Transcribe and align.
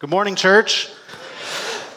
Good 0.00 0.10
morning, 0.10 0.36
church. 0.36 0.88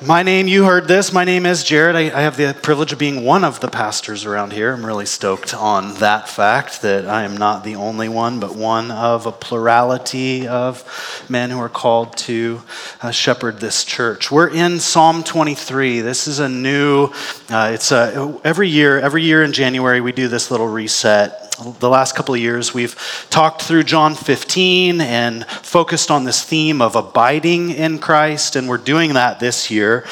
My 0.04 0.24
name, 0.24 0.48
you 0.48 0.66
heard 0.66 0.88
this. 0.88 1.14
My 1.14 1.24
name 1.24 1.46
is 1.46 1.64
Jared. 1.64 1.96
I, 1.96 2.06
I, 2.06 2.22
have 2.22 2.36
the 2.36 2.58
privilege 2.60 2.92
of 2.92 2.98
being 2.98 3.24
one 3.24 3.44
of 3.44 3.60
the 3.60 3.68
pastors 3.68 4.26
around 4.26 4.54
here. 4.54 4.74
I'm 4.74 4.84
really 4.84 5.06
stoked 5.06 5.54
on 5.54 5.94
that 6.00 6.28
fact 6.28 6.82
that 6.82 7.06
I 7.06 7.22
am 7.26 7.38
not 7.38 7.64
the 7.64 7.76
only 7.76 8.10
one, 8.10 8.40
but 8.40 8.56
one 8.56 8.90
of 8.90 9.28
a 9.28 9.32
plurality 9.32 10.48
of 10.48 10.84
men 11.30 11.52
who 11.52 11.60
are 11.60 11.70
called 11.70 12.18
to 12.18 12.64
uh, 13.04 13.12
shepherd 13.12 13.60
this 13.60 13.84
church. 13.84 14.32
We're 14.32 14.50
in 14.50 14.80
Psalm 14.80 15.24
23. 15.24 16.02
This 16.02 16.28
is 16.28 16.40
a 16.40 16.50
new, 16.50 17.12
uh, 17.52 17.70
it's 17.72 17.92
a, 17.92 18.42
every 18.44 18.70
year, 18.70 18.98
every 18.98 19.22
year 19.22 19.44
in 19.44 19.54
January, 19.54 20.02
we 20.02 20.12
do 20.12 20.28
this 20.28 20.50
little 20.50 20.68
reset 20.68 21.51
the 21.80 21.90
last 21.90 22.16
couple 22.16 22.34
of 22.34 22.42
years, 22.42 22.74
we've 22.74 22.96
talked 23.30 23.62
through 23.62 23.84
John 23.84 24.16
15 24.16 25.02
and 25.02 25.46
focused 25.46 26.10
on 26.10 26.24
this 26.24 26.44
theme 26.44 26.82
of 26.82 26.96
abiding 26.96 27.72
in 27.72 28.00
Christ, 28.00 28.56
and 28.56 28.68
we're 28.68 28.78
doing 28.78 29.14
that 29.14 29.40
this 29.40 29.70
year. 29.70 30.06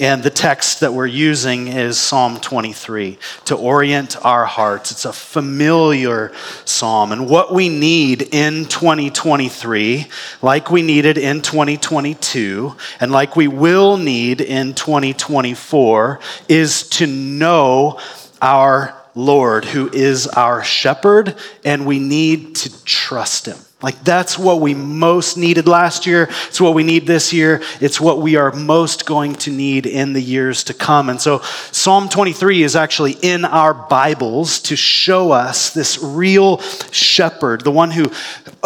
And 0.00 0.22
the 0.22 0.30
text 0.30 0.80
that 0.80 0.92
we're 0.92 1.06
using 1.06 1.68
is 1.68 1.98
Psalm 1.98 2.40
23 2.40 3.18
to 3.44 3.54
orient 3.54 4.16
our 4.24 4.44
hearts. 4.44 4.90
It's 4.90 5.04
a 5.04 5.12
familiar 5.12 6.32
psalm. 6.64 7.12
And 7.12 7.28
what 7.28 7.52
we 7.52 7.68
need 7.68 8.22
in 8.34 8.64
2023, 8.64 10.06
like 10.42 10.70
we 10.70 10.82
needed 10.82 11.16
in 11.16 11.42
2022, 11.42 12.74
and 12.98 13.12
like 13.12 13.36
we 13.36 13.46
will 13.46 13.96
need 13.96 14.40
in 14.40 14.74
2024, 14.74 16.18
is 16.48 16.88
to 16.88 17.06
know 17.06 18.00
our 18.42 19.03
Lord 19.14 19.64
who 19.64 19.90
is 19.92 20.26
our 20.26 20.64
shepherd, 20.64 21.36
and 21.64 21.86
we 21.86 21.98
need 21.98 22.56
to 22.56 22.84
trust 22.84 23.46
him. 23.46 23.58
Like, 23.84 24.02
that's 24.02 24.38
what 24.38 24.62
we 24.62 24.72
most 24.72 25.36
needed 25.36 25.68
last 25.68 26.06
year. 26.06 26.30
It's 26.48 26.58
what 26.58 26.72
we 26.72 26.82
need 26.82 27.06
this 27.06 27.34
year. 27.34 27.60
It's 27.82 28.00
what 28.00 28.18
we 28.18 28.34
are 28.36 28.50
most 28.50 29.04
going 29.04 29.34
to 29.34 29.50
need 29.50 29.84
in 29.84 30.14
the 30.14 30.22
years 30.22 30.64
to 30.64 30.72
come. 30.72 31.10
And 31.10 31.20
so, 31.20 31.40
Psalm 31.70 32.08
23 32.08 32.62
is 32.62 32.76
actually 32.76 33.18
in 33.20 33.44
our 33.44 33.74
Bibles 33.74 34.58
to 34.60 34.74
show 34.74 35.32
us 35.32 35.68
this 35.68 36.02
real 36.02 36.60
shepherd, 36.92 37.60
the 37.60 37.70
one 37.70 37.90
who, 37.90 38.04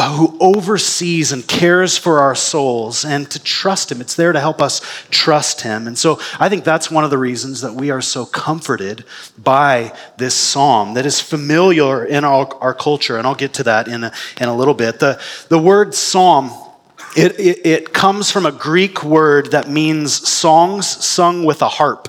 who 0.00 0.36
oversees 0.38 1.32
and 1.32 1.44
cares 1.48 1.98
for 1.98 2.20
our 2.20 2.36
souls, 2.36 3.04
and 3.04 3.28
to 3.32 3.42
trust 3.42 3.90
him. 3.90 4.00
It's 4.00 4.14
there 4.14 4.32
to 4.32 4.38
help 4.38 4.62
us 4.62 4.80
trust 5.10 5.62
him. 5.62 5.88
And 5.88 5.98
so, 5.98 6.20
I 6.38 6.48
think 6.48 6.62
that's 6.62 6.92
one 6.92 7.02
of 7.02 7.10
the 7.10 7.18
reasons 7.18 7.62
that 7.62 7.74
we 7.74 7.90
are 7.90 8.02
so 8.02 8.24
comforted 8.24 9.04
by 9.36 9.96
this 10.16 10.36
psalm 10.36 10.94
that 10.94 11.06
is 11.06 11.20
familiar 11.20 12.04
in 12.04 12.22
our, 12.22 12.54
our 12.60 12.72
culture. 12.72 13.18
And 13.18 13.26
I'll 13.26 13.34
get 13.34 13.54
to 13.54 13.64
that 13.64 13.88
in 13.88 14.04
a, 14.04 14.12
in 14.40 14.48
a 14.48 14.54
little 14.54 14.74
bit. 14.74 15.00
The 15.00 15.07
the, 15.08 15.20
the 15.48 15.58
word 15.58 15.94
psalm, 15.94 16.50
it, 17.16 17.38
it, 17.38 17.66
it 17.66 17.92
comes 17.92 18.30
from 18.30 18.46
a 18.46 18.52
Greek 18.52 19.02
word 19.02 19.52
that 19.52 19.68
means 19.68 20.28
songs 20.28 20.86
sung 20.86 21.44
with 21.44 21.62
a 21.62 21.68
harp. 21.68 22.08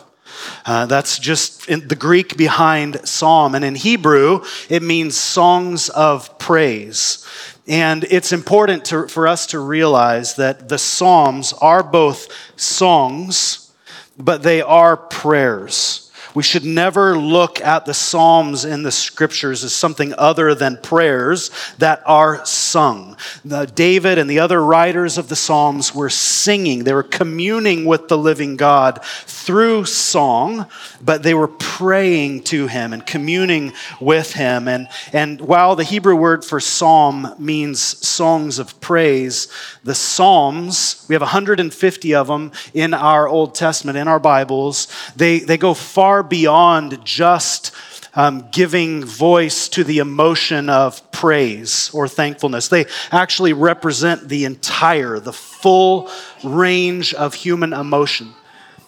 Uh, 0.65 0.85
that's 0.85 1.19
just 1.19 1.67
the 1.67 1.95
Greek 1.95 2.37
behind 2.37 3.07
psalm. 3.07 3.55
And 3.55 3.65
in 3.65 3.75
Hebrew, 3.75 4.43
it 4.69 4.83
means 4.83 5.17
songs 5.17 5.89
of 5.89 6.37
praise. 6.39 7.25
And 7.67 8.03
it's 8.05 8.31
important 8.31 8.85
to, 8.85 9.07
for 9.07 9.27
us 9.27 9.45
to 9.47 9.59
realize 9.59 10.35
that 10.35 10.69
the 10.69 10.79
Psalms 10.79 11.53
are 11.53 11.83
both 11.83 12.27
songs, 12.55 13.71
but 14.17 14.41
they 14.41 14.61
are 14.61 14.97
prayers. 14.97 16.08
We 16.35 16.43
should 16.43 16.63
never 16.63 17.17
look 17.17 17.59
at 17.61 17.85
the 17.85 17.93
Psalms 17.93 18.65
in 18.65 18.83
the 18.83 18.91
scriptures 18.91 19.63
as 19.63 19.73
something 19.73 20.13
other 20.17 20.53
than 20.53 20.77
prayers 20.77 21.49
that 21.79 22.01
are 22.05 22.45
sung. 22.45 23.17
The 23.43 23.65
David 23.65 24.17
and 24.17 24.29
the 24.29 24.39
other 24.39 24.63
writers 24.63 25.17
of 25.17 25.29
the 25.29 25.35
Psalms 25.35 25.95
were 25.95 26.09
singing, 26.09 26.83
they 26.83 26.93
were 26.93 27.03
communing 27.03 27.85
with 27.85 28.07
the 28.07 28.17
living 28.17 28.57
God 28.57 29.03
through 29.03 29.85
song, 29.85 30.67
but 31.01 31.23
they 31.23 31.33
were 31.33 31.47
praying 31.47 32.43
to 32.43 32.67
him 32.67 32.93
and 32.93 33.05
communing 33.05 33.73
with 33.99 34.33
him. 34.33 34.67
And, 34.67 34.87
and 35.11 35.41
while 35.41 35.75
the 35.75 35.83
Hebrew 35.83 36.15
word 36.15 36.45
for 36.45 36.59
psalm 36.59 37.33
means 37.39 37.79
songs 37.79 38.59
of 38.59 38.79
praise, 38.79 39.47
the 39.83 39.95
Psalms, 39.95 41.05
we 41.09 41.15
have 41.15 41.21
150 41.21 42.15
of 42.15 42.27
them 42.27 42.51
in 42.73 42.93
our 42.93 43.27
Old 43.27 43.55
Testament, 43.55 43.97
in 43.97 44.07
our 44.07 44.19
Bibles, 44.19 44.87
they, 45.15 45.39
they 45.39 45.57
go 45.57 45.73
far 45.73 46.18
beyond 46.23 47.03
just 47.05 47.71
um, 48.15 48.49
giving 48.51 49.03
voice 49.05 49.69
to 49.69 49.83
the 49.83 49.99
emotion 49.99 50.69
of 50.69 51.11
praise 51.11 51.89
or 51.93 52.07
thankfulness. 52.07 52.67
They 52.67 52.85
actually 53.11 53.53
represent 53.53 54.27
the 54.27 54.45
entire, 54.45 55.19
the 55.19 55.33
full 55.33 56.09
range 56.43 57.13
of 57.13 57.33
human 57.33 57.73
emotion. 57.73 58.33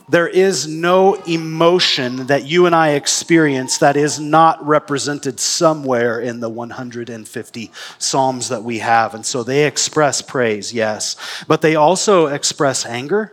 There 0.09 0.28
is 0.28 0.68
no 0.68 1.14
emotion 1.24 2.28
that 2.28 2.46
you 2.46 2.66
and 2.66 2.75
I 2.75 2.90
experience 2.90 3.78
that 3.78 3.96
is 3.96 4.20
not 4.20 4.66
represented 4.66 5.40
somewhere 5.40 6.20
in 6.20 6.41
the 6.41 6.50
150 6.50 7.72
Psalms 7.97 8.50
that 8.50 8.64
we 8.64 8.80
have. 8.80 9.16
And 9.16 9.25
so 9.25 9.44
they 9.44 9.66
express 9.66 10.22
praise, 10.22 10.74
yes, 10.74 11.16
but 11.47 11.62
they 11.62 11.75
also 11.75 12.28
express 12.28 12.86
anger. 12.86 13.31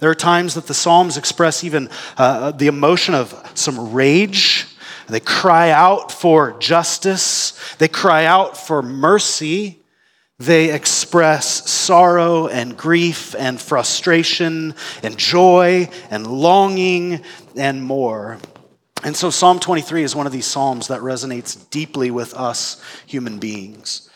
There 0.00 0.10
are 0.10 0.14
times 0.14 0.54
that 0.54 0.66
the 0.66 0.74
Psalms 0.74 1.16
express 1.16 1.64
even 1.64 1.88
uh, 2.16 2.52
the 2.52 2.68
emotion 2.68 3.14
of 3.14 3.50
some 3.54 3.92
rage. 3.92 4.66
They 5.08 5.20
cry 5.20 5.70
out 5.70 6.12
for 6.12 6.56
justice, 6.58 7.58
they 7.78 7.88
cry 7.88 8.24
out 8.24 8.56
for 8.56 8.82
mercy. 8.82 9.78
They 10.40 10.72
express 10.72 11.68
sorrow 11.68 12.46
and 12.46 12.76
grief 12.76 13.34
and 13.36 13.60
frustration 13.60 14.76
and 15.02 15.18
joy 15.18 15.88
and 16.10 16.28
longing 16.28 17.24
and 17.56 17.82
more. 17.82 18.38
And 19.02 19.16
so, 19.16 19.30
Psalm 19.30 19.58
23 19.58 20.04
is 20.04 20.14
one 20.14 20.26
of 20.26 20.32
these 20.32 20.46
Psalms 20.46 20.88
that 20.88 21.00
resonates 21.00 21.68
deeply 21.70 22.12
with 22.12 22.34
us 22.34 22.80
human 23.06 23.38
beings. 23.40 24.08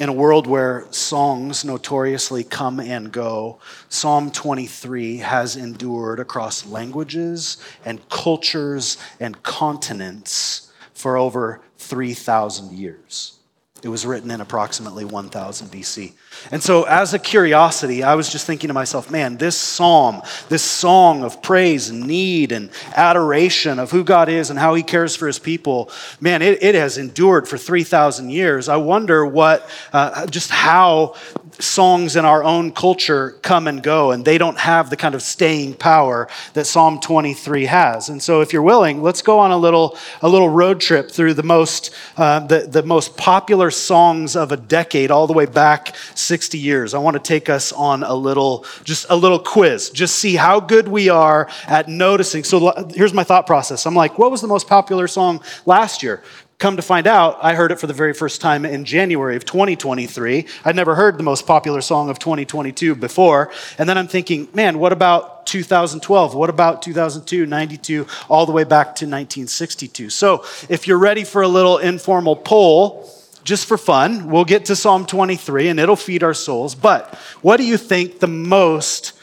In 0.00 0.08
a 0.08 0.14
world 0.14 0.46
where 0.46 0.86
songs 0.90 1.62
notoriously 1.62 2.42
come 2.42 2.80
and 2.80 3.12
go, 3.12 3.58
Psalm 3.90 4.30
23 4.30 5.18
has 5.18 5.56
endured 5.56 6.18
across 6.18 6.64
languages 6.64 7.58
and 7.84 8.08
cultures 8.08 8.96
and 9.20 9.42
continents 9.42 10.72
for 10.94 11.18
over 11.18 11.60
3,000 11.76 12.72
years. 12.72 13.39
It 13.82 13.88
was 13.88 14.04
written 14.04 14.30
in 14.30 14.40
approximately 14.40 15.04
1000 15.04 15.68
BC. 15.68 16.12
And 16.50 16.62
so, 16.62 16.84
as 16.84 17.14
a 17.14 17.18
curiosity, 17.18 18.02
I 18.02 18.14
was 18.14 18.30
just 18.30 18.46
thinking 18.46 18.68
to 18.68 18.74
myself, 18.74 19.10
man, 19.10 19.36
this 19.36 19.56
psalm, 19.56 20.22
this 20.48 20.62
song 20.62 21.22
of 21.22 21.42
praise 21.42 21.88
and 21.88 22.06
need 22.06 22.52
and 22.52 22.70
adoration 22.94 23.78
of 23.78 23.90
who 23.90 24.04
God 24.04 24.28
is 24.28 24.50
and 24.50 24.58
how 24.58 24.74
he 24.74 24.82
cares 24.82 25.16
for 25.16 25.26
his 25.26 25.38
people, 25.38 25.90
man, 26.20 26.42
it, 26.42 26.62
it 26.62 26.74
has 26.74 26.98
endured 26.98 27.48
for 27.48 27.56
3,000 27.56 28.30
years. 28.30 28.68
I 28.68 28.76
wonder 28.76 29.24
what, 29.24 29.68
uh, 29.92 30.26
just 30.26 30.50
how 30.50 31.14
songs 31.62 32.16
in 32.16 32.24
our 32.24 32.42
own 32.42 32.72
culture 32.72 33.32
come 33.42 33.66
and 33.66 33.82
go, 33.82 34.10
and 34.10 34.24
they 34.24 34.38
don't 34.38 34.58
have 34.58 34.90
the 34.90 34.96
kind 34.96 35.14
of 35.14 35.22
staying 35.22 35.74
power 35.74 36.28
that 36.54 36.66
Psalm 36.66 37.00
23 37.00 37.66
has. 37.66 38.08
And 38.08 38.22
so, 38.22 38.40
if 38.40 38.52
you're 38.52 38.62
willing, 38.62 39.02
let's 39.02 39.22
go 39.22 39.38
on 39.38 39.50
a 39.50 39.56
little, 39.56 39.96
a 40.22 40.28
little 40.28 40.48
road 40.48 40.80
trip 40.80 41.10
through 41.10 41.34
the 41.34 41.42
most, 41.42 41.94
uh, 42.16 42.40
the, 42.40 42.60
the 42.60 42.82
most 42.82 43.16
popular 43.16 43.70
songs 43.70 44.36
of 44.36 44.52
a 44.52 44.56
decade, 44.56 45.10
all 45.10 45.26
the 45.26 45.32
way 45.32 45.46
back 45.46 45.94
60 46.14 46.58
years. 46.58 46.94
I 46.94 46.98
want 46.98 47.14
to 47.14 47.22
take 47.22 47.48
us 47.48 47.72
on 47.72 48.02
a 48.02 48.14
little, 48.14 48.64
just 48.84 49.06
a 49.10 49.16
little 49.16 49.38
quiz, 49.38 49.90
just 49.90 50.16
see 50.16 50.36
how 50.36 50.60
good 50.60 50.88
we 50.88 51.08
are 51.08 51.48
at 51.66 51.88
noticing. 51.88 52.44
So 52.44 52.72
here's 52.94 53.14
my 53.14 53.24
thought 53.24 53.46
process. 53.46 53.86
I'm 53.86 53.94
like, 53.94 54.18
what 54.18 54.30
was 54.30 54.40
the 54.40 54.48
most 54.48 54.68
popular 54.68 55.08
song 55.08 55.42
last 55.66 56.02
year? 56.02 56.22
Come 56.60 56.76
to 56.76 56.82
find 56.82 57.06
out, 57.06 57.38
I 57.40 57.54
heard 57.54 57.72
it 57.72 57.80
for 57.80 57.86
the 57.86 57.94
very 57.94 58.12
first 58.12 58.42
time 58.42 58.66
in 58.66 58.84
January 58.84 59.34
of 59.34 59.46
2023. 59.46 60.46
I'd 60.62 60.76
never 60.76 60.94
heard 60.94 61.16
the 61.16 61.22
most 61.22 61.46
popular 61.46 61.80
song 61.80 62.10
of 62.10 62.18
2022 62.18 62.96
before. 62.96 63.50
And 63.78 63.88
then 63.88 63.96
I'm 63.96 64.06
thinking, 64.06 64.46
man, 64.52 64.78
what 64.78 64.92
about 64.92 65.46
2012? 65.46 66.34
What 66.34 66.50
about 66.50 66.82
2002, 66.82 67.46
92, 67.46 68.06
all 68.28 68.44
the 68.44 68.52
way 68.52 68.64
back 68.64 68.88
to 68.96 69.06
1962? 69.06 70.10
So 70.10 70.44
if 70.68 70.86
you're 70.86 70.98
ready 70.98 71.24
for 71.24 71.40
a 71.40 71.48
little 71.48 71.78
informal 71.78 72.36
poll, 72.36 73.10
just 73.42 73.64
for 73.64 73.78
fun, 73.78 74.28
we'll 74.28 74.44
get 74.44 74.66
to 74.66 74.76
Psalm 74.76 75.06
23 75.06 75.68
and 75.68 75.80
it'll 75.80 75.96
feed 75.96 76.22
our 76.22 76.34
souls. 76.34 76.74
But 76.74 77.14
what 77.40 77.56
do 77.56 77.64
you 77.64 77.78
think 77.78 78.20
the 78.20 78.26
most 78.26 79.14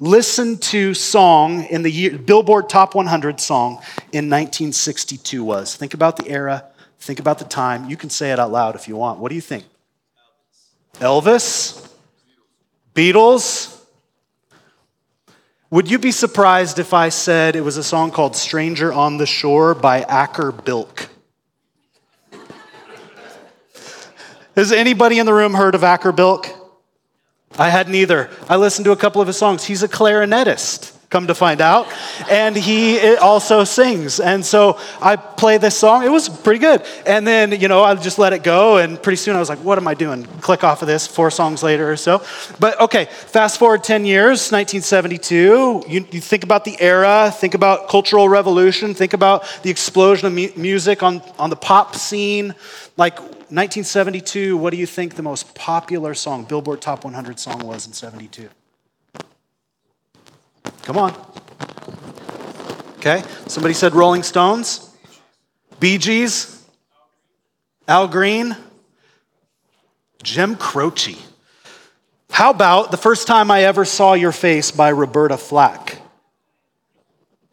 listened 0.00 0.62
to 0.62 0.94
song 0.94 1.64
in 1.64 1.82
the 1.82 1.90
year, 1.90 2.16
Billboard 2.16 2.70
Top 2.70 2.94
100 2.94 3.38
song 3.38 3.82
in 4.12 4.30
1962 4.30 5.44
was? 5.44 5.76
Think 5.76 5.92
about 5.92 6.16
the 6.16 6.26
era, 6.26 6.64
think 6.98 7.20
about 7.20 7.38
the 7.38 7.44
time. 7.44 7.88
You 7.88 7.96
can 7.96 8.10
say 8.10 8.32
it 8.32 8.38
out 8.38 8.50
loud 8.50 8.74
if 8.74 8.88
you 8.88 8.96
want. 8.96 9.18
What 9.18 9.28
do 9.28 9.34
you 9.34 9.40
think? 9.40 9.64
Elvis? 10.94 11.88
Beatles? 12.94 13.72
Would 15.70 15.90
you 15.90 15.98
be 15.98 16.12
surprised 16.12 16.78
if 16.78 16.94
I 16.94 17.10
said 17.10 17.56
it 17.56 17.60
was 17.60 17.76
a 17.76 17.84
song 17.84 18.10
called 18.10 18.36
Stranger 18.36 18.92
on 18.92 19.18
the 19.18 19.26
Shore 19.26 19.74
by 19.74 20.02
Acker 20.02 20.52
Bilk? 20.52 21.08
Has 24.54 24.72
anybody 24.72 25.18
in 25.18 25.26
the 25.26 25.34
room 25.34 25.52
heard 25.52 25.74
of 25.74 25.84
Acker 25.84 26.12
Bilk? 26.12 26.48
I 27.58 27.68
hadn't 27.68 27.94
either. 27.94 28.30
I 28.48 28.56
listened 28.56 28.86
to 28.86 28.92
a 28.92 28.96
couple 28.96 29.20
of 29.20 29.26
his 29.26 29.36
songs. 29.36 29.64
He's 29.64 29.82
a 29.82 29.88
clarinetist 29.88 30.95
come 31.10 31.26
to 31.28 31.34
find 31.34 31.60
out. 31.60 31.86
And 32.30 32.56
he 32.56 33.16
also 33.16 33.64
sings. 33.64 34.20
And 34.20 34.44
so 34.44 34.78
I 35.00 35.16
play 35.16 35.58
this 35.58 35.76
song. 35.76 36.04
It 36.04 36.10
was 36.10 36.28
pretty 36.28 36.58
good. 36.58 36.84
And 37.06 37.26
then, 37.26 37.52
you 37.60 37.68
know, 37.68 37.82
I 37.82 37.94
just 37.94 38.18
let 38.18 38.32
it 38.32 38.42
go. 38.42 38.78
And 38.78 39.00
pretty 39.00 39.16
soon 39.16 39.36
I 39.36 39.38
was 39.38 39.48
like, 39.48 39.60
what 39.60 39.78
am 39.78 39.86
I 39.86 39.94
doing? 39.94 40.24
Click 40.40 40.64
off 40.64 40.82
of 40.82 40.88
this 40.88 41.06
four 41.06 41.30
songs 41.30 41.62
later 41.62 41.90
or 41.90 41.96
so. 41.96 42.24
But 42.58 42.80
okay, 42.80 43.06
fast 43.06 43.58
forward 43.58 43.84
10 43.84 44.04
years, 44.04 44.50
1972. 44.50 45.84
You, 45.88 46.06
you 46.10 46.20
think 46.20 46.42
about 46.44 46.64
the 46.64 46.80
era, 46.80 47.30
think 47.34 47.54
about 47.54 47.88
cultural 47.88 48.28
revolution, 48.28 48.94
think 48.94 49.12
about 49.12 49.44
the 49.62 49.70
explosion 49.70 50.26
of 50.26 50.32
mu- 50.32 50.48
music 50.56 51.02
on, 51.02 51.22
on 51.38 51.50
the 51.50 51.56
pop 51.56 51.94
scene. 51.94 52.54
Like 52.96 53.18
1972, 53.18 54.56
what 54.56 54.70
do 54.70 54.76
you 54.76 54.86
think 54.86 55.14
the 55.14 55.22
most 55.22 55.54
popular 55.54 56.14
song, 56.14 56.44
Billboard 56.44 56.80
Top 56.80 57.04
100 57.04 57.38
song 57.38 57.60
was 57.64 57.86
in 57.86 57.92
72? 57.92 58.48
Come 60.82 60.98
on. 60.98 61.14
Okay, 62.98 63.22
somebody 63.46 63.74
said 63.74 63.94
Rolling 63.94 64.22
Stones, 64.22 64.90
Bee 65.78 65.98
Gees, 65.98 66.64
Al 67.86 68.08
Green, 68.08 68.56
Jim 70.22 70.56
Croce. 70.56 71.16
How 72.30 72.50
about 72.50 72.90
The 72.90 72.96
First 72.96 73.26
Time 73.26 73.50
I 73.50 73.62
Ever 73.62 73.84
Saw 73.84 74.14
Your 74.14 74.32
Face 74.32 74.70
by 74.70 74.90
Roberta 74.90 75.36
Flack? 75.36 76.02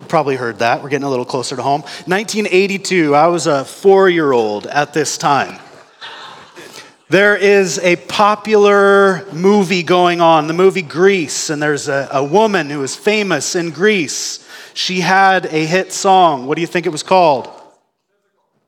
Probably 0.07 0.35
heard 0.35 0.59
that. 0.59 0.83
We're 0.83 0.89
getting 0.89 1.05
a 1.05 1.09
little 1.09 1.25
closer 1.25 1.55
to 1.55 1.61
home. 1.61 1.81
1982, 1.81 3.15
I 3.15 3.27
was 3.27 3.47
a 3.47 3.63
four 3.63 4.09
year 4.09 4.31
old 4.31 4.67
at 4.67 4.93
this 4.93 5.17
time. 5.17 5.59
There 7.13 7.37
is 7.37 7.77
a 7.77 7.95
popular 7.95 9.23
movie 9.31 9.83
going 9.83 10.19
on, 10.19 10.47
the 10.47 10.53
movie 10.55 10.81
Grease, 10.81 11.51
and 11.51 11.61
there's 11.61 11.87
a, 11.87 12.09
a 12.11 12.23
woman 12.23 12.71
who 12.71 12.81
is 12.81 12.95
famous 12.95 13.53
in 13.53 13.69
Grease. 13.69 14.43
She 14.73 15.01
had 15.01 15.45
a 15.45 15.63
hit 15.63 15.93
song. 15.93 16.47
What 16.47 16.55
do 16.55 16.61
you 16.61 16.67
think 16.67 16.87
it 16.87 16.89
was 16.89 17.03
called? 17.03 17.51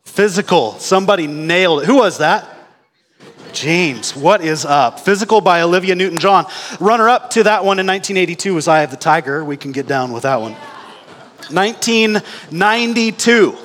Physical. 0.03 0.73
Somebody 0.73 1.25
nailed 1.25 1.81
it. 1.81 1.87
Who 1.87 1.95
was 1.95 2.19
that? 2.19 2.47
James, 3.51 4.15
what 4.15 4.41
is 4.41 4.63
up? 4.63 4.99
Physical 4.99 5.41
by 5.41 5.63
Olivia 5.63 5.95
Newton 5.95 6.19
John. 6.19 6.45
Runner 6.79 7.09
up 7.09 7.31
to 7.31 7.41
that 7.45 7.65
one 7.65 7.79
in 7.79 7.87
1982 7.87 8.53
was 8.53 8.67
Eye 8.67 8.83
of 8.83 8.91
the 8.91 8.95
Tiger. 8.95 9.43
We 9.43 9.57
can 9.57 9.71
get 9.71 9.87
down 9.87 10.11
with 10.11 10.21
that 10.21 10.39
one. 10.39 10.53
1992. 11.49 13.57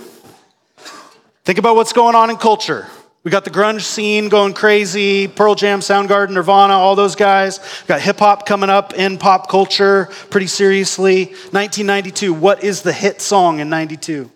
Think 1.44 1.59
about 1.59 1.77
what's 1.77 1.93
going 1.93 2.15
on 2.15 2.31
in 2.31 2.38
culture. 2.38 2.87
We 3.22 3.31
got 3.31 3.44
the 3.44 3.50
grunge 3.50 3.82
scene 3.82 4.31
going 4.31 4.55
crazy, 4.55 5.28
Pearl 5.28 5.55
Jam, 5.55 5.81
Soundgarden, 5.81 6.31
Nirvana, 6.31 6.72
all 6.72 6.96
those 6.96 7.14
guys. 7.14 7.58
We 7.82 7.88
got 7.88 8.00
hip 8.00 8.19
hop 8.19 8.46
coming 8.46 8.70
up 8.70 8.94
in 8.94 9.19
pop 9.19 9.50
culture 9.50 10.06
pretty 10.31 10.46
seriously. 10.46 11.26
1992, 11.26 12.32
what 12.32 12.64
is 12.64 12.81
the 12.81 12.94
hit 12.94 13.20
song 13.20 13.61
in 13.61 13.69
92? 13.69 14.31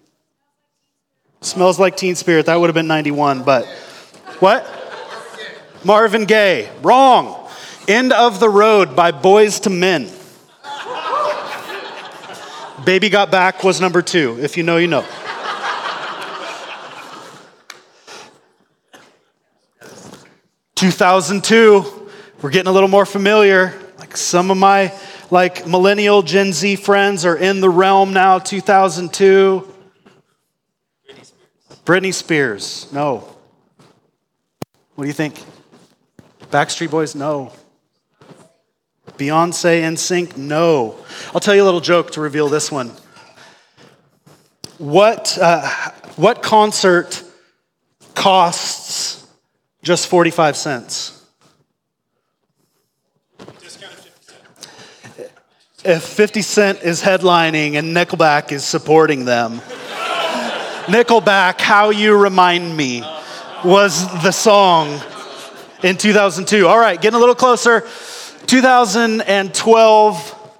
Smells 1.40 1.78
like 1.78 1.96
Teen 1.96 2.14
Spirit. 2.14 2.44
That 2.46 2.56
would 2.56 2.68
have 2.68 2.74
been 2.74 2.86
91, 2.86 3.42
but 3.42 3.64
what? 4.40 4.68
Marvin 5.82 6.26
Gaye. 6.26 6.68
Wrong. 6.82 7.48
End 7.88 8.12
of 8.12 8.38
the 8.38 8.50
Road 8.50 8.94
by 8.94 9.12
Boyz 9.12 9.66
II 9.66 9.78
Men. 9.78 10.10
Baby 12.84 13.08
Got 13.08 13.30
Back 13.30 13.64
was 13.64 13.80
number 13.80 14.02
two. 14.02 14.38
If 14.40 14.58
you 14.58 14.62
know, 14.62 14.76
you 14.76 14.88
know. 14.88 15.06
2002, 20.84 22.10
we're 22.42 22.50
getting 22.50 22.68
a 22.68 22.72
little 22.72 22.90
more 22.90 23.06
familiar. 23.06 23.72
Like 23.98 24.18
some 24.18 24.50
of 24.50 24.58
my 24.58 24.92
like 25.30 25.66
millennial 25.66 26.20
Gen 26.20 26.52
Z 26.52 26.76
friends 26.76 27.24
are 27.24 27.38
in 27.38 27.62
the 27.62 27.70
realm 27.70 28.12
now, 28.12 28.38
2002. 28.38 29.66
Britney 31.08 31.24
Spears. 31.24 31.78
Britney 31.86 32.12
Spears. 32.12 32.92
No. 32.92 33.26
What 34.94 35.04
do 35.04 35.06
you 35.06 35.14
think? 35.14 35.42
Backstreet 36.50 36.90
Boys? 36.90 37.14
No. 37.14 37.50
Beyonce 39.16 39.80
NSYNC? 39.84 40.36
No. 40.36 40.96
I'll 41.32 41.40
tell 41.40 41.54
you 41.54 41.62
a 41.62 41.64
little 41.64 41.80
joke 41.80 42.10
to 42.10 42.20
reveal 42.20 42.50
this 42.50 42.70
one. 42.70 42.92
What, 44.76 45.38
uh, 45.40 45.66
what 46.16 46.42
concert 46.42 47.22
costs 48.14 49.23
just 49.84 50.08
45 50.08 50.56
cents. 50.56 51.20
If 55.84 56.02
50 56.02 56.40
Cent 56.40 56.82
is 56.82 57.02
headlining 57.02 57.74
and 57.74 57.94
Nickelback 57.94 58.52
is 58.52 58.64
supporting 58.64 59.26
them, 59.26 59.58
Nickelback, 60.86 61.60
How 61.60 61.90
You 61.90 62.16
Remind 62.16 62.74
Me, 62.74 63.02
was 63.62 64.06
the 64.22 64.32
song 64.32 64.98
in 65.82 65.98
2002. 65.98 66.66
All 66.66 66.78
right, 66.78 66.98
getting 66.98 67.16
a 67.16 67.20
little 67.20 67.34
closer. 67.34 67.86
2012, 68.46 70.50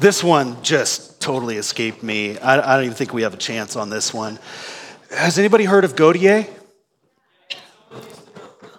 this 0.00 0.24
one 0.24 0.60
just 0.64 1.20
totally 1.20 1.56
escaped 1.56 2.02
me. 2.02 2.36
I, 2.40 2.58
I 2.58 2.74
don't 2.74 2.86
even 2.86 2.96
think 2.96 3.12
we 3.12 3.22
have 3.22 3.34
a 3.34 3.38
chance 3.38 3.76
on 3.76 3.90
this 3.90 4.12
one. 4.12 4.40
Has 5.10 5.38
anybody 5.38 5.64
heard 5.64 5.84
of 5.84 5.94
Gotye? 5.94 6.48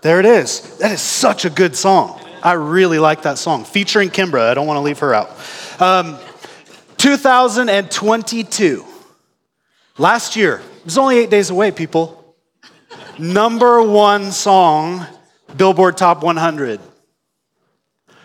There 0.04 0.20
it 0.20 0.26
is. 0.26 0.78
That 0.80 0.92
is 0.92 1.02
such 1.02 1.46
a 1.46 1.50
good 1.50 1.78
song. 1.78 2.20
I 2.44 2.54
really 2.54 3.00
like 3.00 3.22
that 3.22 3.38
song. 3.38 3.64
Featuring 3.64 4.10
Kimbra. 4.10 4.50
I 4.50 4.54
don't 4.54 4.68
want 4.68 4.76
to 4.76 4.82
leave 4.82 5.00
her 5.00 5.14
out. 5.14 5.30
Um, 5.80 6.20
2022. 6.98 8.86
Last 9.98 10.36
year. 10.36 10.62
It 10.80 10.86
was 10.86 10.98
only 10.98 11.20
eight 11.20 11.30
days 11.30 11.50
away, 11.50 11.72
people. 11.72 12.36
Number 13.18 13.82
one 13.82 14.34
song, 14.34 15.06
Billboard 15.56 15.96
Top 15.96 16.22
100. 16.22 16.82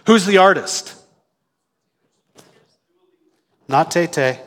Who's 0.07 0.27
the 0.27 0.39
artist? 0.39 0.97
Not 3.69 3.93
Tay 3.93 4.09
Tay. 4.09 4.41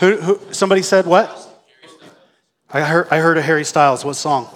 Who, 0.00 0.16
who, 0.16 0.40
somebody 0.52 0.82
said 0.82 1.06
what? 1.06 1.30
I 2.72 2.80
heard, 2.80 3.06
I 3.12 3.18
heard 3.18 3.38
of 3.38 3.44
Harry 3.44 3.64
Styles. 3.64 4.04
What 4.04 4.14
song? 4.14 4.48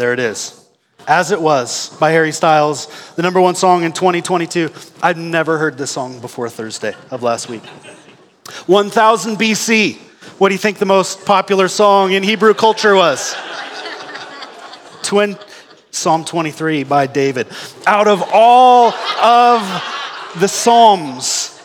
There 0.00 0.14
it 0.14 0.18
is. 0.18 0.66
As 1.06 1.30
It 1.30 1.42
Was 1.42 1.94
by 1.98 2.12
Harry 2.12 2.32
Styles, 2.32 2.86
the 3.16 3.22
number 3.22 3.38
one 3.38 3.54
song 3.54 3.84
in 3.84 3.92
2022. 3.92 4.70
I'd 5.02 5.18
never 5.18 5.58
heard 5.58 5.76
this 5.76 5.90
song 5.90 6.22
before 6.22 6.48
Thursday 6.48 6.94
of 7.10 7.22
last 7.22 7.50
week. 7.50 7.62
1000 8.64 9.36
BC. 9.36 9.98
What 10.38 10.48
do 10.48 10.54
you 10.54 10.58
think 10.58 10.78
the 10.78 10.86
most 10.86 11.26
popular 11.26 11.68
song 11.68 12.12
in 12.12 12.22
Hebrew 12.22 12.54
culture 12.54 12.94
was? 12.94 13.36
Twin, 15.02 15.36
Psalm 15.90 16.24
23 16.24 16.84
by 16.84 17.06
David. 17.06 17.48
Out 17.86 18.08
of 18.08 18.22
all 18.32 18.94
of 19.22 19.60
the 20.38 20.48
Psalms, 20.48 21.60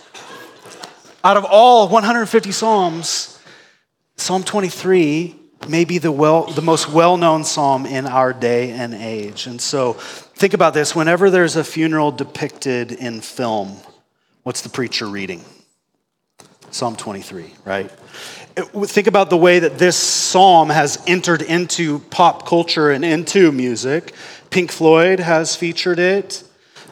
out 1.24 1.38
of 1.38 1.46
all 1.46 1.88
150 1.88 2.52
Psalms, 2.52 3.40
Psalm 4.18 4.44
23 4.44 5.45
may 5.70 5.86
be 5.86 5.98
the, 5.98 6.12
well, 6.12 6.44
the 6.44 6.62
most 6.62 6.90
well 6.90 7.18
known 7.18 7.44
psalm 7.44 7.86
in 7.86 8.06
our 8.06 8.34
day 8.34 8.72
and 8.72 8.94
age. 8.94 9.48
And 9.48 9.60
so 9.60 9.94
think 9.94 10.54
about 10.54 10.74
this 10.74 10.96
whenever 10.96 11.30
there's 11.30 11.56
a 11.56 11.64
funeral 11.64 12.12
depicted 12.12 12.92
in 12.92 13.22
film, 13.22 13.78
what's 14.44 14.62
the 14.62 14.70
preacher 14.70 15.08
reading? 15.08 15.44
Psalm 16.72 16.96
23, 16.96 17.54
right? 17.64 17.90
Think 18.58 19.08
about 19.08 19.30
the 19.30 19.38
way 19.38 19.60
that 19.60 19.78
this 19.78 19.96
psalm 19.96 20.70
has 20.70 21.02
entered 21.08 21.42
into 21.42 22.00
pop 22.00 22.46
culture 22.46 22.92
and 22.92 23.06
into 23.06 23.52
music. 23.52 24.14
Pink 24.50 24.72
Floyd 24.72 25.20
has 25.20 25.56
featured 25.56 26.00
it. 26.00 26.44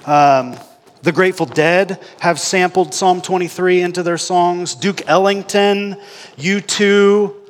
Um, 0.06 0.58
the 1.02 1.12
Grateful 1.12 1.46
Dead 1.46 2.00
have 2.20 2.40
sampled 2.40 2.94
Psalm 2.94 3.22
23 3.22 3.82
into 3.82 4.04
their 4.04 4.18
songs. 4.18 4.74
Duke 4.74 5.02
Ellington, 5.06 5.98
U2, 6.38 7.43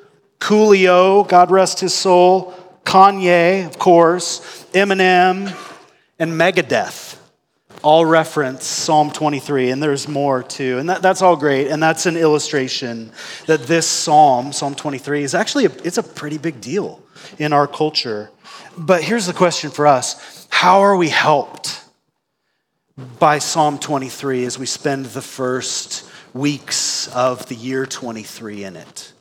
Coolio, 0.44 1.26
God 1.26 1.52
rest 1.52 1.80
his 1.80 1.94
soul, 1.94 2.54
Kanye, 2.84 3.66
of 3.66 3.80
course, 3.80 4.66
Eminem, 4.74 5.56
and 6.20 6.32
Megadeth 6.34 7.18
all 7.82 8.06
reference 8.06 8.66
Psalm 8.66 9.10
23, 9.10 9.70
and 9.70 9.82
there's 9.82 10.06
more 10.06 10.44
too. 10.44 10.80
And 10.80 10.90
that, 10.90 11.02
that's 11.02 11.22
all 11.22 11.38
great, 11.38 11.70
and 11.70 11.82
that's 11.82 12.06
an 12.08 12.18
illustration 12.18 13.14
that 13.46 13.64
this 13.64 13.88
psalm, 13.88 14.52
Psalm 14.52 14.76
23, 14.76 15.24
is 15.24 15.34
actually 15.34 15.66
a, 15.66 15.72
it's 15.86 15.98
a 15.98 16.04
pretty 16.04 16.38
big 16.38 16.60
deal 16.60 17.02
in 17.40 17.54
our 17.54 17.66
culture. 17.66 18.30
But 18.78 19.02
here's 19.02 19.26
the 19.26 19.34
question 19.34 19.72
for 19.72 19.88
us 19.88 20.46
How 20.50 20.82
are 20.82 20.98
we 20.98 21.08
helped 21.08 21.86
by 23.18 23.40
Psalm 23.40 23.80
23 23.80 24.44
as 24.44 24.60
we 24.60 24.66
spend 24.66 25.06
the 25.06 25.22
first 25.22 26.10
weeks 26.34 27.08
of 27.16 27.48
the 27.48 27.56
year 27.56 27.86
23 27.86 28.66
in 28.66 28.76
it? 28.76 29.14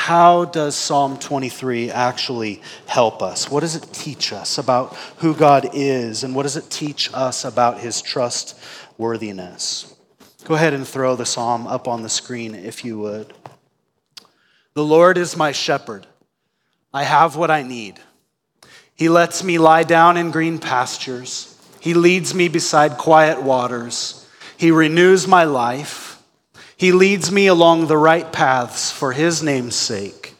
How 0.00 0.46
does 0.46 0.76
Psalm 0.76 1.18
23 1.18 1.90
actually 1.90 2.62
help 2.86 3.20
us? 3.22 3.50
What 3.50 3.60
does 3.60 3.76
it 3.76 3.86
teach 3.92 4.32
us 4.32 4.56
about 4.56 4.96
who 5.18 5.34
God 5.34 5.68
is, 5.74 6.24
and 6.24 6.34
what 6.34 6.44
does 6.44 6.56
it 6.56 6.70
teach 6.70 7.12
us 7.12 7.44
about 7.44 7.80
his 7.80 8.00
trustworthiness? 8.00 9.94
Go 10.44 10.54
ahead 10.54 10.72
and 10.72 10.88
throw 10.88 11.16
the 11.16 11.26
psalm 11.26 11.66
up 11.66 11.86
on 11.86 12.02
the 12.02 12.08
screen 12.08 12.54
if 12.54 12.82
you 12.82 12.98
would. 12.98 13.34
The 14.72 14.82
Lord 14.82 15.18
is 15.18 15.36
my 15.36 15.52
shepherd. 15.52 16.06
I 16.94 17.02
have 17.02 17.36
what 17.36 17.50
I 17.50 17.62
need. 17.62 18.00
He 18.94 19.10
lets 19.10 19.44
me 19.44 19.58
lie 19.58 19.82
down 19.82 20.16
in 20.16 20.30
green 20.30 20.58
pastures. 20.58 21.60
He 21.78 21.92
leads 21.92 22.34
me 22.34 22.48
beside 22.48 22.96
quiet 22.96 23.42
waters. 23.42 24.26
He 24.56 24.70
renews 24.70 25.28
my 25.28 25.44
life. 25.44 26.09
He 26.80 26.92
leads 26.92 27.30
me 27.30 27.46
along 27.46 27.88
the 27.88 27.98
right 27.98 28.32
paths 28.32 28.90
for 28.90 29.12
his 29.12 29.42
name's 29.42 29.76
sake. 29.76 30.32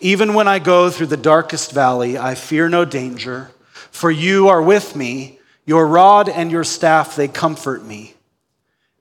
Even 0.00 0.34
when 0.34 0.48
I 0.48 0.58
go 0.58 0.90
through 0.90 1.06
the 1.06 1.16
darkest 1.16 1.70
valley, 1.70 2.18
I 2.18 2.34
fear 2.34 2.68
no 2.68 2.84
danger, 2.84 3.52
for 3.92 4.10
you 4.10 4.48
are 4.48 4.60
with 4.60 4.96
me. 4.96 5.38
Your 5.64 5.86
rod 5.86 6.28
and 6.28 6.50
your 6.50 6.64
staff, 6.64 7.14
they 7.14 7.28
comfort 7.28 7.84
me. 7.84 8.14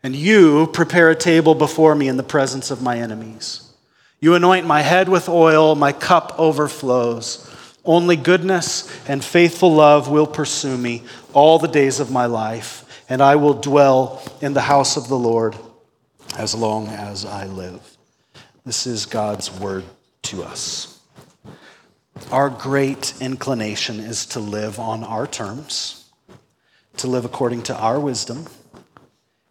And 0.03 0.15
you 0.15 0.67
prepare 0.67 1.09
a 1.09 1.15
table 1.15 1.55
before 1.55 1.95
me 1.95 2.07
in 2.07 2.17
the 2.17 2.21
presence 2.21 2.69
of 2.69 2.83
my 2.83 2.99
enemies. 2.99 3.73
You 4.19 4.35
anoint 4.35 4.67
my 4.67 4.83
head 4.83 5.09
with 5.09 5.27
oil, 5.27 5.73
my 5.73 5.93
cup 5.93 6.35
overflows. 6.37 7.49
Only 7.83 8.17
goodness 8.17 8.87
and 9.07 9.25
faithful 9.25 9.73
love 9.73 10.09
will 10.09 10.27
pursue 10.27 10.77
me 10.77 11.01
all 11.33 11.57
the 11.57 11.67
days 11.67 11.99
of 11.99 12.11
my 12.11 12.27
life, 12.27 13.03
and 13.09 13.19
I 13.19 13.37
will 13.37 13.55
dwell 13.55 14.21
in 14.41 14.53
the 14.53 14.61
house 14.61 14.95
of 14.95 15.07
the 15.07 15.17
Lord 15.17 15.55
as 16.37 16.55
long 16.55 16.87
as 16.87 17.25
I 17.25 17.45
live. 17.45 17.97
This 18.65 18.87
is 18.87 19.05
God's 19.05 19.51
word 19.51 19.83
to 20.23 20.43
us. 20.43 21.01
Our 22.31 22.49
great 22.49 23.13
inclination 23.19 23.99
is 23.99 24.25
to 24.27 24.39
live 24.39 24.79
on 24.79 25.03
our 25.03 25.27
terms, 25.27 26.09
to 26.97 27.07
live 27.07 27.25
according 27.25 27.63
to 27.63 27.75
our 27.75 27.99
wisdom 27.99 28.47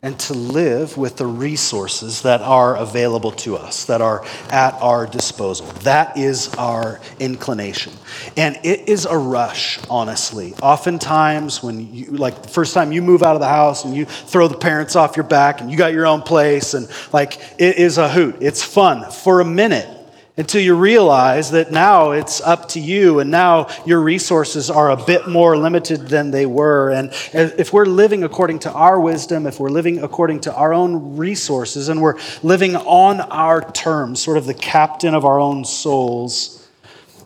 and 0.05 0.19
to 0.19 0.35
live 0.35 0.97
with 0.97 1.17
the 1.17 1.27
resources 1.27 2.23
that 2.23 2.41
are 2.41 2.77
available 2.77 3.31
to 3.31 3.57
us, 3.57 3.85
that 3.85 4.01
are 4.01 4.25
at 4.51 4.75
our 4.83 5.07
disposal. 5.07 5.65
That 5.85 6.17
is 6.19 6.53
our 6.55 7.01
inclination. 7.21 7.93
And 8.37 8.59
it 8.65 8.89
is 8.89 9.07
a 9.07 9.17
rush, 9.17 9.79
honestly. 9.89 10.55
Oftentimes, 10.61 11.63
when 11.63 11.95
you, 11.95 12.07
like, 12.07 12.43
the 12.43 12.49
first 12.49 12.75
time 12.75 12.91
you 12.91 13.01
move 13.01 13.23
out 13.23 13.37
of 13.37 13.41
the 13.41 13.47
house 13.47 13.85
and 13.85 13.95
you 13.95 14.07
throw 14.07 14.49
the 14.49 14.59
parents 14.59 14.97
off 14.97 15.17
your 15.17 15.23
back 15.23 15.61
and 15.61 15.71
you 15.71 15.77
got 15.77 15.93
your 15.93 16.09
own 16.09 16.23
place, 16.23 16.75
and 16.75 16.89
like, 17.13 17.41
it 17.59 17.77
is 17.77 17.97
a 17.97 18.09
hoot. 18.09 18.39
It's 18.41 18.61
fun 18.61 19.09
for 19.09 19.41
a 19.41 19.45
minute 19.45 19.92
until 20.37 20.63
you 20.63 20.75
realize 20.75 21.51
that 21.51 21.71
now 21.71 22.13
it's 22.13 22.41
up 22.41 22.69
to 22.71 22.81
you 22.81 23.21
and 23.21 23.31
now 23.31 23.69
your 23.85 24.01
resources 24.01 24.71
are 24.71 24.91
a 24.91 24.97
bit 24.97 25.29
more 25.29 25.57
limited 25.59 26.09
than 26.09 26.31
they 26.31 26.47
were. 26.47 26.91
And 26.91 27.11
if 27.35 27.73
we're 27.73 27.85
living 27.85 28.25
according 28.25 28.61
to 28.61 28.73
our 28.73 28.99
wisdom, 28.99 29.47
if 29.47 29.61
we're 29.61 29.69
living 29.69 30.03
according 30.03 30.41
to 30.41 30.55
our 30.55 30.73
own 30.73 31.17
resources, 31.17 31.91
and 31.91 32.01
we're 32.01 32.19
living 32.43 32.77
on 32.77 33.21
our 33.21 33.71
terms, 33.73 34.23
sort 34.23 34.39
of 34.39 34.47
the 34.47 34.55
captain 34.55 35.15
of 35.15 35.27
our 35.27 35.39
own 35.39 35.65
souls, 35.67 36.67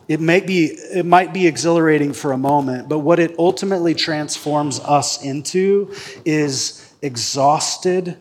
it 0.08 0.20
might 0.20 0.46
be, 0.46 0.66
it 0.66 1.06
might 1.06 1.32
be 1.32 1.46
exhilarating 1.46 2.12
for 2.12 2.32
a 2.32 2.38
moment, 2.38 2.88
but 2.88 3.00
what 3.00 3.18
it 3.18 3.36
ultimately 3.38 3.94
transforms 3.94 4.80
us 4.80 5.22
into 5.22 5.92
is 6.24 6.92
exhausted, 7.02 8.16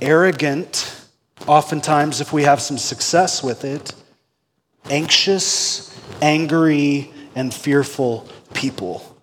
arrogant, 0.00 1.03
oftentimes, 1.46 2.20
if 2.20 2.32
we 2.32 2.42
have 2.44 2.60
some 2.60 2.78
success 2.78 3.42
with 3.42 3.64
it, 3.64 3.94
anxious, 4.90 5.98
angry, 6.20 7.10
and 7.34 7.52
fearful 7.52 8.28
people. 8.52 9.14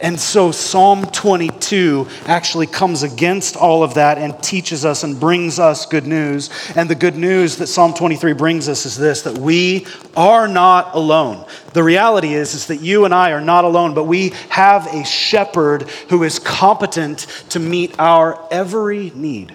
And 0.00 0.18
so 0.18 0.50
Psalm 0.50 1.06
22 1.06 2.08
actually 2.26 2.66
comes 2.66 3.02
against 3.04 3.56
all 3.56 3.84
of 3.84 3.94
that 3.94 4.18
and 4.18 4.40
teaches 4.42 4.84
us 4.84 5.04
and 5.04 5.18
brings 5.18 5.58
us 5.58 5.86
good 5.86 6.06
news. 6.06 6.50
And 6.74 6.90
the 6.90 6.94
good 6.94 7.16
news 7.16 7.56
that 7.58 7.68
Psalm 7.68 7.94
23 7.94 8.32
brings 8.32 8.68
us 8.68 8.84
is 8.84 8.96
this 8.96 9.22
that 9.22 9.38
we 9.38 9.86
are 10.16 10.48
not 10.48 10.94
alone. 10.94 11.46
The 11.72 11.84
reality 11.84 12.34
is, 12.34 12.54
is 12.54 12.66
that 12.66 12.80
you 12.80 13.04
and 13.04 13.14
I 13.14 13.32
are 13.32 13.40
not 13.40 13.64
alone, 13.64 13.94
but 13.94 14.04
we 14.04 14.30
have 14.48 14.86
a 14.92 15.04
shepherd 15.04 15.82
who 16.08 16.24
is 16.24 16.38
competent 16.38 17.20
to 17.50 17.60
meet 17.60 17.98
our 17.98 18.44
every 18.50 19.10
need. 19.14 19.54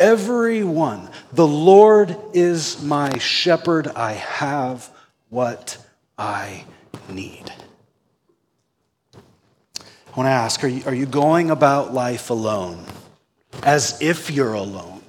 Everyone. 0.00 1.08
The 1.32 1.46
Lord 1.46 2.16
is 2.32 2.82
my 2.82 3.16
shepherd. 3.18 3.88
I 3.88 4.12
have 4.12 4.90
what 5.28 5.78
I 6.18 6.64
need. 7.08 7.52
I 9.14 10.16
want 10.16 10.26
to 10.26 10.32
ask 10.32 10.62
are 10.64 10.68
you, 10.68 10.84
are 10.86 10.94
you 10.94 11.06
going 11.06 11.50
about 11.50 11.94
life 11.94 12.30
alone, 12.30 12.84
as 13.62 14.00
if 14.00 14.30
you're 14.30 14.54
alone? 14.54 15.02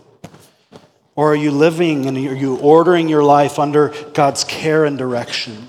Or 1.15 1.31
are 1.31 1.35
you 1.35 1.51
living 1.51 2.05
and 2.05 2.17
are 2.17 2.35
you 2.35 2.57
ordering 2.57 3.07
your 3.07 3.23
life 3.23 3.57
under 3.57 3.93
God's 4.13 4.43
care 4.43 4.85
and 4.85 4.97
direction? 4.97 5.67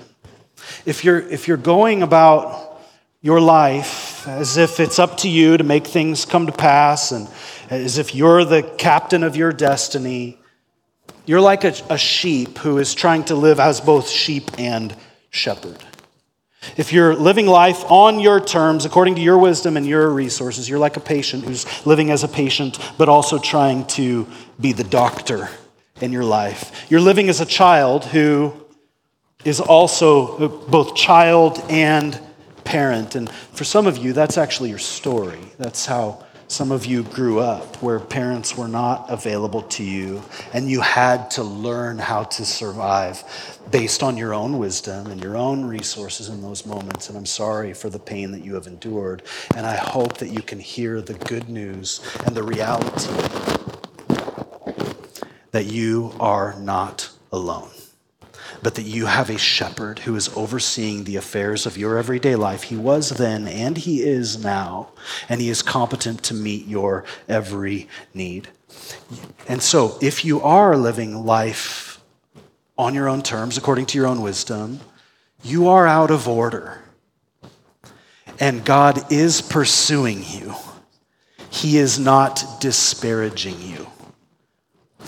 If 0.85 1.03
you're, 1.03 1.19
if 1.19 1.47
you're 1.47 1.57
going 1.57 2.03
about 2.03 2.81
your 3.21 3.39
life 3.39 4.27
as 4.27 4.57
if 4.57 4.79
it's 4.79 4.99
up 4.99 5.17
to 5.17 5.29
you 5.29 5.57
to 5.57 5.63
make 5.63 5.87
things 5.87 6.25
come 6.25 6.47
to 6.47 6.51
pass 6.51 7.11
and 7.11 7.27
as 7.69 7.97
if 7.97 8.15
you're 8.15 8.45
the 8.45 8.63
captain 8.63 9.23
of 9.23 9.35
your 9.35 9.51
destiny. 9.51 10.39
You're 11.25 11.41
like 11.41 11.63
a, 11.63 11.73
a 11.89 11.97
sheep 11.97 12.57
who 12.59 12.77
is 12.77 12.93
trying 12.93 13.25
to 13.25 13.35
live 13.35 13.59
as 13.59 13.81
both 13.81 14.09
sheep 14.09 14.51
and 14.57 14.95
shepherd. 15.29 15.83
If 16.75 16.91
you're 16.91 17.15
living 17.15 17.45
life 17.47 17.83
on 17.89 18.19
your 18.19 18.39
terms, 18.39 18.85
according 18.85 19.15
to 19.15 19.21
your 19.21 19.37
wisdom 19.37 19.77
and 19.77 19.85
your 19.85 20.09
resources, 20.09 20.67
you're 20.67 20.79
like 20.79 20.97
a 20.97 21.01
patient 21.01 21.45
who's 21.45 21.65
living 21.85 22.11
as 22.11 22.23
a 22.23 22.27
patient, 22.27 22.77
but 22.97 23.07
also 23.07 23.37
trying 23.39 23.85
to 23.87 24.27
be 24.59 24.73
the 24.73 24.83
doctor 24.83 25.49
in 26.01 26.11
your 26.11 26.25
life. 26.25 26.85
You're 26.89 27.01
living 27.01 27.29
as 27.29 27.41
a 27.41 27.45
child 27.45 28.05
who 28.05 28.53
is 29.45 29.59
also 29.59 30.49
both 30.67 30.95
child 30.95 31.63
and 31.69 32.19
parent. 32.63 33.15
And 33.15 33.29
for 33.29 33.63
some 33.63 33.87
of 33.87 33.97
you, 33.97 34.13
that's 34.13 34.37
actually 34.37 34.69
your 34.69 34.79
story. 34.79 35.39
That's 35.57 35.85
how 35.85 36.25
some 36.47 36.71
of 36.71 36.85
you 36.85 37.03
grew 37.03 37.39
up 37.39 37.75
where 37.83 37.99
parents 37.99 38.57
were 38.57 38.67
not 38.67 39.09
available 39.09 39.61
to 39.63 39.83
you, 39.83 40.23
and 40.53 40.69
you 40.69 40.79
had 40.79 41.29
to 41.31 41.43
learn 41.43 41.97
how 41.97 42.23
to 42.23 42.45
survive 42.45 43.23
based 43.69 44.01
on 44.01 44.15
your 44.15 44.33
own 44.33 44.57
wisdom 44.57 45.07
and 45.07 45.21
your 45.21 45.35
own 45.35 45.65
resources 45.65 46.29
in 46.29 46.41
those 46.41 46.65
moments. 46.65 47.09
And 47.09 47.17
I'm 47.17 47.25
sorry 47.25 47.73
for 47.73 47.89
the 47.89 47.99
pain 47.99 48.31
that 48.31 48.45
you 48.45 48.53
have 48.53 48.65
endured. 48.65 49.23
And 49.55 49.65
I 49.65 49.75
hope 49.75 50.17
that 50.19 50.29
you 50.29 50.41
can 50.41 50.59
hear 50.59 51.01
the 51.01 51.15
good 51.15 51.49
news 51.49 52.01
and 52.25 52.33
the 52.33 52.43
reality 52.43 53.11
that 55.51 55.65
you 55.65 56.13
are 56.19 56.57
not 56.59 57.09
alone 57.31 57.69
but 58.67 58.75
that 58.75 58.83
you 58.83 59.05
have 59.05 59.29
a 59.29 59.37
shepherd 59.37 59.99
who 59.99 60.13
is 60.13 60.27
overseeing 60.35 61.05
the 61.05 61.15
affairs 61.15 61.65
of 61.65 61.77
your 61.77 61.97
everyday 61.97 62.35
life. 62.35 62.63
He 62.63 62.75
was 62.75 63.11
then 63.11 63.47
and 63.47 63.77
he 63.77 64.01
is 64.01 64.43
now, 64.43 64.89
and 65.29 65.39
he 65.39 65.47
is 65.47 65.61
competent 65.61 66.21
to 66.23 66.33
meet 66.33 66.67
your 66.67 67.05
every 67.29 67.87
need. 68.13 68.49
And 69.47 69.63
so, 69.63 69.97
if 70.01 70.25
you 70.25 70.41
are 70.41 70.75
living 70.75 71.25
life 71.25 72.01
on 72.77 72.93
your 72.93 73.07
own 73.07 73.21
terms, 73.21 73.57
according 73.57 73.85
to 73.85 73.97
your 73.97 74.05
own 74.05 74.21
wisdom, 74.21 74.81
you 75.41 75.69
are 75.69 75.87
out 75.87 76.11
of 76.11 76.27
order. 76.27 76.81
And 78.37 78.65
God 78.65 79.09
is 79.09 79.39
pursuing 79.41 80.25
you. 80.25 80.55
He 81.49 81.77
is 81.77 81.97
not 81.97 82.43
disparaging 82.59 83.61
you. 83.61 83.87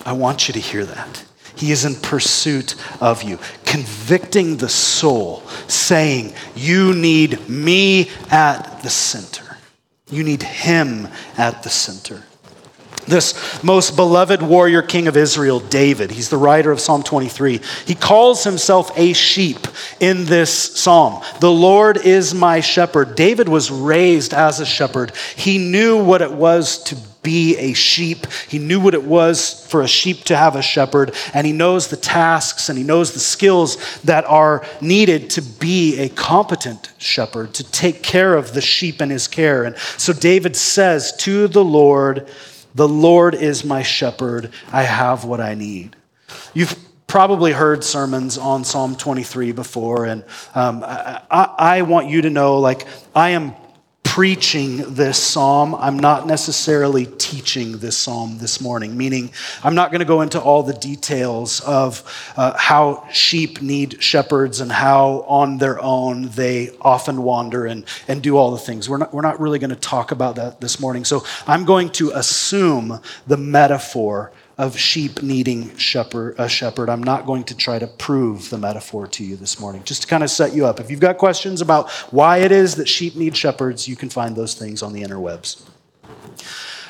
I 0.05 0.13
want 0.13 0.47
you 0.47 0.53
to 0.53 0.61
hear 0.61 0.85
that. 0.85 1.25
He 1.59 1.73
is 1.73 1.83
in 1.83 1.95
pursuit 1.95 2.75
of 3.01 3.21
you, 3.21 3.37
convicting 3.65 4.55
the 4.55 4.69
soul, 4.69 5.41
saying, 5.67 6.31
You 6.55 6.93
need 6.93 7.49
me 7.49 8.09
at 8.31 8.81
the 8.81 8.89
center. 8.89 9.57
You 10.09 10.23
need 10.23 10.41
him 10.41 11.09
at 11.37 11.61
the 11.63 11.69
center. 11.69 12.23
This 13.07 13.61
most 13.61 13.97
beloved 13.97 14.41
warrior 14.41 14.81
king 14.81 15.09
of 15.09 15.17
Israel, 15.17 15.59
David, 15.59 16.11
he's 16.11 16.29
the 16.29 16.37
writer 16.37 16.71
of 16.71 16.79
Psalm 16.79 17.03
23. 17.03 17.59
He 17.85 17.93
calls 17.93 18.45
himself 18.45 18.97
a 18.97 19.11
sheep 19.11 19.67
in 19.99 20.23
this 20.23 20.79
psalm. 20.79 21.21
The 21.41 21.51
Lord 21.51 21.97
is 21.97 22.33
my 22.33 22.61
shepherd. 22.61 23.15
David 23.15 23.49
was 23.49 23.69
raised 23.69 24.33
as 24.33 24.61
a 24.61 24.65
shepherd. 24.65 25.11
He 25.35 25.57
knew 25.57 26.01
what 26.01 26.21
it 26.21 26.31
was 26.31 26.81
to 26.85 26.95
be 27.29 27.55
a 27.57 27.73
sheep. 27.73 28.25
He 28.47 28.57
knew 28.57 28.79
what 28.79 28.95
it 28.95 29.03
was 29.03 29.63
for 29.69 29.83
a 29.83 29.87
sheep 29.87 30.23
to 30.23 30.35
have 30.35 30.55
a 30.55 30.63
shepherd, 30.63 31.13
and 31.31 31.45
he 31.45 31.53
knows 31.53 31.87
the 31.87 31.95
tasks 31.95 32.69
and 32.69 32.77
he 32.77 32.83
knows 32.83 33.13
the 33.13 33.19
skills 33.19 34.01
that 34.01 34.25
are 34.25 34.65
needed 34.81 35.29
to 35.31 35.43
be 35.43 35.99
a 35.99 36.09
competent 36.09 36.91
shepherd, 36.97 37.53
to 37.53 37.71
take 37.71 38.01
care 38.01 38.33
of 38.33 38.55
the 38.55 38.61
sheep 38.61 38.99
in 38.99 39.11
his 39.11 39.27
care. 39.27 39.63
And 39.63 39.77
so 39.77 40.11
David 40.11 40.55
says 40.55 41.15
to 41.17 41.47
the 41.47 41.63
Lord, 41.63 42.27
The 42.73 42.87
Lord 42.87 43.35
is 43.35 43.63
my 43.63 43.83
shepherd, 43.83 44.51
I 44.71 44.81
have 44.81 45.23
what 45.23 45.39
I 45.39 45.53
need. 45.53 45.95
You've 46.55 46.75
probably 47.05 47.51
heard 47.51 47.83
sermons 47.83 48.39
on 48.39 48.63
Psalm 48.63 48.95
23 48.95 49.51
before, 49.51 50.05
and 50.05 50.23
um, 50.55 50.83
I, 50.83 51.21
I, 51.29 51.55
I 51.57 51.81
want 51.83 52.09
you 52.09 52.23
to 52.23 52.31
know, 52.31 52.57
like, 52.57 52.87
I 53.15 53.31
am 53.31 53.53
preaching 54.09 54.77
this 54.95 55.21
psalm. 55.21 55.75
I'm 55.75 55.99
not 55.99 56.25
necessarily 56.25 57.05
teaching 57.05 57.77
this 57.77 57.95
psalm 57.95 58.39
this 58.39 58.59
morning, 58.59 58.97
meaning 58.97 59.31
I'm 59.63 59.75
not 59.75 59.91
going 59.91 59.99
to 59.99 60.05
go 60.05 60.21
into 60.21 60.41
all 60.41 60.63
the 60.63 60.73
details 60.73 61.61
of 61.61 62.03
uh, 62.35 62.57
how 62.57 63.07
sheep 63.11 63.61
need 63.61 64.01
shepherds 64.01 64.61
and 64.61 64.71
how 64.71 65.25
on 65.27 65.59
their 65.59 65.79
own 65.79 66.23
they 66.29 66.71
often 66.81 67.21
wander 67.21 67.67
and, 67.67 67.85
and 68.07 68.23
do 68.23 68.35
all 68.35 68.49
the 68.49 68.57
things. 68.57 68.89
We're 68.89 68.97
not, 68.97 69.13
we're 69.13 69.21
not 69.21 69.39
really 69.39 69.59
going 69.59 69.69
to 69.69 69.75
talk 69.75 70.11
about 70.11 70.37
that 70.37 70.59
this 70.59 70.79
morning. 70.79 71.05
So 71.05 71.23
I'm 71.45 71.63
going 71.63 71.91
to 71.91 72.09
assume 72.09 72.99
the 73.27 73.37
metaphor 73.37 74.31
of 74.59 74.77
sheep 74.77 75.23
needing 75.23 75.75
shepherd, 75.77 76.35
a 76.37 76.49
shepherd. 76.49 76.89
I'm 76.89 77.01
not 77.01 77.25
going 77.25 77.45
to 77.45 77.55
try 77.55 77.79
to 77.79 77.87
prove 77.87 78.49
the 78.49 78.57
metaphor 78.57 79.07
to 79.07 79.23
you 79.23 79.37
this 79.37 79.57
morning, 79.57 79.83
just 79.83 80.01
to 80.01 80.07
kind 80.07 80.21
of 80.21 80.29
set 80.29 80.53
you 80.53 80.65
up. 80.65 80.81
If 80.81 80.91
you've 80.91 80.99
got 80.99 81.17
questions 81.17 81.61
about 81.61 81.89
why 82.11 82.39
it 82.39 82.51
is 82.51 82.75
that 82.75 82.89
sheep 82.89 83.15
need 83.15 83.37
shepherds, 83.37 83.87
you 83.87 83.95
can 83.95 84.09
find 84.09 84.35
those 84.35 84.55
things 84.55 84.83
on 84.83 84.91
the 84.91 85.01
interwebs. 85.01 85.65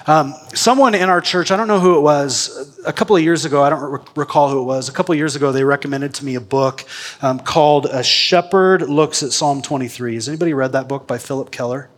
Um, 0.08 0.34
someone 0.56 0.96
in 0.96 1.10
our 1.10 1.22
church, 1.22 1.52
I 1.52 1.58
don't 1.58 1.68
know 1.68 1.80
who 1.80 1.96
it 1.96 2.02
was, 2.02 2.80
a 2.88 2.92
couple 2.92 3.16
of 3.16 3.22
years 3.22 3.46
ago, 3.46 3.62
I 3.62 3.70
don't 3.70 3.92
re- 3.92 4.00
recall 4.16 4.50
who 4.50 4.62
it 4.62 4.66
was, 4.66 4.90
a 4.90 4.92
couple 4.92 5.14
of 5.14 5.20
years 5.20 5.36
ago, 5.36 5.52
they 5.52 5.64
recommended 5.64 6.16
to 6.16 6.26
me 6.26 6.34
a 6.34 6.42
book 6.42 6.84
um, 7.22 7.40
called 7.40 7.86
A 7.86 8.04
Shepherd 8.04 8.90
Looks 8.90 9.22
at 9.22 9.32
Psalm 9.32 9.62
23. 9.62 10.16
Has 10.16 10.28
anybody 10.28 10.56
read 10.56 10.72
that 10.72 10.88
book 10.88 11.06
by 11.06 11.20
Phillip 11.20 11.52
Keller? 11.52 11.92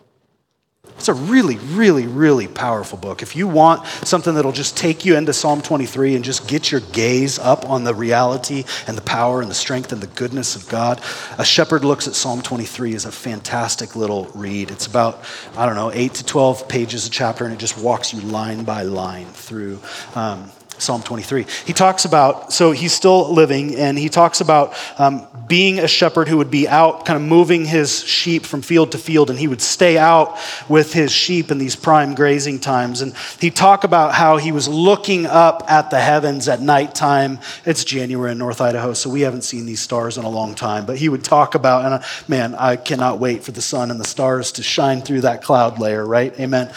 It's 1.02 1.10
a 1.10 1.16
really, 1.16 1.58
really, 1.58 2.06
really 2.06 2.48
powerful 2.48 2.96
book. 2.96 3.24
If 3.24 3.36
you 3.36 3.48
want 3.48 3.88
something 4.04 4.36
that'll 4.36 4.52
just 4.52 4.78
take 4.78 5.04
you 5.04 5.16
into 5.18 5.34
Psalm 5.34 5.64
23 5.64 6.14
and 6.14 6.24
just 6.24 6.48
get 6.48 6.72
your 6.72 6.82
gaze 6.94 7.40
up 7.40 7.68
on 7.68 7.84
the 7.84 7.96
reality 7.96 8.66
and 8.86 8.96
the 8.96 9.02
power 9.02 9.42
and 9.42 9.50
the 9.50 9.56
strength 9.56 9.92
and 9.92 10.00
the 10.00 10.06
goodness 10.06 10.56
of 10.56 10.70
God, 10.70 11.02
A 11.40 11.44
Shepherd 11.44 11.84
Looks 11.84 12.08
at 12.08 12.14
Psalm 12.14 12.44
23 12.44 12.94
is 12.94 13.06
a 13.06 13.12
fantastic 13.12 13.96
little 13.96 14.26
read. 14.36 14.70
It's 14.70 14.86
about, 14.86 15.24
I 15.58 15.66
don't 15.66 15.74
know, 15.74 15.92
8 15.92 16.14
to 16.14 16.24
12 16.24 16.68
pages 16.68 17.08
a 17.08 17.10
chapter, 17.10 17.46
and 17.46 17.54
it 17.56 17.60
just 17.60 17.80
walks 17.80 18.14
you 18.14 18.22
line 18.22 18.64
by 18.64 18.84
line 18.84 19.26
through. 19.26 19.80
Um, 20.14 20.52
Psalm 20.82 21.04
23. 21.04 21.46
He 21.66 21.74
talks 21.74 22.06
about, 22.06 22.52
so 22.52 22.72
he's 22.72 22.92
still 22.92 23.32
living, 23.32 23.76
and 23.76 23.98
he 23.98 24.10
talks 24.10 24.42
about 24.42 24.76
um, 24.98 25.28
being 25.48 25.80
a 25.80 25.88
shepherd 25.88 26.28
who 26.28 26.38
would 26.38 26.50
be 26.50 26.68
out 26.68 27.06
kind 27.06 27.18
of 27.18 27.24
moving 27.24 27.66
his 27.66 28.04
sheep 28.04 28.46
from 28.46 28.62
field 28.62 28.92
to 28.94 28.98
field, 28.98 29.30
and 29.30 29.38
he 29.38 29.48
would 29.48 29.62
stay 29.62 29.98
out 29.98 30.38
with 30.68 30.92
his 30.92 31.12
sheep 31.12 31.52
in 31.52 31.60
these 31.60 31.76
prime 31.76 32.16
grazing 32.16 32.60
times. 32.60 33.02
And 33.02 33.14
he 33.40 33.52
talked 33.52 33.84
about 33.84 34.14
how 34.14 34.38
he 34.38 34.52
was 34.52 34.68
looking 34.68 35.28
up 35.28 35.64
at 35.70 35.92
the 35.92 36.00
heavens 36.00 36.48
at 36.48 36.62
nighttime. 36.62 37.40
It's 37.64 37.84
January 37.84 38.32
in 38.32 38.40
North 38.40 38.60
Idaho, 38.60 38.94
so 38.94 39.10
we 39.10 39.22
haven't 39.22 39.44
seen 39.44 39.66
these 39.66 39.82
stars 39.82 40.18
in 40.18 40.24
a 40.24 40.30
long 40.30 40.56
time, 40.56 40.86
but 40.86 40.98
he 40.98 41.10
would 41.10 41.24
talk 41.24 41.54
about, 41.54 41.86
and 41.86 41.94
uh, 41.96 42.02
man, 42.28 42.56
I 42.56 42.76
cannot 42.76 43.20
wait 43.20 43.44
for 43.44 43.52
the 43.52 43.62
sun 43.62 43.92
and 43.92 44.00
the 44.00 44.06
stars 44.06 44.52
to 44.54 44.64
shine 44.64 45.02
through 45.02 45.22
that 45.22 45.44
cloud 45.44 45.80
layer, 45.80 46.06
right? 46.06 46.38
Amen. 46.40 46.72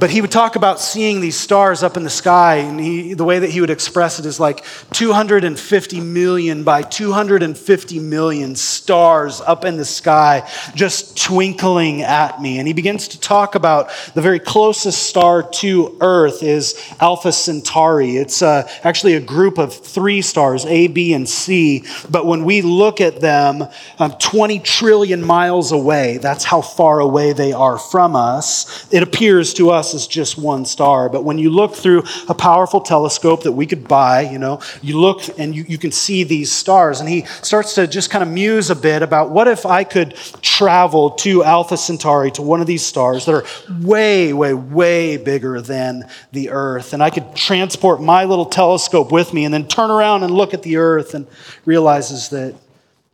But 0.00 0.10
he 0.10 0.20
would 0.20 0.30
talk 0.30 0.54
about 0.54 0.78
seeing 0.78 1.20
these 1.20 1.36
stars 1.36 1.82
up 1.82 1.96
in 1.96 2.04
the 2.04 2.10
sky, 2.10 2.58
and 2.58 2.78
he, 2.78 3.14
the 3.14 3.24
way 3.24 3.40
that 3.40 3.50
he 3.50 3.60
would 3.60 3.68
express 3.68 4.20
it 4.20 4.26
is 4.26 4.38
like 4.38 4.64
250 4.92 6.00
million 6.00 6.62
by 6.62 6.82
250 6.82 7.98
million 7.98 8.54
stars 8.54 9.40
up 9.40 9.64
in 9.64 9.76
the 9.76 9.84
sky, 9.84 10.48
just 10.76 11.20
twinkling 11.20 12.02
at 12.02 12.40
me. 12.40 12.60
And 12.60 12.68
he 12.68 12.74
begins 12.74 13.08
to 13.08 13.20
talk 13.20 13.56
about 13.56 13.90
the 14.14 14.22
very 14.22 14.38
closest 14.38 15.02
star 15.02 15.42
to 15.54 15.96
Earth 16.00 16.44
is 16.44 16.80
Alpha 17.00 17.32
Centauri. 17.32 18.18
It's 18.18 18.40
uh, 18.40 18.70
actually 18.84 19.14
a 19.14 19.20
group 19.20 19.58
of 19.58 19.74
three 19.74 20.22
stars, 20.22 20.64
A, 20.66 20.86
B, 20.86 21.12
and 21.12 21.28
C. 21.28 21.84
But 22.08 22.24
when 22.24 22.44
we 22.44 22.62
look 22.62 23.00
at 23.00 23.20
them 23.20 23.64
um, 23.98 24.12
20 24.12 24.60
trillion 24.60 25.24
miles 25.24 25.72
away, 25.72 26.18
that's 26.18 26.44
how 26.44 26.62
far 26.62 27.00
away 27.00 27.32
they 27.32 27.52
are 27.52 27.78
from 27.78 28.14
us, 28.14 28.86
it 28.92 29.02
appears 29.02 29.54
to 29.54 29.70
us 29.70 29.87
us 29.88 29.94
as 29.94 30.06
just 30.06 30.38
one 30.38 30.64
star. 30.64 31.08
But 31.08 31.24
when 31.24 31.38
you 31.38 31.50
look 31.50 31.74
through 31.74 32.04
a 32.28 32.34
powerful 32.34 32.80
telescope 32.80 33.42
that 33.44 33.52
we 33.52 33.66
could 33.66 33.86
buy, 33.86 34.22
you 34.22 34.38
know, 34.38 34.60
you 34.82 34.98
look 34.98 35.22
and 35.38 35.54
you, 35.54 35.64
you 35.68 35.78
can 35.78 35.92
see 35.92 36.24
these 36.24 36.52
stars. 36.52 37.00
And 37.00 37.08
he 37.08 37.24
starts 37.42 37.74
to 37.74 37.86
just 37.86 38.10
kind 38.10 38.22
of 38.22 38.28
muse 38.28 38.70
a 38.70 38.76
bit 38.76 39.02
about 39.02 39.30
what 39.30 39.48
if 39.48 39.66
I 39.66 39.84
could 39.84 40.14
travel 40.42 41.10
to 41.12 41.44
Alpha 41.44 41.76
Centauri, 41.76 42.30
to 42.32 42.42
one 42.42 42.60
of 42.60 42.66
these 42.66 42.84
stars 42.84 43.26
that 43.26 43.34
are 43.34 43.44
way, 43.82 44.32
way, 44.32 44.54
way 44.54 45.16
bigger 45.16 45.60
than 45.60 46.08
the 46.32 46.50
Earth. 46.50 46.92
And 46.92 47.02
I 47.02 47.10
could 47.10 47.34
transport 47.34 48.00
my 48.00 48.24
little 48.24 48.46
telescope 48.46 49.12
with 49.12 49.32
me 49.32 49.44
and 49.44 49.54
then 49.54 49.66
turn 49.66 49.90
around 49.90 50.22
and 50.22 50.32
look 50.32 50.54
at 50.54 50.62
the 50.62 50.76
Earth 50.76 51.14
and 51.14 51.26
realizes 51.64 52.28
that 52.30 52.54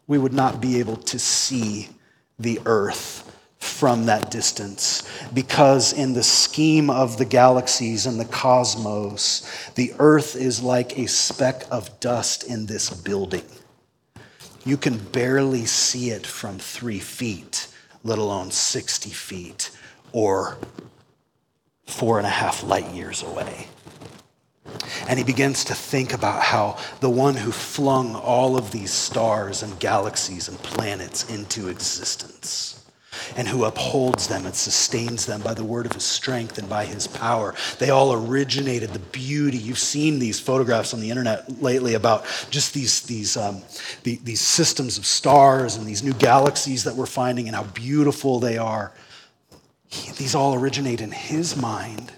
we 0.07 0.19
would 0.19 0.35
not 0.35 0.61
be 0.61 0.79
able 0.81 0.97
to 0.97 1.19
see 1.19 1.89
the 2.39 2.61
Earth 2.67 3.24
from 3.65 4.05
that 4.07 4.31
distance 4.31 5.03
because, 5.33 5.93
in 5.93 6.13
the 6.13 6.23
scheme 6.23 6.91
of 6.91 7.17
the 7.17 7.25
galaxies 7.25 8.05
and 8.05 8.21
the 8.21 8.25
cosmos, 8.27 9.71
the 9.75 9.93
earth 9.99 10.37
is 10.37 10.63
like 10.63 10.99
a 10.99 11.07
speck 11.07 11.65
of 11.71 11.99
dust 11.99 12.45
in 12.45 12.67
this 12.67 12.91
building. 12.91 13.45
You 14.67 14.77
can 14.77 14.99
barely 14.99 15.65
see 15.65 16.11
it 16.11 16.27
from 16.27 16.59
three 16.59 16.99
feet, 16.99 17.69
let 18.03 18.19
alone 18.19 18.51
60 18.51 19.11
feet 19.11 19.71
or 20.13 20.59
four 21.87 22.19
and 22.19 22.27
a 22.27 22.31
half 22.31 22.63
light 22.63 22.91
years 22.93 23.23
away. 23.23 23.67
And 25.09 25.19
he 25.19 25.25
begins 25.25 25.65
to 25.65 25.75
think 25.75 26.13
about 26.13 26.43
how 26.43 26.77
the 27.01 27.11
one 27.11 27.35
who 27.35 27.51
flung 27.51 28.15
all 28.15 28.57
of 28.57 28.73
these 28.73 28.93
stars 28.93 29.63
and 29.63 29.79
galaxies 29.81 30.49
and 30.49 30.59
planets 30.59 31.29
into 31.31 31.69
existence 31.69 32.74
and 33.37 33.49
who 33.49 33.65
upholds 33.65 34.29
them 34.29 34.47
and 34.47 34.55
sustains 34.55 35.27
them 35.27 35.41
by 35.41 35.55
the 35.55 35.65
word 35.65 35.87
of 35.87 35.93
his 35.93 36.05
strength 36.05 36.59
and 36.59 36.69
by 36.69 36.85
his 36.85 37.07
power. 37.07 37.55
They 37.79 37.91
all 37.91 38.13
originated 38.13 38.91
the 38.91 38.99
beauty. 38.99 39.59
You've 39.59 39.79
seen 39.79 40.19
these 40.19 40.41
photographs 40.41 40.95
on 40.95 41.01
the 41.01 41.11
internet 41.11 41.63
lately 41.63 41.95
about 41.95 42.25
just 42.51 42.75
these, 42.75 43.03
these, 43.03 43.37
um, 43.37 43.63
the, 44.03 44.19
these 44.25 44.41
systems 44.41 44.99
of 44.99 45.07
stars 45.07 45.77
and 45.77 45.87
these 45.87 46.03
new 46.03 46.15
galaxies 46.15 46.85
that 46.85 46.95
we're 46.95 47.07
finding 47.07 47.47
and 47.47 47.57
how 47.57 47.65
beautiful 47.65 48.41
they 48.41 48.59
are. 48.59 48.93
He, 49.89 50.13
these 50.13 50.35
all 50.35 50.55
originate 50.55 51.01
in 51.01 51.11
his 51.11 51.57
mind 51.57 52.13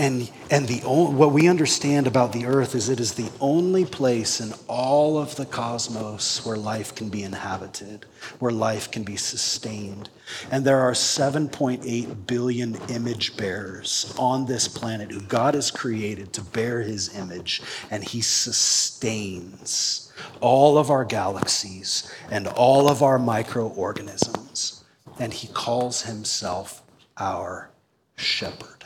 and, 0.00 0.30
and 0.50 0.66
the, 0.66 0.78
what 0.78 1.32
we 1.32 1.46
understand 1.46 2.06
about 2.06 2.32
the 2.32 2.46
earth 2.46 2.74
is 2.74 2.88
it 2.88 3.00
is 3.00 3.12
the 3.12 3.30
only 3.38 3.84
place 3.84 4.40
in 4.40 4.54
all 4.66 5.18
of 5.18 5.36
the 5.36 5.44
cosmos 5.44 6.42
where 6.46 6.56
life 6.56 6.94
can 6.94 7.10
be 7.10 7.22
inhabited, 7.22 8.06
where 8.38 8.50
life 8.50 8.90
can 8.90 9.02
be 9.02 9.16
sustained. 9.16 10.08
And 10.50 10.64
there 10.64 10.80
are 10.80 10.92
7.8 10.92 12.26
billion 12.26 12.76
image 12.88 13.36
bearers 13.36 14.14
on 14.18 14.46
this 14.46 14.68
planet 14.68 15.10
who 15.10 15.20
God 15.20 15.52
has 15.52 15.70
created 15.70 16.32
to 16.32 16.40
bear 16.40 16.80
his 16.80 17.14
image, 17.14 17.60
and 17.90 18.02
he 18.02 18.22
sustains 18.22 20.10
all 20.40 20.78
of 20.78 20.90
our 20.90 21.04
galaxies 21.04 22.10
and 22.30 22.46
all 22.46 22.90
of 22.90 23.02
our 23.02 23.18
microorganisms. 23.18 24.82
And 25.18 25.34
he 25.34 25.48
calls 25.48 26.02
himself 26.02 26.82
our 27.18 27.68
shepherd. 28.16 28.79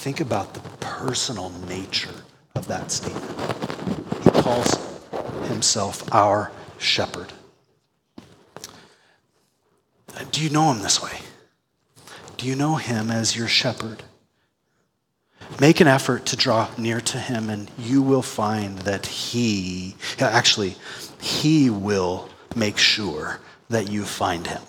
Think 0.00 0.20
about 0.22 0.54
the 0.54 0.60
personal 0.80 1.50
nature 1.68 2.24
of 2.54 2.66
that 2.68 2.90
statement. 2.90 3.38
He 4.24 4.30
calls 4.30 4.78
himself 5.46 6.10
our 6.10 6.50
shepherd. 6.78 7.34
Do 10.32 10.42
you 10.42 10.48
know 10.48 10.72
him 10.72 10.82
this 10.82 11.02
way? 11.02 11.18
Do 12.38 12.46
you 12.46 12.56
know 12.56 12.76
him 12.76 13.10
as 13.10 13.36
your 13.36 13.46
shepherd? 13.46 14.02
Make 15.60 15.80
an 15.80 15.86
effort 15.86 16.24
to 16.26 16.36
draw 16.36 16.70
near 16.78 17.02
to 17.02 17.18
him, 17.18 17.50
and 17.50 17.70
you 17.76 18.00
will 18.00 18.22
find 18.22 18.78
that 18.78 19.04
he, 19.04 19.96
actually, 20.18 20.76
he 21.20 21.68
will 21.68 22.30
make 22.56 22.78
sure 22.78 23.40
that 23.68 23.90
you 23.90 24.06
find 24.06 24.46
him. 24.46 24.62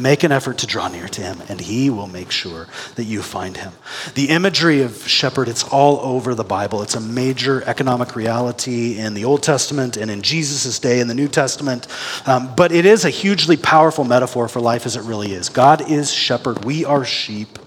Make 0.00 0.22
an 0.22 0.30
effort 0.30 0.58
to 0.58 0.66
draw 0.68 0.86
near 0.86 1.08
to 1.08 1.22
him, 1.22 1.42
and 1.48 1.60
he 1.60 1.90
will 1.90 2.06
make 2.06 2.30
sure 2.30 2.68
that 2.94 3.02
you 3.02 3.20
find 3.20 3.56
him. 3.56 3.72
The 4.14 4.28
imagery 4.28 4.82
of 4.82 5.08
shepherd, 5.08 5.48
it's 5.48 5.64
all 5.64 5.98
over 5.98 6.36
the 6.36 6.44
Bible. 6.44 6.82
It's 6.82 6.94
a 6.94 7.00
major 7.00 7.64
economic 7.64 8.14
reality 8.14 8.96
in 8.96 9.14
the 9.14 9.24
Old 9.24 9.42
Testament 9.42 9.96
and 9.96 10.08
in 10.08 10.22
Jesus' 10.22 10.78
day 10.78 11.00
in 11.00 11.08
the 11.08 11.16
New 11.16 11.26
Testament. 11.26 11.88
Um, 12.26 12.54
but 12.54 12.70
it 12.70 12.86
is 12.86 13.04
a 13.04 13.10
hugely 13.10 13.56
powerful 13.56 14.04
metaphor 14.04 14.46
for 14.46 14.60
life 14.60 14.86
as 14.86 14.94
it 14.94 15.02
really 15.02 15.32
is. 15.32 15.48
God 15.48 15.90
is 15.90 16.12
shepherd, 16.12 16.64
we 16.64 16.84
are 16.84 17.04
sheep. 17.04 17.58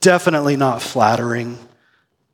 Definitely 0.00 0.56
not 0.56 0.82
flattering, 0.82 1.60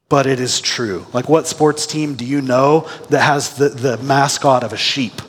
but 0.09 0.27
it 0.27 0.41
is 0.41 0.59
true. 0.59 1.05
Like, 1.13 1.29
what 1.29 1.47
sports 1.47 1.87
team 1.87 2.15
do 2.15 2.25
you 2.25 2.41
know 2.41 2.89
that 3.11 3.21
has 3.21 3.57
the, 3.57 3.69
the 3.69 3.99
mascot 3.99 4.65
of 4.65 4.73
a 4.73 4.79
sheep 4.79 5.21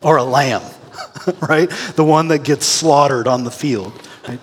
or 0.00 0.16
a 0.16 0.24
lamb? 0.24 0.62
right? 1.48 1.70
The 1.96 2.04
one 2.04 2.28
that 2.28 2.44
gets 2.44 2.66
slaughtered 2.66 3.26
on 3.26 3.44
the 3.44 3.50
field. 3.50 3.92
Right? 4.26 4.40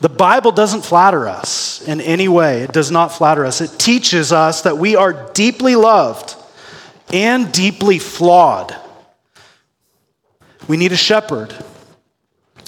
The 0.00 0.08
Bible 0.08 0.52
doesn't 0.52 0.82
flatter 0.82 1.28
us. 1.28 1.72
us 1.82 1.88
in 1.88 2.00
any 2.00 2.28
way. 2.28 2.62
It 2.62 2.72
does 2.72 2.90
not 2.90 3.12
flatter 3.12 3.44
us. 3.44 3.60
It 3.60 3.78
teaches 3.78 4.32
us 4.32 4.62
that 4.62 4.78
we 4.78 4.96
are 4.96 5.30
deeply 5.32 5.76
loved 5.76 6.36
and 7.12 7.52
deeply 7.52 7.98
flawed. 7.98 8.76
We 10.68 10.76
need 10.76 10.92
a 10.92 10.96
shepherd. 10.96 11.54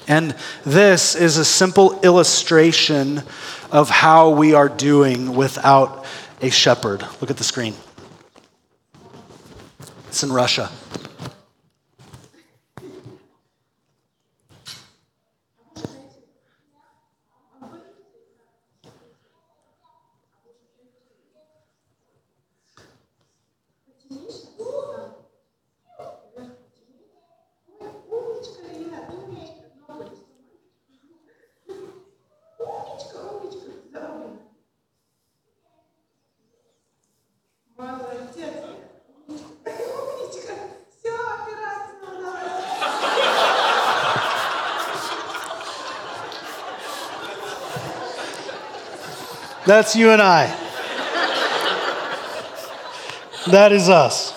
And 0.07 0.35
this 0.65 1.15
is 1.15 1.39
a 1.39 1.45
simple 1.45 2.01
illustration 2.03 3.23
of 3.71 3.89
how 3.89 4.31
we 4.31 4.55
are 4.55 4.69
doing 4.69 5.35
without 5.35 6.05
a 6.43 6.51
shepherd. 6.51 7.03
Look 7.21 7.31
at 7.31 7.37
the 7.37 7.45
screen. 7.45 7.75
It's 10.09 10.23
in 10.23 10.31
Russia. 10.31 10.71
That's 49.67 49.97
you 49.97 50.11
and 50.11 50.21
I. 50.21 50.47
that 53.47 53.73
is 53.73 53.89
us. 53.89 54.35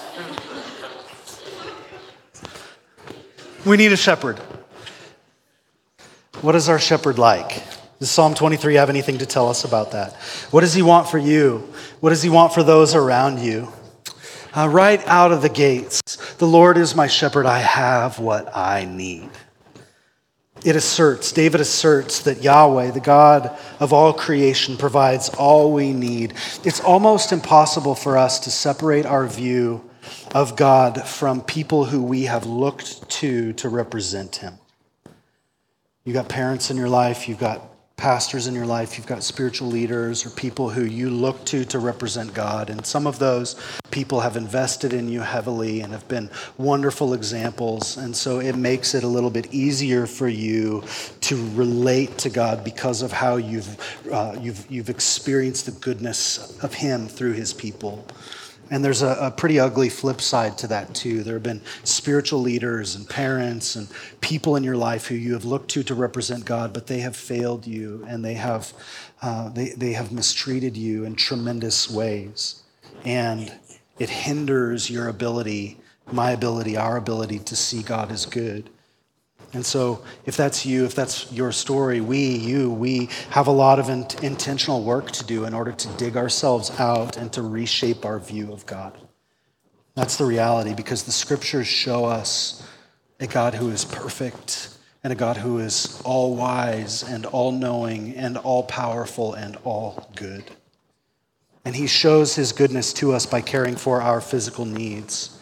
We 3.66 3.76
need 3.76 3.92
a 3.92 3.98
shepherd. 3.98 4.40
What 6.40 6.56
is 6.56 6.70
our 6.70 6.80
shepherd 6.80 7.20
like? 7.20 7.62
Does 8.00 8.10
Psalm 8.10 8.36
23 8.36 8.76
have 8.76 8.90
anything 8.90 9.18
to 9.18 9.26
tell 9.26 9.50
us 9.50 9.66
about 9.66 9.92
that? 9.92 10.14
What 10.52 10.62
does 10.62 10.74
he 10.74 10.82
want 10.82 11.10
for 11.10 11.18
you? 11.18 11.74
What 12.00 12.12
does 12.12 12.24
he 12.24 12.30
want 12.30 12.54
for 12.54 12.64
those 12.64 12.96
around 12.96 13.40
you? 13.40 13.74
Uh, 14.56 14.70
right 14.70 15.06
out 15.08 15.34
of 15.34 15.42
the 15.42 15.50
gates, 15.50 16.02
the 16.36 16.48
Lord 16.48 16.78
is 16.78 16.96
my 16.96 17.08
shepherd. 17.08 17.46
I 17.46 17.60
have 17.60 18.20
what 18.20 18.56
I 18.56 18.86
need 18.86 19.30
it 20.68 20.76
asserts, 20.76 21.32
David 21.32 21.62
asserts 21.62 22.20
that 22.24 22.44
Yahweh, 22.44 22.92
the 22.92 23.00
God 23.00 23.58
of 23.80 23.94
all 23.94 24.12
creation, 24.12 24.76
provides 24.76 25.30
all 25.30 25.72
we 25.72 25.94
need. 25.94 26.34
It's 26.66 26.82
almost 26.82 27.32
impossible 27.32 27.96
for 27.96 28.18
us 28.18 28.38
to 28.42 28.52
separate 28.52 29.06
our 29.06 29.26
view 29.28 29.90
of 30.36 30.58
God 30.58 31.08
from 31.08 31.40
people 31.42 31.86
who 31.86 32.04
we 32.04 32.24
have 32.24 32.46
looked 32.46 33.10
to 33.12 33.54
to 33.54 33.70
represent 33.70 34.36
Him. 34.36 34.56
You've 36.04 36.16
got 36.16 36.28
parents 36.28 36.70
in 36.70 36.76
your 36.76 36.90
life, 36.90 37.30
you've 37.30 37.40
got 37.40 37.62
pastors 37.98 38.46
in 38.46 38.54
your 38.54 38.66
life, 38.66 38.96
you've 38.96 39.08
got 39.08 39.24
spiritual 39.24 39.68
leaders 39.68 40.24
or 40.24 40.30
people 40.30 40.70
who 40.70 40.84
you 40.84 41.10
look 41.10 41.44
to 41.46 41.66
to 41.66 41.80
represent 41.80 42.32
God. 42.32 42.70
And 42.70 42.86
some 42.86 43.08
of 43.08 43.18
those 43.18 43.56
people 43.90 44.20
have 44.20 44.38
invested 44.38 44.94
in 44.94 45.10
you 45.10 45.22
heavily 45.22 45.82
and 45.82 45.92
have 45.92 46.08
been 46.08 46.30
wonderful 46.60 47.16
examples. 47.16 47.98
And 47.98 48.16
so 48.16 48.40
it 48.40 48.56
makes 48.56 48.94
it 48.94 49.04
a 49.04 49.08
little 49.08 49.32
bit 49.32 49.52
easier 49.52 50.06
for 50.06 50.28
you 50.28 50.84
to 51.22 51.36
relate 51.54 52.20
to 52.20 52.30
God 52.30 52.64
because 52.64 53.02
of 53.02 53.12
how 53.12 53.38
you've, 53.38 54.08
uh, 54.12 54.38
you've, 54.40 54.70
you've 54.70 54.92
experienced 54.92 55.66
the 55.66 55.72
goodness 55.72 56.56
of 56.64 56.76
Him 56.76 57.08
through 57.08 57.34
His 57.34 57.52
people. 57.52 58.06
And 58.70 58.84
there's 58.84 59.02
a, 59.02 59.18
a, 59.22 59.32
pretty 59.32 59.60
ugly 59.60 59.90
flip 59.90 60.20
side 60.20 60.58
to 60.60 60.68
that, 60.68 60.94
too. 60.94 61.24
There 61.24 61.36
have 61.36 61.44
been 61.44 61.62
spiritual 61.84 62.42
leaders 62.42 62.96
and 62.96 63.08
parents 63.08 63.76
and 63.76 63.88
people 64.22 64.56
in 64.56 64.64
your 64.64 64.76
life 64.76 65.08
who 65.08 65.16
you 65.16 65.34
have 65.34 65.46
looked 65.46 65.70
to 65.72 65.84
to 65.84 65.96
represent 65.96 66.46
God, 66.46 66.74
but 66.74 66.88
they 66.88 67.00
have 67.00 67.16
failed 67.16 67.66
you 67.66 68.06
and 68.08 68.24
they 68.24 68.34
have, 68.34 68.74
uh, 69.22 69.50
they, 69.50 69.70
they 69.70 69.94
have 69.94 70.12
mistreated 70.12 70.76
you 70.76 71.06
in 71.06 71.16
tremendous 71.16 71.90
ways. 71.90 72.64
And 73.06 73.54
it 74.00 74.10
hinders 74.10 74.90
your 74.90 75.08
ability, 75.08 75.78
my 76.12 76.32
ability, 76.32 76.76
our 76.78 76.98
ability 76.98 77.40
to 77.40 77.56
see 77.56 77.84
God 77.84 78.12
as 78.12 78.26
good. 78.26 78.70
And 79.54 79.66
so, 79.66 80.04
if 80.26 80.36
that's 80.36 80.66
you, 80.66 80.86
if 80.86 80.94
that's 80.94 81.32
your 81.32 81.52
story, 81.52 82.02
we, 82.02 82.36
you, 82.36 82.70
we 82.70 83.10
have 83.30 83.48
a 83.48 83.52
lot 83.52 83.80
of 83.80 83.90
in- 83.90 84.06
intentional 84.22 84.84
work 84.84 85.12
to 85.12 85.26
do 85.26 85.46
in 85.46 85.54
order 85.54 85.72
to 85.72 85.88
dig 85.98 86.18
ourselves 86.18 86.70
out 86.80 87.18
and 87.18 87.32
to 87.34 87.42
reshape 87.42 88.06
our 88.06 88.20
view 88.20 88.52
of 88.52 88.66
God. 88.66 88.98
That's 89.96 90.18
the 90.18 90.26
reality 90.26 90.74
because 90.74 91.04
the 91.04 91.12
scriptures 91.12 91.68
show 91.68 92.06
us 92.06 92.68
a 93.20 93.28
God 93.28 93.56
who 93.56 93.70
is 93.70 93.86
perfect 93.86 94.78
and 95.04 95.14
a 95.14 95.16
God 95.16 95.38
who 95.38 95.60
is 95.60 96.02
all 96.04 96.36
wise 96.36 97.02
and 97.04 97.26
all 97.26 97.52
knowing 97.52 98.16
and 98.16 98.38
all 98.38 98.64
powerful 98.64 99.34
and 99.34 99.58
all 99.64 100.12
good. 100.16 100.44
And 101.64 101.76
he 101.76 101.88
shows 101.88 102.36
his 102.36 102.52
goodness 102.52 102.94
to 102.94 103.14
us 103.14 103.26
by 103.26 103.42
caring 103.42 103.76
for 103.76 104.02
our 104.02 104.22
physical 104.22 104.66
needs. 104.66 105.37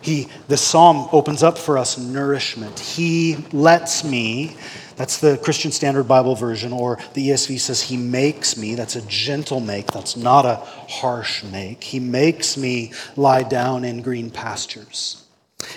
He, 0.00 0.28
this 0.48 0.62
psalm 0.62 1.08
opens 1.12 1.42
up 1.42 1.58
for 1.58 1.78
us 1.78 1.98
nourishment. 1.98 2.78
He 2.78 3.36
lets 3.52 4.04
me, 4.04 4.56
that's 4.96 5.18
the 5.18 5.36
Christian 5.38 5.72
Standard 5.72 6.04
Bible 6.04 6.34
version, 6.34 6.72
or 6.72 6.98
the 7.14 7.30
ESV 7.30 7.58
says, 7.58 7.82
He 7.82 7.96
makes 7.96 8.56
me. 8.56 8.74
That's 8.74 8.96
a 8.96 9.02
gentle 9.02 9.60
make, 9.60 9.88
that's 9.88 10.16
not 10.16 10.44
a 10.44 10.56
harsh 10.56 11.42
make. 11.44 11.82
He 11.82 12.00
makes 12.00 12.56
me 12.56 12.92
lie 13.16 13.42
down 13.42 13.84
in 13.84 14.02
green 14.02 14.30
pastures. 14.30 15.24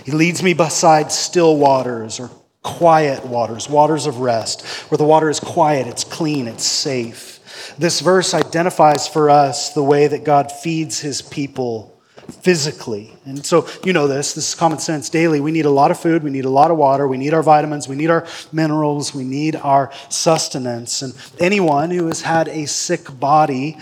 He 0.06 0.12
leads 0.12 0.44
me 0.44 0.54
beside 0.54 1.12
still 1.12 1.58
waters 1.58 2.20
or 2.20 2.30
quiet 2.62 3.26
waters, 3.26 3.70
waters 3.70 4.06
of 4.06 4.20
rest, 4.20 4.66
where 4.90 4.98
the 4.98 5.06
water 5.06 5.30
is 5.30 5.40
quiet, 5.40 5.88
it's 5.88 6.04
clean, 6.04 6.48
it's 6.48 6.66
safe. 6.66 7.40
This 7.78 8.00
verse 8.02 8.34
identifies 8.34 9.08
for 9.08 9.30
us 9.30 9.74
the 9.74 9.84
way 9.84 10.08
that 10.08 10.24
God 10.24 10.52
feeds 10.52 11.00
his 11.00 11.22
people 11.22 11.89
physically. 12.32 13.14
And 13.26 13.46
so, 13.46 13.68
you 13.84 13.94
know 13.94 14.08
this, 14.08 14.34
this 14.34 14.50
is 14.50 14.56
common 14.56 14.80
sense 14.80 15.10
daily. 15.10 15.40
We 15.40 15.52
need 15.52 15.66
a 15.66 15.70
lot 15.70 15.92
of 15.92 16.00
food, 16.00 16.24
we 16.24 16.30
need 16.30 16.46
a 16.46 16.50
lot 16.50 16.72
of 16.72 16.78
water, 16.78 17.08
we 17.08 17.18
need 17.18 17.34
our 17.34 17.44
vitamins, 17.44 17.88
we 17.88 17.96
need 17.96 18.10
our 18.10 18.26
minerals, 18.52 19.14
we 19.14 19.24
need 19.24 19.56
our 19.56 19.92
sustenance. 20.10 21.02
And 21.02 21.14
anyone 21.40 21.92
who 21.92 22.08
has 22.08 22.22
had 22.22 22.48
a 22.48 22.66
sick 22.66 23.20
body 23.20 23.78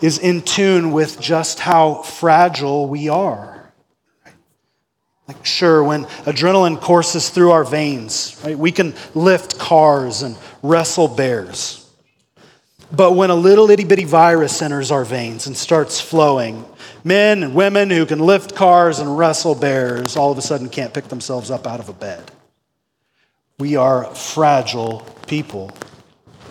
is 0.00 0.18
in 0.18 0.42
tune 0.42 0.92
with 0.92 1.20
just 1.20 1.60
how 1.60 2.02
fragile 2.02 2.88
we 2.88 3.08
are. 3.08 3.72
Like, 5.26 5.44
sure, 5.44 5.84
when 5.84 6.06
adrenaline 6.24 6.80
courses 6.80 7.28
through 7.28 7.50
our 7.50 7.64
veins, 7.64 8.40
right, 8.44 8.58
we 8.58 8.72
can 8.72 8.94
lift 9.14 9.58
cars 9.58 10.22
and 10.22 10.38
wrestle 10.62 11.06
bears. 11.06 11.84
But 12.90 13.12
when 13.12 13.28
a 13.28 13.34
little 13.34 13.70
itty 13.70 13.84
bitty 13.84 14.04
virus 14.04 14.62
enters 14.62 14.90
our 14.90 15.04
veins 15.04 15.46
and 15.46 15.54
starts 15.54 16.00
flowing, 16.00 16.64
men 17.04 17.42
and 17.42 17.54
women 17.54 17.90
who 17.90 18.06
can 18.06 18.18
lift 18.18 18.54
cars 18.54 18.98
and 18.98 19.18
wrestle 19.18 19.54
bears 19.54 20.16
all 20.16 20.32
of 20.32 20.38
a 20.38 20.42
sudden 20.42 20.68
can't 20.68 20.94
pick 20.94 21.08
themselves 21.08 21.50
up 21.50 21.66
out 21.66 21.80
of 21.80 21.88
a 21.88 21.92
bed. 21.92 22.30
We 23.58 23.76
are 23.76 24.04
fragile 24.14 25.06
people. 25.26 25.70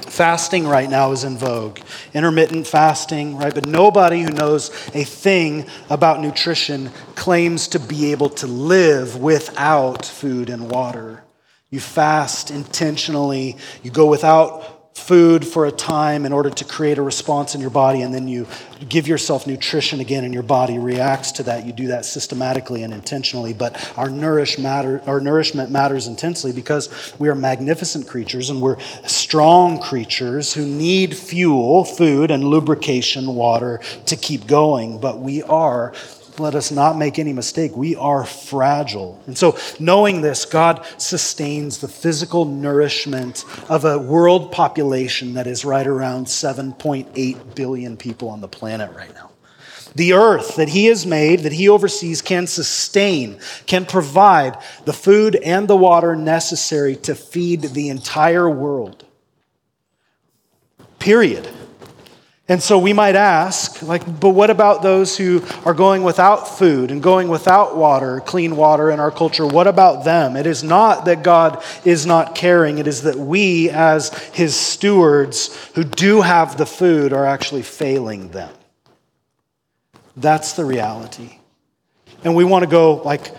Fasting 0.01 0.67
right 0.67 0.89
now 0.89 1.11
is 1.11 1.23
in 1.23 1.37
vogue. 1.37 1.79
Intermittent 2.13 2.65
fasting, 2.65 3.37
right? 3.37 3.53
But 3.53 3.65
nobody 3.65 4.21
who 4.21 4.31
knows 4.31 4.69
a 4.93 5.03
thing 5.03 5.65
about 5.89 6.21
nutrition 6.21 6.91
claims 7.15 7.67
to 7.69 7.79
be 7.79 8.11
able 8.11 8.29
to 8.31 8.47
live 8.47 9.17
without 9.17 10.05
food 10.05 10.49
and 10.49 10.71
water. 10.71 11.23
You 11.69 11.79
fast 11.79 12.49
intentionally, 12.49 13.57
you 13.83 13.91
go 13.91 14.07
without 14.07 14.76
food 14.97 15.45
for 15.45 15.67
a 15.67 15.71
time 15.71 16.25
in 16.25 16.33
order 16.33 16.49
to 16.49 16.65
create 16.65 16.97
a 16.97 17.01
response 17.01 17.53
in 17.53 17.61
your 17.61 17.69
body, 17.69 18.01
and 18.01 18.13
then 18.13 18.27
you 18.27 18.47
give 18.89 19.07
yourself 19.07 19.45
nutrition 19.45 19.99
again, 19.99 20.25
and 20.25 20.33
your 20.33 20.43
body 20.43 20.79
reacts 20.79 21.31
to 21.33 21.43
that. 21.43 21.65
You 21.65 21.71
do 21.71 21.87
that 21.87 22.03
systematically 22.03 22.83
and 22.83 22.93
intentionally. 22.93 23.53
But 23.53 23.93
our, 23.97 24.09
nourish 24.09 24.57
matter, 24.57 25.01
our 25.05 25.21
nourishment 25.21 25.71
matters 25.71 26.07
intensely 26.07 26.51
because 26.51 27.13
we 27.19 27.29
are 27.29 27.35
magnificent 27.35 28.07
creatures 28.07 28.49
and 28.49 28.59
we're 28.61 28.79
strong 29.05 29.79
creatures 29.79 30.53
who 30.53 30.65
need 30.65 31.15
fuel, 31.15 31.85
food, 31.85 32.31
and 32.31 32.43
lubrication, 32.43 33.35
water 33.35 33.79
to 34.07 34.15
keep 34.15 34.47
going. 34.47 34.99
But 34.99 35.19
we 35.19 35.43
are 35.43 35.93
let 36.39 36.55
us 36.55 36.71
not 36.71 36.97
make 36.97 37.19
any 37.19 37.33
mistake. 37.33 37.75
We 37.75 37.95
are 37.95 38.25
fragile. 38.25 39.21
And 39.27 39.37
so, 39.37 39.57
knowing 39.79 40.21
this, 40.21 40.45
God 40.45 40.85
sustains 40.97 41.79
the 41.79 41.87
physical 41.87 42.45
nourishment 42.45 43.45
of 43.69 43.85
a 43.85 43.97
world 43.97 44.51
population 44.51 45.33
that 45.35 45.47
is 45.47 45.65
right 45.65 45.87
around 45.87 46.25
7.8 46.25 47.55
billion 47.55 47.97
people 47.97 48.29
on 48.29 48.41
the 48.41 48.47
planet 48.47 48.95
right 48.95 49.13
now. 49.13 49.31
The 49.95 50.13
earth 50.13 50.57
that 50.57 50.69
He 50.69 50.85
has 50.85 51.05
made, 51.05 51.39
that 51.39 51.53
He 51.53 51.69
oversees, 51.69 52.21
can 52.21 52.45
sustain, 52.45 53.39
can 53.65 53.85
provide 53.85 54.57
the 54.85 54.93
food 54.93 55.35
and 55.35 55.67
the 55.67 55.75
water 55.75 56.15
necessary 56.15 56.95
to 56.97 57.15
feed 57.15 57.61
the 57.61 57.89
entire 57.89 58.49
world. 58.49 59.05
Period. 60.99 61.47
And 62.49 62.63
so 62.63 62.79
we 62.79 62.93
might 62.93 63.15
ask, 63.15 63.81
like, 63.81 64.05
but 64.21 64.29
what 64.29 64.49
about 64.49 64.81
those 64.81 65.17
who 65.17 65.43
are 65.65 65.73
going 65.73 66.03
without 66.03 66.47
food 66.47 66.91
and 66.91 67.03
going 67.03 67.27
without 67.27 67.75
water, 67.75 68.21
clean 68.21 68.55
water 68.55 68.89
in 68.89 69.01
our 69.01 69.11
culture? 69.11 69.45
What 69.45 69.67
about 69.67 70.05
them? 70.05 70.37
It 70.37 70.47
is 70.47 70.63
not 70.63 71.05
that 71.05 71.23
God 71.23 71.61
is 71.83 72.05
not 72.05 72.35
caring, 72.35 72.77
it 72.77 72.87
is 72.87 73.01
that 73.01 73.17
we, 73.17 73.69
as 73.69 74.13
his 74.29 74.55
stewards 74.55 75.53
who 75.75 75.83
do 75.83 76.21
have 76.21 76.57
the 76.57 76.65
food, 76.65 77.11
are 77.11 77.25
actually 77.25 77.63
failing 77.63 78.29
them. 78.29 78.53
That's 80.15 80.53
the 80.53 80.63
reality. 80.63 81.39
And 82.23 82.33
we 82.33 82.45
want 82.45 82.63
to 82.63 82.69
go, 82.69 82.95
like, 82.95 83.29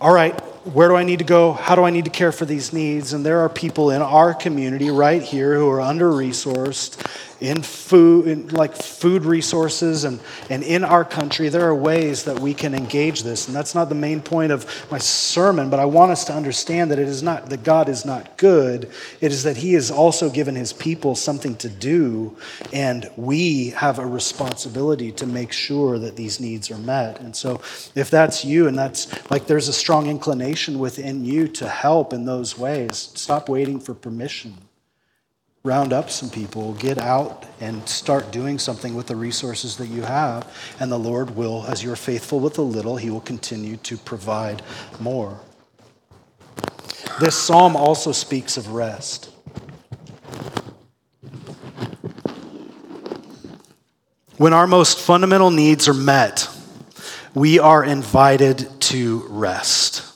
all 0.00 0.12
right, 0.14 0.32
where 0.64 0.88
do 0.88 0.94
I 0.94 1.02
need 1.02 1.18
to 1.18 1.24
go? 1.24 1.52
How 1.52 1.74
do 1.74 1.82
I 1.82 1.90
need 1.90 2.04
to 2.04 2.10
care 2.10 2.30
for 2.30 2.44
these 2.44 2.72
needs? 2.72 3.12
And 3.12 3.26
there 3.26 3.40
are 3.40 3.48
people 3.48 3.90
in 3.90 4.00
our 4.00 4.32
community 4.32 4.90
right 4.90 5.22
here 5.22 5.54
who 5.54 5.68
are 5.68 5.80
under 5.80 6.10
resourced 6.10 7.04
in 7.40 7.62
food, 7.62 8.26
in 8.26 8.48
like 8.48 8.74
food 8.74 9.24
resources, 9.24 10.04
and, 10.04 10.20
and 10.50 10.62
in 10.62 10.84
our 10.84 11.04
country, 11.04 11.48
there 11.48 11.66
are 11.66 11.74
ways 11.74 12.24
that 12.24 12.38
we 12.38 12.52
can 12.52 12.74
engage 12.74 13.22
this. 13.22 13.46
And 13.46 13.56
that's 13.56 13.74
not 13.74 13.88
the 13.88 13.94
main 13.94 14.20
point 14.20 14.50
of 14.52 14.66
my 14.90 14.98
sermon, 14.98 15.70
but 15.70 15.78
I 15.78 15.84
want 15.84 16.10
us 16.10 16.24
to 16.24 16.32
understand 16.32 16.90
that 16.90 16.98
it 16.98 17.08
is 17.08 17.22
not 17.22 17.48
that 17.50 17.62
God 17.62 17.88
is 17.88 18.04
not 18.04 18.36
good. 18.36 18.90
It 19.20 19.32
is 19.32 19.44
that 19.44 19.56
He 19.56 19.74
has 19.74 19.90
also 19.90 20.30
given 20.30 20.54
His 20.54 20.72
people 20.72 21.14
something 21.14 21.54
to 21.56 21.68
do, 21.68 22.36
and 22.72 23.08
we 23.16 23.70
have 23.70 23.98
a 23.98 24.06
responsibility 24.06 25.12
to 25.12 25.26
make 25.26 25.52
sure 25.52 25.98
that 25.98 26.16
these 26.16 26.40
needs 26.40 26.70
are 26.70 26.78
met. 26.78 27.20
And 27.20 27.34
so, 27.34 27.60
if 27.94 28.10
that's 28.10 28.44
you, 28.44 28.66
and 28.66 28.76
that's 28.76 29.30
like 29.30 29.46
there's 29.46 29.68
a 29.68 29.72
strong 29.72 30.08
inclination 30.08 30.78
within 30.78 31.24
you 31.24 31.48
to 31.48 31.68
help 31.68 32.12
in 32.12 32.24
those 32.24 32.58
ways, 32.58 33.12
stop 33.14 33.48
waiting 33.48 33.78
for 33.78 33.94
permission 33.94 34.56
round 35.68 35.92
up 35.92 36.08
some 36.08 36.30
people, 36.30 36.72
get 36.74 36.96
out 36.96 37.44
and 37.60 37.86
start 37.86 38.32
doing 38.32 38.58
something 38.58 38.94
with 38.94 39.06
the 39.06 39.14
resources 39.14 39.76
that 39.76 39.88
you 39.88 40.00
have. 40.00 40.50
And 40.80 40.90
the 40.90 40.98
Lord 40.98 41.36
will, 41.36 41.66
as 41.66 41.84
you're 41.84 41.94
faithful 41.94 42.40
with 42.40 42.56
a 42.56 42.62
little, 42.62 42.96
He 42.96 43.10
will 43.10 43.20
continue 43.20 43.76
to 43.76 43.98
provide 43.98 44.62
more. 44.98 45.38
This 47.20 47.36
psalm 47.36 47.76
also 47.76 48.12
speaks 48.12 48.56
of 48.56 48.72
rest. 48.72 49.30
When 54.38 54.54
our 54.54 54.66
most 54.66 55.00
fundamental 55.00 55.50
needs 55.50 55.86
are 55.86 55.94
met, 55.94 56.48
we 57.34 57.58
are 57.58 57.84
invited 57.84 58.80
to 58.80 59.26
rest. 59.28 60.07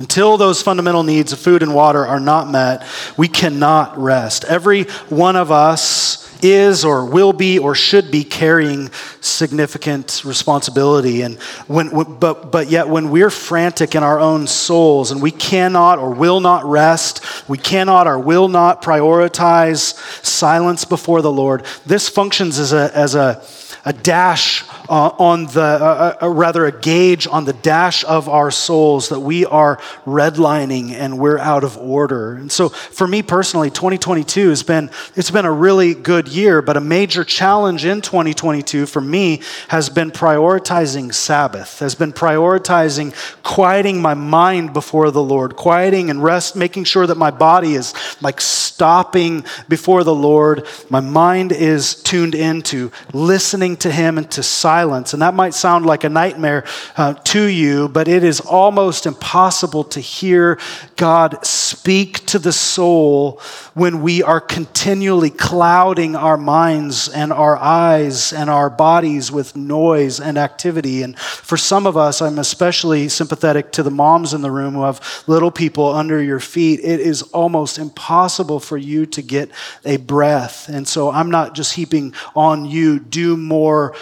Until 0.00 0.36
those 0.36 0.62
fundamental 0.62 1.02
needs 1.02 1.32
of 1.32 1.40
food 1.40 1.60
and 1.60 1.74
water 1.74 2.06
are 2.06 2.20
not 2.20 2.48
met, 2.48 2.86
we 3.16 3.26
cannot 3.26 3.98
rest. 3.98 4.44
Every 4.44 4.84
one 5.08 5.34
of 5.34 5.50
us 5.50 6.24
is 6.40 6.84
or 6.84 7.04
will 7.04 7.32
be 7.32 7.58
or 7.58 7.74
should 7.74 8.12
be 8.12 8.22
carrying 8.22 8.92
significant 9.20 10.22
responsibility 10.24 11.22
and 11.22 11.36
when, 11.66 11.88
but, 12.20 12.52
but 12.52 12.70
yet 12.70 12.88
when 12.88 13.10
we're 13.10 13.28
frantic 13.28 13.96
in 13.96 14.04
our 14.04 14.20
own 14.20 14.46
souls 14.46 15.10
and 15.10 15.20
we 15.20 15.32
cannot 15.32 15.98
or 15.98 16.14
will 16.14 16.38
not 16.38 16.64
rest 16.64 17.48
we 17.48 17.58
cannot 17.58 18.06
or 18.06 18.20
will 18.20 18.46
not 18.46 18.82
prioritize 18.82 19.94
silence 20.24 20.84
before 20.84 21.22
the 21.22 21.32
lord 21.32 21.64
this 21.86 22.08
functions 22.08 22.60
as 22.60 22.72
a, 22.72 22.96
as 22.96 23.16
a, 23.16 23.42
a 23.84 23.92
dash 23.92 24.62
uh, 24.88 25.10
on 25.18 25.44
the, 25.46 25.60
uh, 25.60 26.16
uh, 26.22 26.28
rather, 26.28 26.64
a 26.64 26.72
gauge 26.72 27.26
on 27.26 27.44
the 27.44 27.52
dash 27.52 28.04
of 28.04 28.28
our 28.28 28.50
souls 28.50 29.10
that 29.10 29.20
we 29.20 29.44
are 29.44 29.76
redlining 30.06 30.92
and 30.92 31.18
we're 31.18 31.38
out 31.38 31.62
of 31.62 31.76
order. 31.76 32.34
And 32.34 32.50
so, 32.50 32.70
for 32.70 33.06
me 33.06 33.22
personally, 33.22 33.70
2022 33.70 34.48
has 34.48 34.62
been, 34.62 34.90
it's 35.14 35.30
been 35.30 35.44
a 35.44 35.52
really 35.52 35.94
good 35.94 36.28
year, 36.28 36.62
but 36.62 36.76
a 36.76 36.80
major 36.80 37.22
challenge 37.22 37.84
in 37.84 38.00
2022 38.00 38.86
for 38.86 39.00
me 39.00 39.42
has 39.68 39.90
been 39.90 40.10
prioritizing 40.10 41.12
Sabbath, 41.12 41.80
has 41.80 41.94
been 41.94 42.12
prioritizing 42.12 43.14
quieting 43.42 44.00
my 44.00 44.14
mind 44.14 44.72
before 44.72 45.10
the 45.10 45.22
Lord, 45.22 45.54
quieting 45.56 46.08
and 46.08 46.22
rest, 46.22 46.56
making 46.56 46.84
sure 46.84 47.06
that 47.06 47.18
my 47.18 47.30
body 47.30 47.74
is 47.74 47.92
like 48.22 48.40
stopping 48.40 49.44
before 49.68 50.02
the 50.02 50.14
Lord. 50.14 50.66
My 50.88 51.00
mind 51.00 51.52
is 51.52 51.94
tuned 52.02 52.34
into 52.34 52.90
listening 53.12 53.76
to 53.78 53.92
Him 53.92 54.16
and 54.16 54.30
to 54.30 54.42
silence 54.42 54.77
And 54.86 55.22
that 55.22 55.34
might 55.34 55.54
sound 55.54 55.86
like 55.86 56.04
a 56.04 56.08
nightmare 56.08 56.64
uh, 56.96 57.14
to 57.14 57.42
you, 57.42 57.88
but 57.88 58.08
it 58.08 58.24
is 58.24 58.40
almost 58.40 59.06
impossible 59.06 59.84
to 59.84 60.00
hear 60.00 60.58
God 60.96 61.44
speak 61.44 62.26
to 62.26 62.38
the 62.38 62.52
soul 62.52 63.40
when 63.74 64.02
we 64.02 64.22
are 64.22 64.40
continually 64.40 65.30
clouding 65.30 66.16
our 66.16 66.36
minds 66.36 67.08
and 67.08 67.32
our 67.32 67.56
eyes 67.56 68.32
and 68.32 68.50
our 68.50 68.70
bodies 68.70 69.30
with 69.30 69.56
noise 69.56 70.20
and 70.20 70.38
activity. 70.38 71.02
And 71.02 71.18
for 71.18 71.56
some 71.56 71.86
of 71.86 71.96
us, 71.96 72.20
I'm 72.20 72.38
especially 72.38 73.08
sympathetic 73.08 73.72
to 73.72 73.82
the 73.82 73.90
moms 73.90 74.34
in 74.34 74.42
the 74.42 74.50
room 74.50 74.74
who 74.74 74.82
have 74.82 75.24
little 75.26 75.50
people 75.50 75.86
under 75.86 76.22
your 76.22 76.40
feet. 76.40 76.80
It 76.82 77.00
is 77.00 77.22
almost 77.22 77.78
impossible 77.78 78.60
for 78.60 78.76
you 78.76 79.06
to 79.06 79.22
get 79.22 79.50
a 79.84 79.96
breath. 79.96 80.68
And 80.68 80.86
so 80.86 81.10
I'm 81.10 81.30
not 81.30 81.54
just 81.54 81.74
heaping 81.74 82.14
on 82.34 82.64
you, 82.64 82.98
do 82.98 83.36
more 83.36 83.94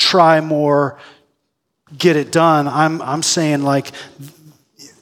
try 0.00 0.40
more, 0.40 0.98
get 1.96 2.16
it 2.16 2.32
done. 2.32 2.66
I'm, 2.66 3.02
I'm 3.02 3.22
saying, 3.22 3.62
like, 3.62 3.92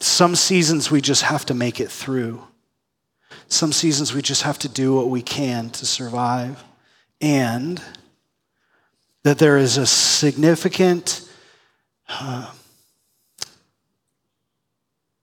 some 0.01 0.35
seasons 0.35 0.91
we 0.91 1.01
just 1.01 1.23
have 1.23 1.47
to 1.47 1.55
make 1.55 1.81
it 1.81 1.91
through. 1.91 2.43
Some 3.47 3.73
seasons 3.73 4.13
we 4.13 4.21
just 4.21 4.43
have 4.43 4.59
to 4.59 4.69
do 4.69 4.95
what 4.95 5.09
we 5.09 5.23
can 5.23 5.71
to 5.71 5.87
survive. 5.87 6.63
And 7.21 7.81
that 9.23 9.39
there 9.39 9.57
is 9.57 9.77
a 9.77 9.87
significant 9.87 11.29
uh, 12.09 12.51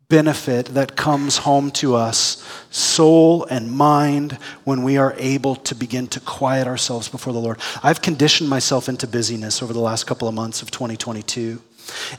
benefit 0.07 0.67
that 0.67 0.95
comes 0.95 1.37
home 1.37 1.71
to 1.71 1.95
us, 1.95 2.43
soul 2.69 3.45
and 3.45 3.71
mind, 3.71 4.33
when 4.63 4.83
we 4.83 4.97
are 4.97 5.15
able 5.17 5.55
to 5.55 5.75
begin 5.75 6.07
to 6.07 6.19
quiet 6.19 6.67
ourselves 6.67 7.07
before 7.07 7.33
the 7.33 7.39
Lord. 7.39 7.59
I've 7.81 8.01
conditioned 8.01 8.49
myself 8.49 8.87
into 8.87 9.07
busyness 9.07 9.63
over 9.63 9.73
the 9.73 9.79
last 9.79 10.05
couple 10.05 10.27
of 10.27 10.33
months 10.33 10.61
of 10.61 10.71
2022. 10.71 11.61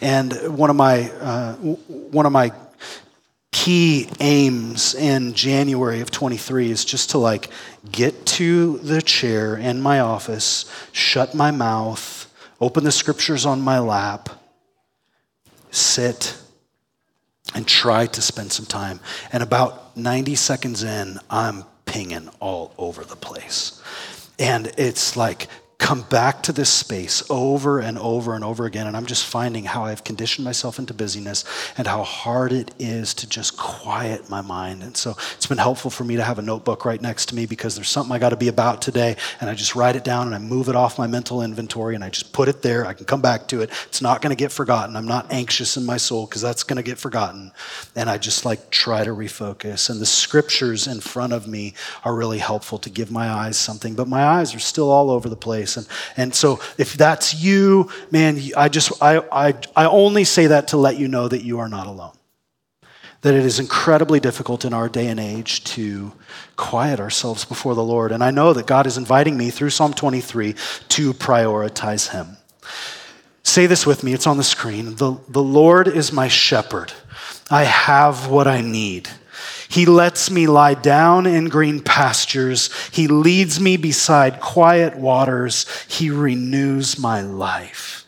And 0.01 0.33
one 0.57 0.71
of 0.71 0.77
my, 0.77 1.11
uh, 1.11 1.55
one 1.55 2.27
of 2.27 2.33
my 2.33 2.53
key 3.53 4.09
aims 4.21 4.95
in 4.95 5.33
January 5.35 6.01
of 6.01 6.11
23 6.11 6.71
is 6.71 6.85
just 6.85 7.11
to 7.11 7.19
like 7.19 7.51
get 7.91 8.27
to 8.27 8.79
the 8.79 9.01
chair 9.01 9.57
in 9.57 9.81
my 9.81 10.01
office, 10.01 10.71
shut 10.93 11.35
my 11.35 11.51
mouth, 11.51 12.33
open 12.61 12.85
the 12.85 12.93
scriptures 12.93 13.47
on 13.47 13.61
my 13.61 13.79
lap, 13.79 14.29
sit, 15.71 16.37
and 17.55 17.67
try 17.67 18.07
to 18.07 18.23
spend 18.23 18.53
some 18.53 18.67
time. 18.67 19.01
And 19.33 19.43
about 19.43 19.97
90 19.97 20.35
seconds 20.35 20.83
in, 20.83 21.19
I'm 21.31 21.65
pinging 21.85 22.29
all 22.41 22.75
over 22.79 23.05
the 23.05 23.17
place. 23.17 23.81
And 24.39 24.73
it's 24.77 25.17
like 25.17 25.49
come 25.79 26.01
back 26.03 26.43
to 26.43 26.53
this 26.53 26.71
space 26.71 27.23
over 27.31 27.81
and 27.81 27.99
over 27.99 28.35
and 28.35 28.43
over 28.43 28.65
again. 28.65 28.87
And 28.87 28.97
I'm 28.97 29.05
just 29.05 29.27
finding 29.27 29.65
how 29.65 29.85
I've 29.85 30.05
conditioned 30.05 30.45
myself 30.45 30.79
into 30.79 30.95
busyness 30.95 31.45
and 31.77 31.87
how 31.87 32.03
hard 32.03 32.53
it 32.53 32.75
is 32.79 33.13
to 33.15 33.29
just 33.29 33.59
quiet 33.59 34.31
my 34.31 34.41
mind. 34.41 34.83
And 34.83 34.97
so 34.97 35.17
it's 35.35 35.47
been 35.47 35.59
helpful 35.59 35.91
for 35.91 36.03
me 36.03 36.17
to 36.17 36.25
have 36.25 36.39
a 36.39 36.43
notebook 36.43 36.87
right 36.87 37.01
next 37.01 37.27
to 37.27 37.35
me 37.35 37.45
because 37.45 37.75
there's 37.75 37.91
something 37.91 38.13
I 38.13 38.19
got 38.19 38.31
to 38.31 38.37
be 38.37 38.49
about 38.49 38.81
today. 38.81 39.17
And 39.41 39.51
I 39.51 39.55
just 39.55 39.77
write 39.77 39.97
it 39.97 40.03
down 40.03 40.27
and 40.27 40.35
I 40.35 40.39
move 40.39 40.71
it 40.71 40.77
off 40.77 40.99
my 40.99 41.07
mental 41.07 41.43
inventory 41.43 41.95
and 41.95 42.03
I 42.03 42.09
just 42.09 42.33
put 42.33 42.49
it 42.49 42.63
there. 42.63 42.87
I 42.87 42.95
can 42.95 43.05
come 43.05 43.21
back 43.21 43.47
to 43.49 43.61
it. 43.61 43.71
It's 43.87 44.01
not 44.01 44.23
going 44.23 44.35
to 44.35 44.37
get 44.37 44.53
forgotten. 44.53 44.97
I'm 44.97 45.07
not 45.07 45.31
anxious 45.31 45.77
in 45.77 45.85
my 45.85 45.99
soul 45.99 46.27
because 46.27 46.41
that's 46.41 46.63
going 46.63 46.79
to 46.79 46.83
get 46.83 46.99
forgotten. 46.99 47.53
And 47.95 48.09
I 48.09 48.17
just 48.17 48.47
like 48.47 48.71
try 48.71 49.05
to 49.05 49.11
refocus. 49.11 49.91
And 49.91 50.01
the 50.01 50.07
scriptures 50.07 50.87
in 50.87 51.01
front 51.01 51.35
of 51.35 51.47
me 51.47 51.75
are 52.03 52.15
really 52.15 52.39
helpful 52.39 52.79
to 52.79 52.89
give 52.89 53.11
my 53.11 53.29
eyes 53.29 53.59
something. 53.59 53.95
But 53.95 54.09
my 54.09 54.25
eyes 54.25 54.55
are 54.55 54.59
still 54.59 54.91
all 54.91 55.11
over 55.11 55.29
the 55.29 55.37
place. 55.37 55.66
And, 55.75 55.89
and 56.17 56.35
so 56.35 56.61
if 56.79 56.95
that's 56.95 57.35
you, 57.35 57.91
man, 58.11 58.39
I 58.57 58.69
just, 58.69 58.93
I, 59.03 59.23
I, 59.33 59.55
I 59.75 59.87
only 59.87 60.25
say 60.25 60.49
that 60.49 60.69
to 60.69 60.77
let 60.77 60.99
you 60.99 61.09
know 61.09 61.29
that 61.29 61.43
you 61.43 61.59
are 61.59 61.69
not 61.69 61.87
alone. 61.87 62.13
That 63.23 63.35
it 63.35 63.47
is 63.47 63.59
incredibly 63.59 64.21
difficult 64.21 64.65
in 64.65 64.75
our 64.75 64.89
day 64.89 65.09
and 65.09 65.19
age 65.19 65.65
to 65.65 66.13
quiet 66.57 67.01
ourselves 67.01 67.45
before 67.45 67.75
the 67.75 67.83
Lord. 67.83 68.13
And 68.13 68.23
I 68.23 68.31
know 68.31 68.53
that 68.53 68.67
God 68.67 68.87
is 68.87 68.99
inviting 68.99 69.37
me 69.37 69.51
through 69.51 69.71
Psalm 69.71 69.95
23 69.95 70.53
to 70.53 71.15
prioritize 71.15 72.11
Him. 72.11 72.37
Say 73.43 73.67
this 73.67 73.87
with 73.87 74.05
me, 74.05 74.13
it's 74.13 74.27
on 74.27 74.37
the 74.37 74.45
screen. 74.45 74.97
The, 74.97 75.19
the 75.29 75.43
Lord 75.43 75.89
is 75.89 76.13
my 76.13 76.29
shepherd. 76.29 76.93
I 77.51 77.65
have 77.65 78.29
what 78.29 78.47
I 78.47 78.61
need. 78.61 79.09
He 79.69 79.87
lets 79.87 80.31
me 80.31 80.47
lie 80.47 80.75
down 80.75 81.27
in 81.27 81.49
green 81.49 81.81
pastures. 81.81 82.71
He 82.93 83.09
leads 83.09 83.61
me 83.61 83.77
beside 83.77 84.41
quiet 84.41 84.97
waters. 84.97 85.67
He 85.89 86.11
renews 86.11 86.99
my 86.99 87.21
life. 87.21 88.07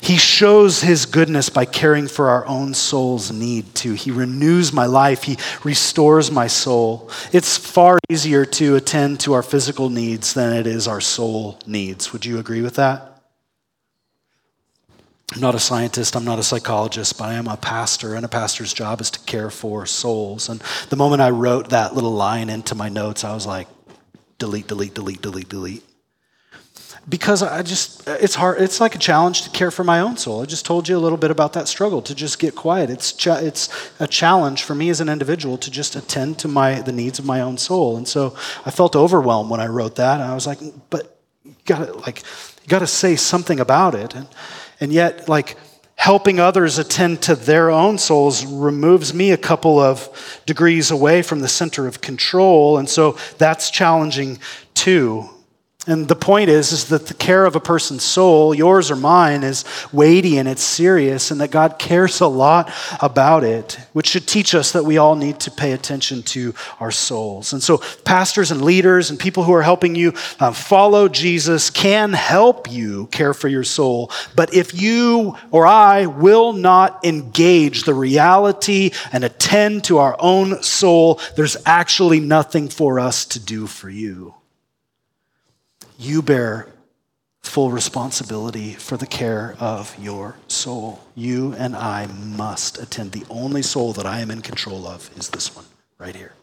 He 0.00 0.16
shows 0.16 0.80
his 0.80 1.06
goodness 1.06 1.48
by 1.48 1.64
caring 1.64 2.06
for 2.06 2.28
our 2.28 2.46
own 2.46 2.72
soul's 2.74 3.32
need 3.32 3.74
too. 3.74 3.94
He 3.94 4.10
renews 4.10 4.72
my 4.72 4.86
life, 4.86 5.24
he 5.24 5.36
restores 5.64 6.30
my 6.30 6.46
soul. 6.46 7.10
It's 7.32 7.56
far 7.56 7.98
easier 8.08 8.44
to 8.44 8.76
attend 8.76 9.20
to 9.20 9.32
our 9.32 9.42
physical 9.42 9.90
needs 9.90 10.34
than 10.34 10.52
it 10.52 10.66
is 10.66 10.86
our 10.88 11.00
soul 11.00 11.58
needs. 11.66 12.12
Would 12.12 12.24
you 12.24 12.38
agree 12.38 12.62
with 12.62 12.76
that? 12.76 13.07
I'm 15.34 15.40
not 15.40 15.54
a 15.54 15.58
scientist, 15.58 16.16
I'm 16.16 16.24
not 16.24 16.38
a 16.38 16.42
psychologist, 16.42 17.18
but 17.18 17.28
I 17.28 17.34
am 17.34 17.48
a 17.48 17.56
pastor, 17.56 18.14
and 18.14 18.24
a 18.24 18.28
pastor's 18.28 18.72
job 18.72 19.00
is 19.00 19.10
to 19.10 19.20
care 19.20 19.50
for 19.50 19.84
souls. 19.84 20.48
And 20.48 20.62
the 20.88 20.96
moment 20.96 21.20
I 21.20 21.30
wrote 21.30 21.68
that 21.68 21.94
little 21.94 22.12
line 22.12 22.48
into 22.48 22.74
my 22.74 22.88
notes, 22.88 23.24
I 23.24 23.34
was 23.34 23.46
like, 23.46 23.68
delete, 24.38 24.68
delete, 24.68 24.94
delete, 24.94 25.20
delete, 25.20 25.48
delete 25.48 25.84
because 27.08 27.42
I 27.42 27.62
just, 27.62 28.06
it's 28.06 28.34
hard, 28.34 28.60
it's 28.60 28.80
like 28.80 28.94
a 28.94 28.98
challenge 28.98 29.42
to 29.42 29.50
care 29.50 29.70
for 29.70 29.82
my 29.82 30.00
own 30.00 30.16
soul. 30.16 30.42
I 30.42 30.44
just 30.44 30.66
told 30.66 30.88
you 30.88 30.96
a 30.96 31.00
little 31.00 31.16
bit 31.16 31.30
about 31.30 31.54
that 31.54 31.66
struggle 31.66 32.02
to 32.02 32.14
just 32.14 32.38
get 32.38 32.54
quiet. 32.54 32.90
It's, 32.90 33.12
cha- 33.12 33.38
it's 33.38 33.90
a 33.98 34.06
challenge 34.06 34.62
for 34.62 34.74
me 34.74 34.90
as 34.90 35.00
an 35.00 35.08
individual 35.08 35.56
to 35.58 35.70
just 35.70 35.96
attend 35.96 36.38
to 36.40 36.48
my, 36.48 36.80
the 36.80 36.92
needs 36.92 37.18
of 37.18 37.24
my 37.24 37.40
own 37.40 37.56
soul. 37.56 37.96
And 37.96 38.06
so 38.06 38.36
I 38.66 38.70
felt 38.70 38.94
overwhelmed 38.94 39.50
when 39.50 39.60
I 39.60 39.68
wrote 39.68 39.96
that. 39.96 40.20
And 40.20 40.30
I 40.30 40.34
was 40.34 40.46
like, 40.46 40.58
but 40.90 41.18
you 41.44 41.54
gotta, 41.64 41.94
like, 41.94 42.18
you 42.62 42.68
gotta 42.68 42.86
say 42.86 43.16
something 43.16 43.58
about 43.58 43.94
it. 43.94 44.14
And, 44.14 44.28
and 44.80 44.92
yet, 44.92 45.28
like, 45.28 45.56
helping 45.96 46.38
others 46.38 46.78
attend 46.78 47.20
to 47.22 47.34
their 47.34 47.70
own 47.70 47.98
souls 47.98 48.46
removes 48.46 49.12
me 49.12 49.32
a 49.32 49.36
couple 49.36 49.80
of 49.80 50.42
degrees 50.46 50.92
away 50.92 51.22
from 51.22 51.40
the 51.40 51.48
center 51.48 51.88
of 51.88 52.00
control. 52.00 52.78
And 52.78 52.88
so 52.88 53.16
that's 53.36 53.68
challenging 53.68 54.38
too. 54.74 55.28
And 55.88 56.06
the 56.06 56.14
point 56.14 56.50
is, 56.50 56.70
is 56.70 56.88
that 56.88 57.06
the 57.06 57.14
care 57.14 57.46
of 57.46 57.56
a 57.56 57.60
person's 57.60 58.04
soul, 58.04 58.54
yours 58.54 58.90
or 58.90 58.96
mine, 58.96 59.42
is 59.42 59.64
weighty 59.90 60.36
and 60.36 60.46
it's 60.46 60.62
serious, 60.62 61.30
and 61.30 61.40
that 61.40 61.50
God 61.50 61.78
cares 61.78 62.20
a 62.20 62.26
lot 62.26 62.70
about 63.00 63.42
it, 63.42 63.78
which 63.94 64.08
should 64.08 64.26
teach 64.26 64.54
us 64.54 64.72
that 64.72 64.84
we 64.84 64.98
all 64.98 65.16
need 65.16 65.40
to 65.40 65.50
pay 65.50 65.72
attention 65.72 66.22
to 66.24 66.54
our 66.78 66.90
souls. 66.90 67.54
And 67.54 67.62
so, 67.62 67.78
pastors 68.04 68.50
and 68.50 68.60
leaders 68.60 69.08
and 69.08 69.18
people 69.18 69.44
who 69.44 69.54
are 69.54 69.62
helping 69.62 69.94
you 69.94 70.12
uh, 70.38 70.52
follow 70.52 71.08
Jesus 71.08 71.70
can 71.70 72.12
help 72.12 72.70
you 72.70 73.06
care 73.06 73.32
for 73.32 73.48
your 73.48 73.64
soul. 73.64 74.10
But 74.36 74.52
if 74.52 74.78
you 74.78 75.38
or 75.50 75.66
I 75.66 76.04
will 76.04 76.52
not 76.52 77.02
engage 77.02 77.84
the 77.84 77.94
reality 77.94 78.90
and 79.10 79.24
attend 79.24 79.84
to 79.84 79.96
our 79.96 80.16
own 80.18 80.62
soul, 80.62 81.18
there's 81.34 81.56
actually 81.64 82.20
nothing 82.20 82.68
for 82.68 83.00
us 83.00 83.24
to 83.24 83.40
do 83.40 83.66
for 83.66 83.88
you 83.88 84.34
you 85.98 86.22
bear 86.22 86.68
full 87.42 87.70
responsibility 87.70 88.74
for 88.74 88.96
the 88.96 89.06
care 89.06 89.56
of 89.58 89.96
your 89.98 90.36
soul. 90.46 91.00
You 91.14 91.54
and 91.54 91.74
I 91.74 92.06
must 92.06 92.78
attend. 92.78 93.12
The 93.12 93.26
only 93.28 93.62
soul 93.62 93.92
that 93.94 94.06
I 94.06 94.20
am 94.20 94.30
in 94.30 94.42
control 94.42 94.86
of 94.86 95.10
is 95.18 95.30
this 95.30 95.54
one 95.54 95.64
right 95.98 96.14
here. 96.14 96.34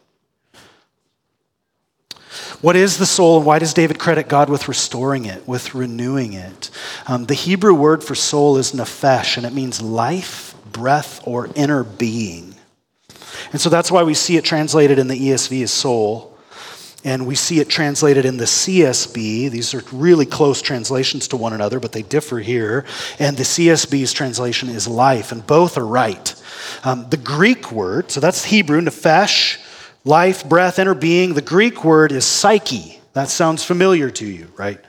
What 2.59 2.75
is 2.75 2.97
the 2.97 3.05
soul, 3.05 3.37
and 3.37 3.45
why 3.45 3.59
does 3.59 3.73
David 3.73 3.97
credit 3.97 4.27
God 4.27 4.49
with 4.49 4.67
restoring 4.67 5.25
it, 5.25 5.47
with 5.47 5.73
renewing 5.73 6.33
it? 6.33 6.69
Um, 7.07 7.25
the 7.25 7.33
Hebrew 7.33 7.73
word 7.73 8.03
for 8.03 8.15
soul 8.15 8.57
is 8.57 8.73
nephesh, 8.73 9.37
and 9.37 9.45
it 9.45 9.53
means 9.53 9.81
life, 9.81 10.53
breath, 10.71 11.25
or 11.25 11.49
inner 11.55 11.83
being. 11.83 12.55
And 13.53 13.61
so 13.61 13.69
that's 13.69 13.91
why 13.91 14.03
we 14.03 14.13
see 14.13 14.35
it 14.35 14.43
translated 14.43 14.99
in 14.99 15.07
the 15.07 15.29
ESV 15.29 15.63
as 15.63 15.71
soul 15.71 16.34
and 17.05 17.27
we 17.27 17.35
see 17.35 17.59
it 17.59 17.69
translated 17.69 18.25
in 18.25 18.37
the 18.37 18.45
CSB. 18.45 19.51
These 19.51 19.75
are 19.75 19.83
really 19.93 20.25
close 20.25 20.61
translations 20.61 21.27
to 21.29 21.37
one 21.37 21.53
another, 21.53 21.79
but 21.79 21.91
they 21.91 22.01
differ 22.01 22.39
here. 22.39 22.83
And 23.19 23.37
the 23.37 23.43
CSB's 23.43 24.11
translation 24.11 24.69
is 24.69 24.87
life, 24.87 25.31
and 25.31 25.45
both 25.45 25.77
are 25.77 25.85
right. 25.85 26.35
Um, 26.83 27.07
the 27.09 27.17
Greek 27.17 27.71
word, 27.71 28.09
so 28.11 28.19
that's 28.19 28.43
Hebrew, 28.43 28.81
nephesh, 28.81 29.59
life, 30.03 30.49
breath, 30.49 30.79
inner 30.79 30.95
being. 30.95 31.35
The 31.35 31.41
Greek 31.41 31.85
word 31.85 32.11
is 32.11 32.25
psyche. 32.25 32.99
That 33.13 33.29
sounds 33.29 33.63
familiar 33.63 34.09
to 34.09 34.25
you, 34.25 34.51
right? 34.57 34.83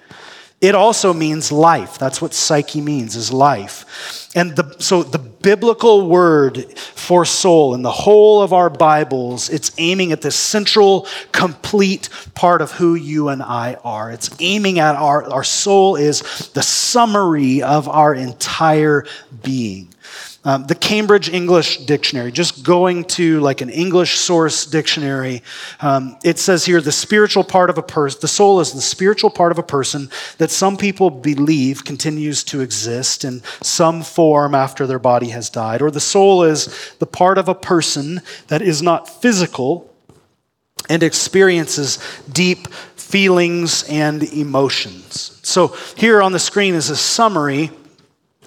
It 0.61 0.75
also 0.75 1.12
means 1.12 1.53
life. 1.53 1.99
That's 1.99 2.23
what 2.23 2.33
psyche 2.33 2.81
means, 2.81 3.14
is 3.14 3.31
life. 3.31 4.31
And 4.35 4.57
the, 4.57 4.77
so 4.79 5.03
the 5.03 5.19
biblical 5.19 6.09
word 6.09 6.79
for 6.79 7.25
soul 7.27 7.75
in 7.75 7.83
the 7.83 7.90
whole 7.90 8.42
of 8.42 8.55
our 8.55 8.71
Bibles, 8.71 9.51
it's 9.51 9.71
aiming 9.77 10.12
at 10.12 10.23
the 10.23 10.31
central, 10.31 11.07
complete 11.33 12.09
part 12.35 12.62
of 12.62 12.73
who 12.73 12.95
you 12.95 13.29
and 13.29 13.42
I 13.42 13.75
are. 13.85 14.11
It's 14.11 14.31
aiming 14.40 14.79
at 14.79 14.97
our, 14.97 15.31
our 15.31 15.45
soul 15.45 15.97
is 15.97 16.23
the 16.55 16.62
summary 16.62 17.62
of 17.62 17.88
our 17.88 18.14
entire 18.14 19.05
being. 19.42 19.88
Um, 20.47 20.65
the 20.65 20.77
Cambridge 20.77 21.29
English 21.29 21.79
Dictionary, 21.87 22.31
just 22.31 22.63
going 22.63 23.05
to 23.07 23.41
like 23.41 23.63
an 23.63 23.69
English 23.69 24.17
source 24.17 24.65
dictionary, 24.65 25.43
um, 25.81 26.17
it 26.23 26.39
says 26.39 26.65
here 26.65 26.81
the 26.81 26.93
spiritual 26.93 27.43
part 27.43 27.69
of 27.69 27.79
a 27.79 27.83
person, 27.83 28.21
the 28.23 28.29
soul 28.29 28.61
is 28.61 28.73
the 28.73 28.81
spiritual 28.81 29.29
part 29.29 29.51
of 29.51 29.59
a 29.59 29.65
person 29.65 30.09
that 30.39 30.53
some 30.53 30.77
people 30.77 31.11
believe 31.11 31.85
continues 31.85 32.45
to 32.45 32.61
exist 32.61 33.25
in 33.25 33.43
some 33.61 34.05
form 34.05 34.55
after 34.55 34.87
their 34.87 35.01
body 35.01 35.31
has 35.31 35.51
died. 35.51 35.83
Or 35.83 35.91
the 35.91 35.99
soul 35.99 36.45
is 36.45 36.95
the 37.01 37.07
part 37.07 37.39
of 37.39 37.49
a 37.49 37.55
person 37.55 38.23
that 38.47 38.63
is 38.63 38.81
not 38.81 39.21
physical 39.21 39.93
and 40.89 41.03
experiences 41.03 41.99
deep 42.31 42.69
feelings 42.95 43.83
and 43.89 44.23
emotions. 44.23 45.41
So 45.43 45.75
here 45.97 46.23
on 46.23 46.31
the 46.31 46.39
screen 46.39 46.75
is 46.75 46.89
a 46.89 46.97
summary 46.97 47.73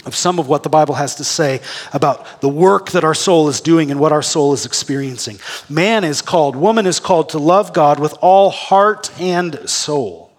of 0.06 0.16
some 0.16 0.40
of 0.40 0.48
what 0.48 0.64
the 0.64 0.70
Bible 0.70 0.96
has 0.96 1.16
to 1.16 1.24
say 1.24 1.62
about 1.94 2.42
the 2.42 2.50
work 2.50 2.92
that 2.92 3.04
our 3.04 3.14
soul 3.14 3.50
is 3.50 3.62
doing 3.62 3.92
and 3.92 4.00
what 4.00 4.12
our 4.12 4.22
soul 4.22 4.54
is 4.54 4.66
experiencing. 4.66 5.40
Man 5.70 6.04
is 6.04 6.22
called, 6.22 6.56
woman 6.56 6.86
is 6.86 7.00
called 7.00 7.30
to 7.30 7.40
love 7.40 7.74
God 7.74 8.00
with 8.00 8.16
all 8.22 8.50
heart 8.50 9.12
and 9.20 9.70
soul. 9.70 10.32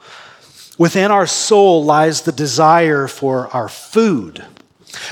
Within 0.78 1.10
our 1.10 1.26
soul 1.26 1.84
lies 1.84 2.22
the 2.22 2.32
desire 2.32 3.06
for 3.06 3.48
our 3.48 3.68
food. 3.68 4.44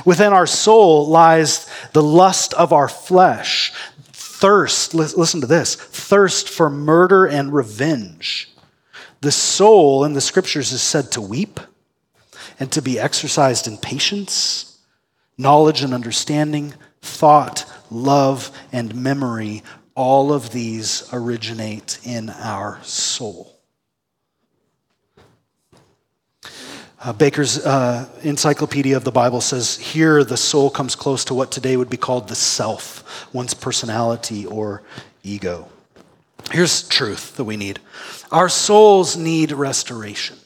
Within 0.05 0.33
our 0.33 0.47
soul 0.47 1.07
lies 1.07 1.71
the 1.93 2.03
lust 2.03 2.55
of 2.55 2.73
our 2.73 2.89
flesh, 2.89 3.73
thirst, 4.13 4.95
listen 4.95 5.41
to 5.43 5.47
this 5.47 5.75
thirst 5.75 6.49
for 6.49 6.71
murder 6.71 7.27
and 7.27 7.53
revenge. 7.53 8.51
The 9.21 9.33
soul 9.33 10.05
in 10.05 10.15
the 10.15 10.21
scriptures 10.21 10.73
is 10.73 10.81
said 10.81 11.13
to 11.13 11.21
weep 11.21 11.61
and 12.59 12.71
to 12.73 12.83
be 12.83 12.99
exercised 12.99 13.67
in 13.67 13.77
patience, 13.77 14.79
knowledge 15.37 15.83
and 15.83 15.95
understanding, 15.95 16.75
thought, 17.01 17.65
love, 17.91 18.51
and 18.73 18.95
memory. 18.95 19.63
All 19.95 20.33
of 20.33 20.51
these 20.51 21.09
originate 21.13 21.99
in 22.05 22.31
our 22.31 22.81
soul. 22.83 23.59
Uh, 27.01 27.13
Baker's 27.13 27.65
uh, 27.65 28.09
Encyclopedia 28.23 28.97
of 28.97 29.05
the 29.05 29.13
Bible 29.13 29.41
says 29.41 29.77
here 29.77 30.25
the 30.25 30.37
soul 30.37 30.69
comes 30.69 30.97
close 30.97 31.25
to 31.27 31.35
what 31.35 31.53
today 31.53 31.77
would 31.77 31.91
be 31.91 31.97
called 31.97 32.27
the 32.27 32.35
self, 32.35 33.33
one's 33.33 33.55
personality 33.55 34.47
or 34.47 34.83
ego. 35.23 35.69
Here's 36.51 36.89
truth 36.89 37.37
that 37.37 37.45
we 37.45 37.57
need 37.57 37.79
our 38.33 38.49
souls 38.49 39.17
need 39.17 39.53
restoration. 39.53 40.38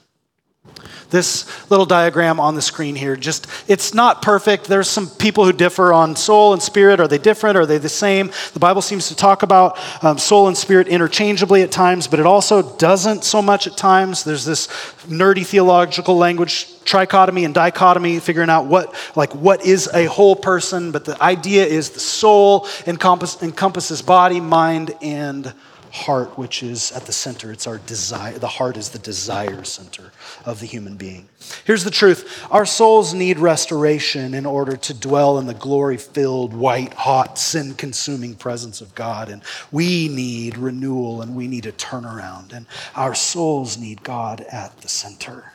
This 1.12 1.46
little 1.70 1.84
diagram 1.84 2.40
on 2.40 2.54
the 2.54 2.62
screen 2.62 2.96
here, 2.96 3.16
just, 3.16 3.46
it's 3.68 3.92
not 3.92 4.22
perfect. 4.22 4.64
There's 4.64 4.88
some 4.88 5.08
people 5.08 5.44
who 5.44 5.52
differ 5.52 5.92
on 5.92 6.16
soul 6.16 6.54
and 6.54 6.62
spirit. 6.62 7.00
Are 7.00 7.06
they 7.06 7.18
different? 7.18 7.58
Are 7.58 7.66
they 7.66 7.76
the 7.76 7.90
same? 7.90 8.32
The 8.54 8.58
Bible 8.58 8.80
seems 8.80 9.08
to 9.08 9.14
talk 9.14 9.42
about 9.42 9.78
um, 10.02 10.16
soul 10.16 10.48
and 10.48 10.56
spirit 10.56 10.88
interchangeably 10.88 11.62
at 11.62 11.70
times, 11.70 12.08
but 12.08 12.18
it 12.18 12.24
also 12.24 12.76
doesn't 12.78 13.24
so 13.24 13.42
much 13.42 13.66
at 13.66 13.76
times. 13.76 14.24
There's 14.24 14.46
this 14.46 14.68
nerdy 15.06 15.46
theological 15.46 16.16
language, 16.16 16.66
trichotomy 16.84 17.44
and 17.44 17.54
dichotomy, 17.54 18.18
figuring 18.18 18.48
out 18.48 18.64
what, 18.64 18.94
like, 19.14 19.34
what 19.34 19.66
is 19.66 19.90
a 19.92 20.06
whole 20.06 20.34
person, 20.34 20.92
but 20.92 21.04
the 21.04 21.22
idea 21.22 21.66
is 21.66 21.90
the 21.90 22.00
soul 22.00 22.66
encompass, 22.86 23.42
encompasses 23.42 24.00
body, 24.00 24.40
mind, 24.40 24.94
and 25.02 25.52
heart, 25.92 26.38
which 26.38 26.62
is 26.62 26.90
at 26.92 27.04
the 27.04 27.12
center. 27.12 27.52
It's 27.52 27.66
our 27.66 27.76
desire. 27.78 28.38
The 28.38 28.48
heart 28.48 28.78
is 28.78 28.88
the 28.88 28.98
desire 28.98 29.62
center 29.62 30.10
of 30.46 30.58
the 30.58 30.66
human 30.66 30.96
being. 30.96 31.28
Here's 31.64 31.84
the 31.84 31.90
truth 31.90 32.46
our 32.50 32.64
souls 32.64 33.12
need 33.12 33.38
restoration 33.38 34.32
in 34.32 34.46
order 34.46 34.76
to 34.76 34.94
dwell 34.94 35.38
in 35.38 35.46
the 35.46 35.54
glory 35.54 35.98
filled, 35.98 36.54
white, 36.54 36.94
hot, 36.94 37.38
sin 37.38 37.74
consuming 37.74 38.34
presence 38.34 38.80
of 38.80 38.94
God. 38.94 39.28
And 39.28 39.42
we 39.70 40.08
need 40.08 40.56
renewal 40.56 41.20
and 41.20 41.36
we 41.36 41.46
need 41.46 41.66
a 41.66 41.72
turnaround. 41.72 42.54
And 42.54 42.66
our 42.96 43.14
souls 43.14 43.76
need 43.76 44.02
God 44.02 44.40
at 44.50 44.78
the 44.78 44.88
center. 44.88 45.52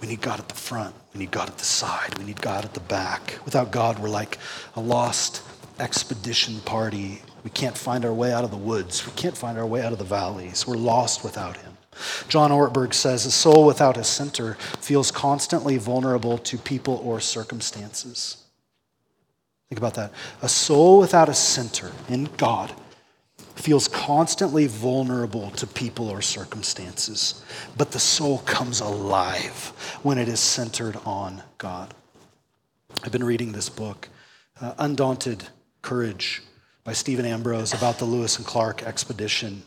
We 0.00 0.08
need 0.08 0.20
God 0.20 0.40
at 0.40 0.48
the 0.48 0.56
front. 0.56 0.96
We 1.14 1.20
need 1.20 1.30
God 1.30 1.48
at 1.48 1.58
the 1.58 1.64
side. 1.64 2.18
We 2.18 2.24
need 2.24 2.40
God 2.40 2.64
at 2.64 2.74
the 2.74 2.80
back. 2.80 3.38
Without 3.44 3.70
God, 3.70 4.00
we're 4.00 4.08
like 4.08 4.38
a 4.74 4.80
lost 4.80 5.42
expedition 5.78 6.58
party 6.60 7.22
we 7.44 7.50
can't 7.50 7.76
find 7.76 8.04
our 8.04 8.12
way 8.12 8.32
out 8.32 8.44
of 8.44 8.50
the 8.50 8.56
woods. 8.56 9.06
We 9.06 9.12
can't 9.12 9.36
find 9.36 9.58
our 9.58 9.66
way 9.66 9.82
out 9.82 9.92
of 9.92 9.98
the 9.98 10.04
valleys. 10.04 10.66
We're 10.66 10.76
lost 10.76 11.24
without 11.24 11.56
Him. 11.56 11.76
John 12.28 12.50
Ortberg 12.50 12.94
says 12.94 13.26
a 13.26 13.30
soul 13.30 13.66
without 13.66 13.96
a 13.96 14.04
center 14.04 14.54
feels 14.80 15.10
constantly 15.10 15.76
vulnerable 15.76 16.38
to 16.38 16.58
people 16.58 17.00
or 17.04 17.20
circumstances. 17.20 18.38
Think 19.68 19.78
about 19.78 19.94
that. 19.94 20.12
A 20.42 20.48
soul 20.48 20.98
without 20.98 21.28
a 21.28 21.34
center 21.34 21.92
in 22.08 22.28
God 22.36 22.72
feels 23.54 23.88
constantly 23.88 24.66
vulnerable 24.66 25.50
to 25.50 25.66
people 25.66 26.08
or 26.08 26.22
circumstances, 26.22 27.44
but 27.76 27.92
the 27.92 27.98
soul 27.98 28.38
comes 28.38 28.80
alive 28.80 29.72
when 30.02 30.18
it 30.18 30.28
is 30.28 30.40
centered 30.40 30.96
on 31.04 31.42
God. 31.58 31.94
I've 33.04 33.12
been 33.12 33.24
reading 33.24 33.52
this 33.52 33.68
book, 33.68 34.08
uh, 34.60 34.74
Undaunted 34.78 35.48
Courage 35.82 36.42
by 36.84 36.92
Stephen 36.92 37.24
Ambrose, 37.24 37.72
about 37.72 37.98
the 37.98 38.04
Lewis 38.04 38.38
and 38.38 38.46
Clark 38.46 38.82
expedition. 38.82 39.62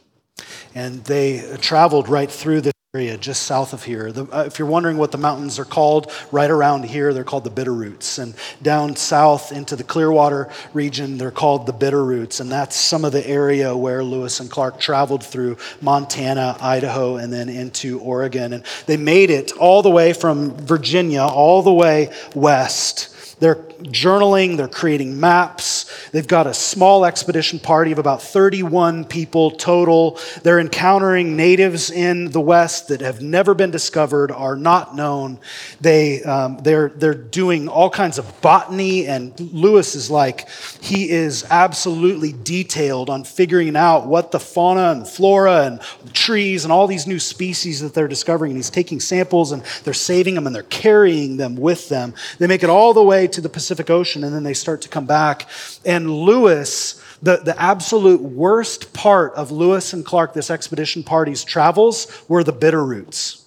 And 0.74 1.04
they 1.06 1.58
traveled 1.62 2.10
right 2.10 2.30
through 2.30 2.62
this 2.62 2.74
area 2.94 3.18
just 3.18 3.44
south 3.44 3.74
of 3.74 3.84
here. 3.84 4.12
The, 4.12 4.24
uh, 4.36 4.44
if 4.44 4.58
you're 4.58 4.68
wondering 4.68 4.98
what 4.98 5.12
the 5.12 5.18
mountains 5.18 5.60
are 5.60 5.66
called, 5.66 6.12
right 6.32 6.50
around 6.50 6.84
here, 6.84 7.14
they're 7.14 7.24
called 7.24 7.44
the 7.44 7.50
Bitterroots. 7.50 8.20
And 8.20 8.36
down 8.62 8.96
south 8.96 9.52
into 9.52 9.76
the 9.76 9.84
Clearwater 9.84 10.50
region, 10.74 11.18
they're 11.18 11.32
called 11.32 11.66
the 11.66 11.74
Bitterroots. 11.74 12.40
And 12.40 12.52
that's 12.52 12.76
some 12.76 13.04
of 13.04 13.12
the 13.12 13.26
area 13.28 13.76
where 13.76 14.04
Lewis 14.04 14.42
and 14.42 14.52
Clark 14.52 14.80
traveled 14.80 15.24
through 15.24 15.58
Montana, 15.82 16.58
Idaho, 16.60 17.18
and 17.18 17.32
then 17.32 17.48
into 17.48 18.00
Oregon. 18.00 18.52
And 18.52 18.64
they 18.86 18.98
made 18.98 19.30
it 19.30 19.54
all 19.54 19.82
the 19.82 19.90
way 19.90 20.14
from 20.14 20.56
Virginia, 20.58 21.24
all 21.24 21.64
the 21.64 21.74
way 21.74 22.14
west 22.34 23.15
they're 23.40 23.56
journaling, 23.56 24.58
they're 24.58 24.68
creating 24.68 25.20
maps. 25.20 26.10
They've 26.12 26.28
got 26.28 26.48
a 26.48 26.54
small 26.54 27.06
expedition 27.06 27.60
party 27.60 27.92
of 27.92 28.00
about 28.00 28.22
31 28.22 29.06
people 29.06 29.52
total. 29.52 30.20
They're 30.44 30.60
encountering 30.60 31.36
natives 31.36 31.92
in 31.92 32.32
the 32.32 32.42
West 32.42 32.88
that 32.88 33.02
have 33.02 33.22
never 33.22 33.54
been 33.54 33.72
discovered, 33.72 34.32
are 34.32 34.56
not 34.56 34.96
known. 34.96 35.40
They, 35.82 36.24
um, 36.24 36.58
they're, 36.58 36.90
they're 36.90 37.14
doing 37.14 37.68
all 37.68 37.90
kinds 37.90 38.18
of 38.18 38.42
botany, 38.42 39.08
and 39.08 39.38
Lewis 39.40 39.96
is 39.96 40.10
like, 40.10 40.50
he 40.82 41.10
is 41.10 41.46
absolutely 41.50 42.34
detailed 42.34 43.10
on 43.10 43.24
figuring 43.24 43.76
out 43.76 44.08
what 44.08 44.32
the 44.32 44.40
fauna 44.40 44.92
and 44.92 45.08
flora 45.08 45.66
and 45.66 45.82
trees 46.14 46.64
and 46.64 46.72
all 46.72 46.88
these 46.88 47.08
new 47.08 47.20
species 47.20 47.82
that 47.82 47.94
they're 47.94 48.08
discovering. 48.08 48.52
And 48.52 48.58
he's 48.58 48.70
taking 48.70 49.00
samples 49.00 49.52
and 49.52 49.64
they're 49.84 49.94
saving 49.94 50.36
them 50.36 50.48
and 50.48 50.56
they're 50.56 50.64
carrying 50.64 51.38
them 51.38 51.56
with 51.56 51.90
them. 51.90 52.14
They 52.40 52.48
make 52.48 52.64
it 52.64 52.70
all 52.70 52.94
the 52.94 53.04
way 53.04 53.25
to 53.34 53.42
the 53.42 53.50
Pacific 53.50 53.90
Ocean 53.90 54.24
and 54.24 54.34
then 54.34 54.44
they 54.44 54.54
start 54.54 54.82
to 54.82 54.90
come 54.90 55.06
back. 55.06 55.48
And 55.86 56.10
Lewis, 56.10 57.02
the, 57.22 57.38
the 57.38 57.60
absolute 57.62 58.22
worst 58.22 58.94
part 58.94 59.34
of 59.34 59.52
Lewis 59.52 59.94
and 59.94 60.06
Clark, 60.06 60.34
this 60.34 60.50
expedition 60.50 61.04
party's 61.04 61.44
travels, 61.44 62.24
were 62.28 62.44
the 62.44 62.54
Bitterroots. 62.54 63.42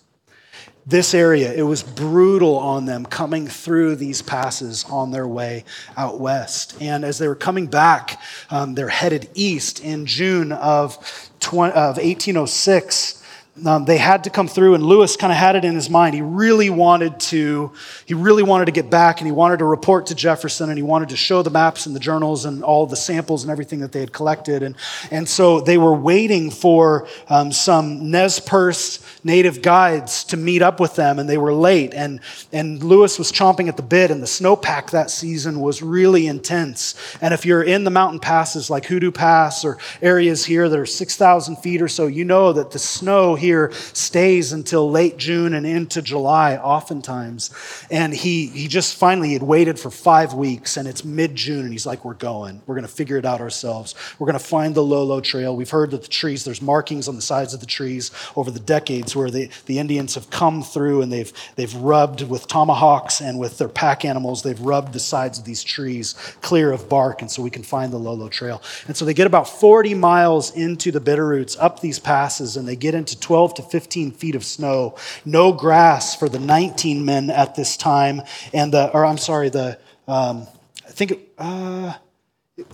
This 0.87 1.13
area, 1.13 1.53
it 1.53 1.65
was 1.65 1.83
brutal 1.83 2.57
on 2.57 2.87
them 2.87 3.05
coming 3.05 3.47
through 3.47 3.97
these 3.97 4.23
passes 4.23 4.87
on 4.87 5.11
their 5.11 5.29
way 5.29 5.65
out 5.99 6.19
west. 6.19 6.81
And 6.81 7.05
as 7.05 7.19
they 7.19 7.29
were 7.29 7.35
coming 7.35 7.67
back, 7.67 8.19
um, 8.49 8.75
they're 8.75 8.89
headed 8.89 9.29
east 9.35 9.81
in 9.81 10.07
June 10.07 10.51
of, 10.51 11.31
20, 11.41 11.75
of 11.75 11.97
1806 11.99 13.18
um, 13.67 13.85
they 13.85 13.99
had 13.99 14.25
to 14.25 14.31
come 14.31 14.49
through 14.49 14.75
and 14.75 14.85
lewis 14.85 15.17
kind 15.17 15.33
of 15.33 15.39
had 15.39 15.57
it 15.57 15.65
in 15.65 15.75
his 15.75 15.91
mind. 15.91 16.15
He 16.15 16.23
really 16.23 16.71
wanted 16.71 17.19
to 17.21 17.73
he 18.07 18.15
really 18.15 18.43
wanted 18.43 18.67
to 18.67 18.73
get 18.73 18.91
back 18.91 19.21
and 19.21 19.27
he 19.27 19.33
wanted 19.33 19.59
to 19.59 19.65
report 19.65 20.07
to 20.07 20.15
jefferson 20.15 20.69
and 20.69 20.79
he 20.79 20.83
wanted 20.83 21.09
to 21.11 21.17
show 21.17 21.43
the 21.43 21.51
maps 21.51 21.87
and 21.87 21.95
the 21.95 22.01
journals 22.01 22.45
and 22.45 22.63
all 22.63 22.87
the 22.87 22.97
samples 22.97 23.45
and 23.45 23.51
everything 23.51 23.81
that 23.81 23.93
they 23.93 24.01
had 24.01 24.13
collected. 24.13 24.63
And, 24.63 24.77
and 25.11 25.29
so 25.29 25.61
they 25.61 25.79
were 25.79 25.95
waiting 25.95 26.51
for 26.51 27.09
um, 27.29 27.53
some 27.53 28.11
nez 28.11 28.41
perce 28.41 29.05
native 29.25 29.63
guides 29.63 30.25
to 30.25 30.37
meet 30.37 30.63
up 30.63 30.81
with 30.81 30.95
them 30.97 31.19
and 31.19 31.29
they 31.29 31.39
were 31.39 31.53
late. 31.53 31.95
And, 31.95 32.21
and 32.53 32.83
lewis 32.83 33.19
was 33.19 33.33
chomping 33.33 33.69
at 33.69 33.77
the 33.77 33.83
bit 33.83 34.11
and 34.11 34.23
the 34.23 34.27
snowpack 34.27 34.91
that 34.91 35.11
season 35.11 35.61
was 35.61 35.83
really 35.83 36.27
intense. 36.27 36.95
And 37.21 37.35
if 37.35 37.45
you're 37.45 37.63
in 37.63 37.85
the 37.85 37.91
mountain 37.91 38.21
passes 38.21 38.71
like 38.71 38.87
hoodoo 38.87 39.11
pass 39.11 39.65
or 39.65 39.79
areas 40.03 40.45
here 40.45 40.69
that 40.69 40.79
are 40.79 40.87
6000 40.87 41.57
feet 41.57 41.83
or 41.83 41.89
so 41.89 42.07
you 42.07 42.25
know 42.25 42.53
that 42.53 42.71
the 42.71 42.79
snow 42.79 43.35
here 43.35 43.48
here 43.49 43.73
stays 43.95 44.53
until 44.53 44.91
late 44.91 45.17
June 45.17 45.55
and 45.55 45.67
into 45.67 46.03
July, 46.03 46.57
oftentimes. 46.59 47.51
And 47.91 48.13
he, 48.13 48.49
he 48.49 48.69
just 48.69 48.97
finally 48.97 49.33
had 49.33 49.43
waited 49.43 49.79
for 49.79 49.91
five 49.91 50.35
weeks, 50.35 50.77
and 50.77 50.87
it's 50.87 51.03
mid 51.03 51.35
June, 51.35 51.65
and 51.65 51.73
he's 51.73 51.87
like, 51.87 52.05
We're 52.05 52.15
going. 52.15 52.61
We're 52.67 52.75
going 52.75 52.87
to 52.87 52.93
figure 52.93 53.17
it 53.17 53.25
out 53.25 53.41
ourselves. 53.41 53.95
We're 54.19 54.27
going 54.27 54.39
to 54.39 54.45
find 54.45 54.75
the 54.75 54.85
Lolo 54.85 55.21
Trail. 55.21 55.57
We've 55.57 55.71
heard 55.71 55.91
that 55.93 56.03
the 56.03 56.09
trees, 56.09 56.45
there's 56.45 56.61
markings 56.61 57.09
on 57.09 57.17
the 57.17 57.23
sides 57.23 57.55
of 57.55 57.61
the 57.61 57.67
trees 57.67 58.11
over 58.37 58.51
the 58.51 58.61
decades 58.61 59.17
where 59.17 59.31
the, 59.31 59.49
the 59.65 59.79
Indians 59.79 60.15
have 60.15 60.29
come 60.29 60.63
through 60.63 61.03
and 61.03 61.11
they've, 61.11 61.33
they've 61.57 61.75
rubbed 61.77 62.23
with 62.23 62.47
tomahawks 62.49 63.21
and 63.21 63.39
with 63.39 63.57
their 63.57 63.69
pack 63.69 64.05
animals, 64.05 64.43
they've 64.43 64.61
rubbed 64.61 64.93
the 64.93 65.01
sides 65.01 65.39
of 65.39 65.45
these 65.45 65.65
trees 65.65 66.15
clear 66.43 66.71
of 66.71 66.89
bark, 66.89 67.23
and 67.23 67.31
so 67.31 67.43
we 67.43 67.51
can 67.51 67.63
find 67.63 67.93
the 67.93 67.99
Lolo 67.99 68.29
Trail. 68.29 68.61
And 68.87 68.97
so 68.97 69.05
they 69.05 69.15
get 69.15 69.27
about 69.27 69.49
40 69.49 69.95
miles 69.95 70.55
into 70.55 70.93
the 70.93 71.01
Bitterroots, 71.01 71.57
up 71.59 71.81
these 71.81 71.99
passes, 71.99 72.57
and 72.57 72.69
they 72.69 72.77
get 72.77 72.95
into 72.95 73.19
12 73.19 73.38
12 73.39 73.55
to 73.55 73.63
15 73.63 74.11
feet 74.11 74.35
of 74.35 74.45
snow, 74.45 74.97
no 75.25 75.53
grass 75.53 76.17
for 76.17 76.29
the 76.29 76.41
19 76.41 77.05
men 77.05 77.31
at 77.31 77.55
this 77.55 77.77
time, 77.77 78.21
and 78.53 78.75
the, 78.75 78.91
or 78.93 79.07
I'm 79.07 79.17
sorry, 79.17 79.49
the, 79.49 79.79
um, 80.09 80.49
I 80.85 80.91
think 80.91 81.21
uh, 81.39 81.93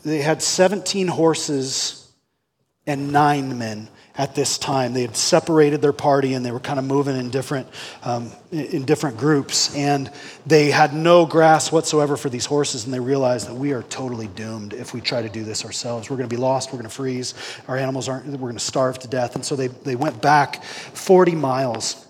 they 0.04 0.22
had 0.22 0.40
17 0.40 1.08
horses 1.08 2.10
and 2.86 3.12
nine 3.12 3.58
men 3.58 3.90
at 4.16 4.34
this 4.34 4.58
time. 4.58 4.92
They 4.92 5.02
had 5.02 5.16
separated 5.16 5.82
their 5.82 5.92
party 5.92 6.34
and 6.34 6.46
they 6.46 6.52
were 6.52 6.60
kind 6.60 6.78
of 6.78 6.84
moving 6.84 7.16
in 7.16 7.30
different, 7.30 7.68
um, 8.04 8.30
in 8.52 8.84
different 8.84 9.16
groups. 9.16 9.74
And 9.74 10.10
they 10.46 10.70
had 10.70 10.94
no 10.94 11.26
grass 11.26 11.72
whatsoever 11.72 12.16
for 12.16 12.28
these 12.28 12.46
horses. 12.46 12.84
And 12.84 12.94
they 12.94 13.00
realized 13.00 13.48
that 13.48 13.54
we 13.54 13.72
are 13.72 13.82
totally 13.82 14.28
doomed 14.28 14.72
if 14.72 14.94
we 14.94 15.00
try 15.00 15.22
to 15.22 15.28
do 15.28 15.42
this 15.42 15.64
ourselves. 15.64 16.08
We're 16.08 16.16
going 16.16 16.28
to 16.28 16.34
be 16.34 16.40
lost. 16.40 16.70
We're 16.70 16.78
going 16.78 16.88
to 16.88 16.94
freeze. 16.94 17.34
Our 17.66 17.76
animals 17.76 18.08
aren't, 18.08 18.26
we're 18.26 18.38
going 18.38 18.54
to 18.54 18.60
starve 18.60 19.00
to 19.00 19.08
death. 19.08 19.34
And 19.34 19.44
so 19.44 19.56
they, 19.56 19.68
they 19.68 19.96
went 19.96 20.22
back 20.22 20.62
40 20.62 21.34
miles. 21.34 22.00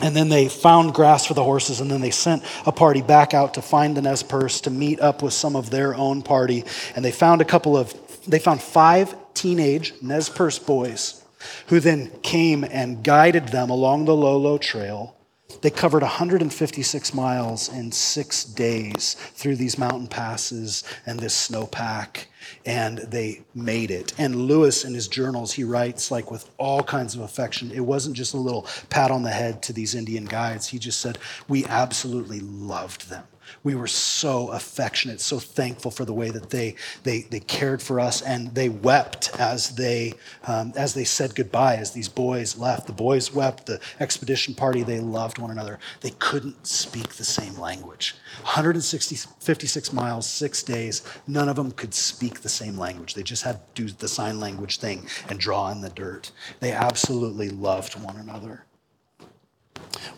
And 0.00 0.14
then 0.14 0.28
they 0.28 0.48
found 0.48 0.94
grass 0.94 1.26
for 1.26 1.34
the 1.34 1.42
horses, 1.42 1.80
and 1.80 1.90
then 1.90 2.00
they 2.00 2.12
sent 2.12 2.44
a 2.64 2.70
party 2.70 3.02
back 3.02 3.34
out 3.34 3.54
to 3.54 3.62
find 3.62 3.96
the 3.96 4.02
Nez 4.02 4.22
Perce 4.22 4.60
to 4.60 4.70
meet 4.70 5.00
up 5.00 5.24
with 5.24 5.32
some 5.32 5.56
of 5.56 5.70
their 5.70 5.92
own 5.92 6.22
party. 6.22 6.62
And 6.94 7.04
they 7.04 7.10
found 7.10 7.40
a 7.40 7.44
couple 7.44 7.76
of, 7.76 7.92
they 8.24 8.38
found 8.38 8.62
five 8.62 9.16
teenage 9.34 9.94
Nez 10.00 10.28
Perce 10.28 10.60
boys 10.60 11.24
who 11.68 11.80
then 11.80 12.10
came 12.22 12.64
and 12.64 13.02
guided 13.02 13.48
them 13.48 13.70
along 13.70 14.04
the 14.04 14.16
Lolo 14.16 14.58
Trail. 14.58 15.14
They 15.62 15.70
covered 15.70 16.02
156 16.02 17.14
miles 17.14 17.68
in 17.68 17.90
six 17.90 18.44
days 18.44 19.14
through 19.14 19.56
these 19.56 19.78
mountain 19.78 20.06
passes 20.06 20.84
and 21.06 21.18
this 21.18 21.48
snowpack, 21.48 22.26
and 22.66 22.98
they 22.98 23.44
made 23.54 23.90
it. 23.90 24.12
And 24.18 24.46
Lewis, 24.46 24.84
in 24.84 24.94
his 24.94 25.08
journals, 25.08 25.52
he 25.52 25.64
writes 25.64 26.10
like 26.10 26.30
with 26.30 26.48
all 26.58 26.82
kinds 26.82 27.14
of 27.14 27.22
affection. 27.22 27.72
It 27.72 27.80
wasn't 27.80 28.16
just 28.16 28.34
a 28.34 28.38
little 28.38 28.66
pat 28.90 29.10
on 29.10 29.22
the 29.22 29.30
head 29.30 29.62
to 29.64 29.72
these 29.72 29.94
Indian 29.94 30.26
guides. 30.26 30.68
He 30.68 30.78
just 30.78 31.00
said, 31.00 31.18
We 31.48 31.64
absolutely 31.64 32.40
loved 32.40 33.08
them. 33.08 33.24
We 33.62 33.74
were 33.74 33.86
so 33.86 34.48
affectionate, 34.48 35.20
so 35.20 35.38
thankful 35.38 35.90
for 35.90 36.04
the 36.04 36.12
way 36.12 36.30
that 36.30 36.50
they, 36.50 36.76
they, 37.02 37.22
they 37.22 37.40
cared 37.40 37.82
for 37.82 38.00
us, 38.00 38.22
and 38.22 38.54
they 38.54 38.68
wept 38.68 39.30
as 39.38 39.70
they, 39.70 40.14
um, 40.46 40.72
as 40.76 40.94
they 40.94 41.04
said 41.04 41.34
goodbye, 41.34 41.76
as 41.76 41.92
these 41.92 42.08
boys 42.08 42.56
left. 42.56 42.86
The 42.86 42.92
boys 42.92 43.32
wept, 43.32 43.66
the 43.66 43.80
expedition 44.00 44.54
party, 44.54 44.82
they 44.82 45.00
loved 45.00 45.38
one 45.38 45.50
another. 45.50 45.78
They 46.00 46.12
couldn't 46.18 46.66
speak 46.66 47.14
the 47.14 47.24
same 47.24 47.58
language. 47.58 48.14
156 48.42 49.92
miles, 49.92 50.26
six 50.26 50.62
days, 50.62 51.02
none 51.26 51.48
of 51.48 51.56
them 51.56 51.72
could 51.72 51.94
speak 51.94 52.40
the 52.40 52.48
same 52.48 52.76
language. 52.76 53.14
They 53.14 53.22
just 53.22 53.44
had 53.44 53.74
to 53.74 53.82
do 53.82 53.92
the 53.92 54.08
sign 54.08 54.40
language 54.40 54.78
thing 54.78 55.06
and 55.28 55.38
draw 55.38 55.70
in 55.70 55.80
the 55.80 55.90
dirt. 55.90 56.30
They 56.60 56.72
absolutely 56.72 57.50
loved 57.50 57.94
one 58.02 58.16
another. 58.16 58.64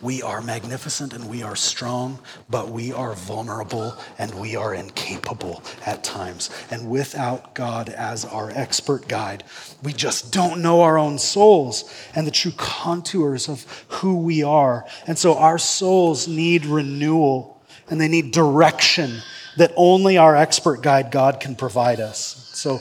We 0.01 0.21
are 0.21 0.41
magnificent 0.41 1.13
and 1.13 1.29
we 1.29 1.43
are 1.43 1.55
strong, 1.55 2.19
but 2.49 2.69
we 2.69 2.91
are 2.91 3.13
vulnerable 3.13 3.95
and 4.17 4.33
we 4.35 4.55
are 4.55 4.73
incapable 4.73 5.63
at 5.85 6.03
times. 6.03 6.49
And 6.71 6.89
without 6.89 7.53
God 7.53 7.89
as 7.89 8.25
our 8.25 8.51
expert 8.51 9.07
guide, 9.07 9.43
we 9.83 9.93
just 9.93 10.31
don't 10.31 10.61
know 10.61 10.81
our 10.81 10.97
own 10.97 11.17
souls 11.19 11.91
and 12.15 12.25
the 12.25 12.31
true 12.31 12.53
contours 12.57 13.47
of 13.47 13.65
who 13.87 14.17
we 14.17 14.43
are. 14.43 14.85
And 15.07 15.17
so 15.17 15.37
our 15.37 15.57
souls 15.57 16.27
need 16.27 16.65
renewal 16.65 17.61
and 17.89 17.99
they 17.99 18.07
need 18.07 18.31
direction 18.31 19.21
that 19.57 19.73
only 19.75 20.17
our 20.17 20.35
expert 20.35 20.81
guide, 20.81 21.11
God, 21.11 21.39
can 21.39 21.55
provide 21.55 21.99
us. 21.99 22.49
So 22.53 22.79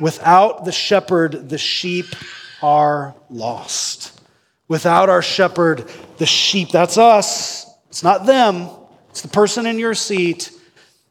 without 0.00 0.64
the 0.64 0.72
shepherd, 0.72 1.50
the 1.50 1.58
sheep 1.58 2.06
are 2.62 3.14
lost. 3.28 4.15
Without 4.68 5.08
our 5.08 5.22
shepherd, 5.22 5.90
the 6.18 6.26
sheep, 6.26 6.70
that's 6.70 6.98
us, 6.98 7.66
it's 7.88 8.02
not 8.02 8.26
them, 8.26 8.68
it's 9.10 9.22
the 9.22 9.28
person 9.28 9.66
in 9.66 9.78
your 9.78 9.94
seat, 9.94 10.50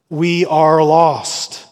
we 0.09 0.45
are 0.45 0.83
lost. 0.83 1.65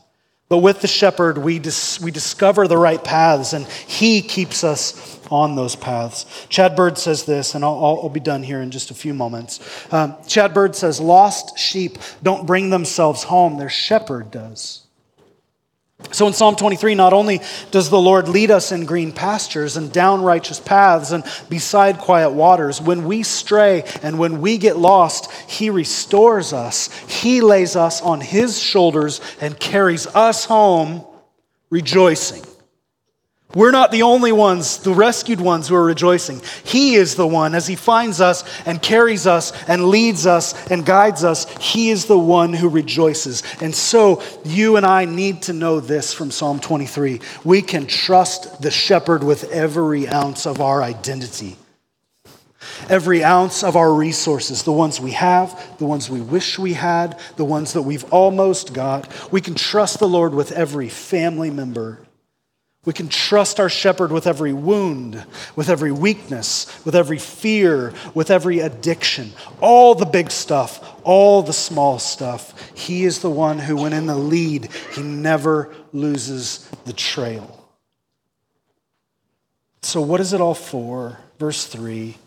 But 0.49 0.59
with 0.59 0.81
the 0.81 0.87
shepherd, 0.87 1.37
we, 1.37 1.57
dis- 1.59 1.99
we 1.99 2.11
discover 2.11 2.67
the 2.67 2.77
right 2.77 3.03
paths, 3.03 3.53
and 3.53 3.65
he 3.65 4.21
keeps 4.21 4.63
us 4.63 5.19
on 5.31 5.55
those 5.55 5.75
paths. 5.75 6.45
Chad 6.47 6.75
Bird 6.75 6.97
says 6.97 7.23
this, 7.23 7.55
and 7.55 7.65
I'll, 7.65 8.01
I'll 8.03 8.09
be 8.09 8.19
done 8.19 8.43
here 8.43 8.61
in 8.61 8.69
just 8.69 8.91
a 8.91 8.93
few 8.93 9.13
moments. 9.13 9.59
Um, 9.91 10.15
Chad 10.27 10.53
Bird 10.53 10.75
says, 10.75 10.99
Lost 10.99 11.57
sheep 11.57 11.97
don't 12.21 12.45
bring 12.45 12.69
themselves 12.69 13.23
home, 13.23 13.57
their 13.57 13.69
shepherd 13.69 14.29
does. 14.29 14.82
So 16.11 16.27
in 16.27 16.33
Psalm 16.33 16.55
23, 16.55 16.93
not 16.93 17.13
only 17.13 17.41
does 17.71 17.89
the 17.89 17.99
Lord 17.99 18.27
lead 18.27 18.51
us 18.51 18.71
in 18.71 18.85
green 18.85 19.11
pastures 19.11 19.77
and 19.77 19.91
down 19.91 20.21
righteous 20.21 20.59
paths 20.59 21.11
and 21.11 21.23
beside 21.49 21.97
quiet 21.97 22.31
waters, 22.31 22.79
when 22.79 23.05
we 23.05 23.23
stray 23.23 23.83
and 24.03 24.19
when 24.19 24.39
we 24.39 24.57
get 24.59 24.77
lost, 24.77 25.31
He 25.49 25.69
restores 25.69 26.53
us. 26.53 26.89
He 27.07 27.41
lays 27.41 27.75
us 27.75 28.01
on 28.01 28.21
His 28.21 28.59
shoulders 28.59 29.21
and 29.41 29.59
carries 29.59 30.05
us 30.07 30.45
home 30.45 31.03
rejoicing. 31.71 32.43
We're 33.55 33.71
not 33.71 33.91
the 33.91 34.01
only 34.01 34.31
ones, 34.31 34.79
the 34.79 34.93
rescued 34.93 35.39
ones, 35.39 35.67
who 35.67 35.75
are 35.75 35.85
rejoicing. 35.85 36.41
He 36.63 36.95
is 36.95 37.13
the 37.13 37.27
one, 37.27 37.53
as 37.53 37.67
He 37.67 37.75
finds 37.75 38.19
us 38.19 38.43
and 38.65 38.81
carries 38.81 39.27
us 39.27 39.51
and 39.67 39.89
leads 39.89 40.25
us 40.25 40.71
and 40.71 40.83
guides 40.83 41.23
us, 41.23 41.45
He 41.59 41.91
is 41.91 42.05
the 42.05 42.17
one 42.17 42.53
who 42.53 42.67
rejoices. 42.67 43.43
And 43.61 43.75
so, 43.75 44.23
you 44.43 44.77
and 44.77 44.85
I 44.85 45.05
need 45.05 45.43
to 45.43 45.53
know 45.53 45.79
this 45.79 46.13
from 46.13 46.31
Psalm 46.31 46.59
23. 46.59 47.21
We 47.43 47.61
can 47.61 47.85
trust 47.85 48.59
the 48.59 48.71
shepherd 48.71 49.23
with 49.23 49.51
every 49.51 50.07
ounce 50.07 50.47
of 50.47 50.59
our 50.59 50.81
identity, 50.81 51.55
every 52.89 53.23
ounce 53.23 53.63
of 53.63 53.75
our 53.75 53.93
resources, 53.93 54.63
the 54.63 54.71
ones 54.71 54.99
we 54.99 55.11
have, 55.11 55.77
the 55.77 55.85
ones 55.85 56.09
we 56.09 56.21
wish 56.21 56.57
we 56.57 56.73
had, 56.73 57.19
the 57.35 57.45
ones 57.45 57.73
that 57.73 57.83
we've 57.83 58.05
almost 58.11 58.73
got. 58.73 59.31
We 59.31 59.41
can 59.41 59.53
trust 59.53 59.99
the 59.99 60.09
Lord 60.09 60.33
with 60.33 60.51
every 60.53 60.89
family 60.89 61.51
member 61.51 61.99
we 62.85 62.91
can 62.91 63.07
trust 63.07 63.61
our 63.61 63.69
shepherd 63.69 64.11
with 64.11 64.27
every 64.27 64.51
wound, 64.51 65.25
with 65.55 65.69
every 65.69 65.91
weakness, 65.91 66.67
with 66.83 66.95
every 66.95 67.17
fear, 67.17 67.93
with 68.13 68.29
every 68.29 68.59
addiction, 68.59 69.31
all 69.61 69.95
the 69.95 70.05
big 70.05 70.29
stuff, 70.29 70.99
all 71.03 71.41
the 71.41 71.53
small 71.53 71.97
stuff. 71.97 72.71
He 72.77 73.05
is 73.05 73.19
the 73.19 73.29
one 73.29 73.57
who, 73.57 73.77
when 73.77 73.93
in 73.93 74.05
the 74.05 74.17
lead, 74.17 74.69
he 74.93 75.01
never 75.01 75.73
loses 75.93 76.69
the 76.83 76.91
trail. 76.91 77.69
So, 79.81 80.01
what 80.01 80.19
is 80.19 80.33
it 80.33 80.41
all 80.41 80.55
for? 80.55 81.19
Verse 81.39 81.65
3 81.65 82.17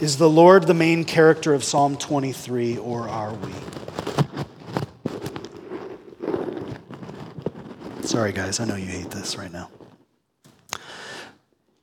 Is 0.00 0.16
the 0.16 0.30
Lord 0.30 0.66
the 0.66 0.74
main 0.74 1.04
character 1.04 1.54
of 1.54 1.62
Psalm 1.62 1.96
23, 1.96 2.78
or 2.78 3.08
are 3.08 3.34
we? 3.34 3.52
Sorry, 8.02 8.32
guys, 8.32 8.58
I 8.58 8.64
know 8.64 8.74
you 8.74 8.86
hate 8.86 9.10
this 9.10 9.36
right 9.36 9.52
now. 9.52 9.70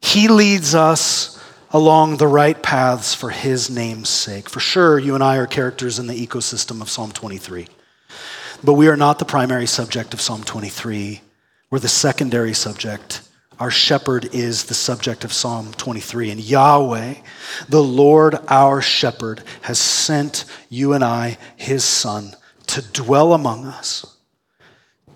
He 0.10 0.28
leads 0.28 0.74
us 0.74 1.39
along 1.70 2.18
the 2.18 2.26
right 2.26 2.60
paths 2.64 3.14
for 3.14 3.30
His 3.30 3.70
name's 3.70 4.10
sake. 4.10 4.49
For 4.49 4.60
sure, 4.60 4.97
you 4.97 5.14
and 5.14 5.24
I 5.24 5.38
are 5.38 5.45
characters 5.45 5.99
in 5.99 6.07
the 6.07 6.28
ecosystem 6.28 6.82
of 6.82 6.89
Psalm 6.89 7.12
23. 7.12 7.68
But 8.64 8.74
we 8.74 8.88
are 8.88 8.97
not 8.97 9.20
the 9.20 9.26
primary 9.26 9.68
subject 9.68 10.16
of 10.16 10.20
Psalm 10.20 10.43
23. 10.43 11.22
We're 11.70 11.78
the 11.78 11.88
secondary 11.88 12.55
subject. 12.55 13.22
Our 13.60 13.70
shepherd 13.70 14.34
is 14.34 14.64
the 14.64 14.74
subject 14.74 15.24
of 15.24 15.32
Psalm 15.32 15.74
23. 15.74 16.32
And 16.32 16.39
Yahweh, 16.39 17.14
the 17.68 17.84
Lord 17.84 18.36
our 18.47 18.82
shepherd, 18.82 19.43
has 19.62 19.78
sent 19.78 20.45
you 20.70 20.93
and 20.93 21.03
I, 21.03 21.38
his 21.55 21.84
son, 21.84 22.36
to 22.66 22.82
dwell 22.82 23.32
among 23.32 23.68
us, 23.68 24.18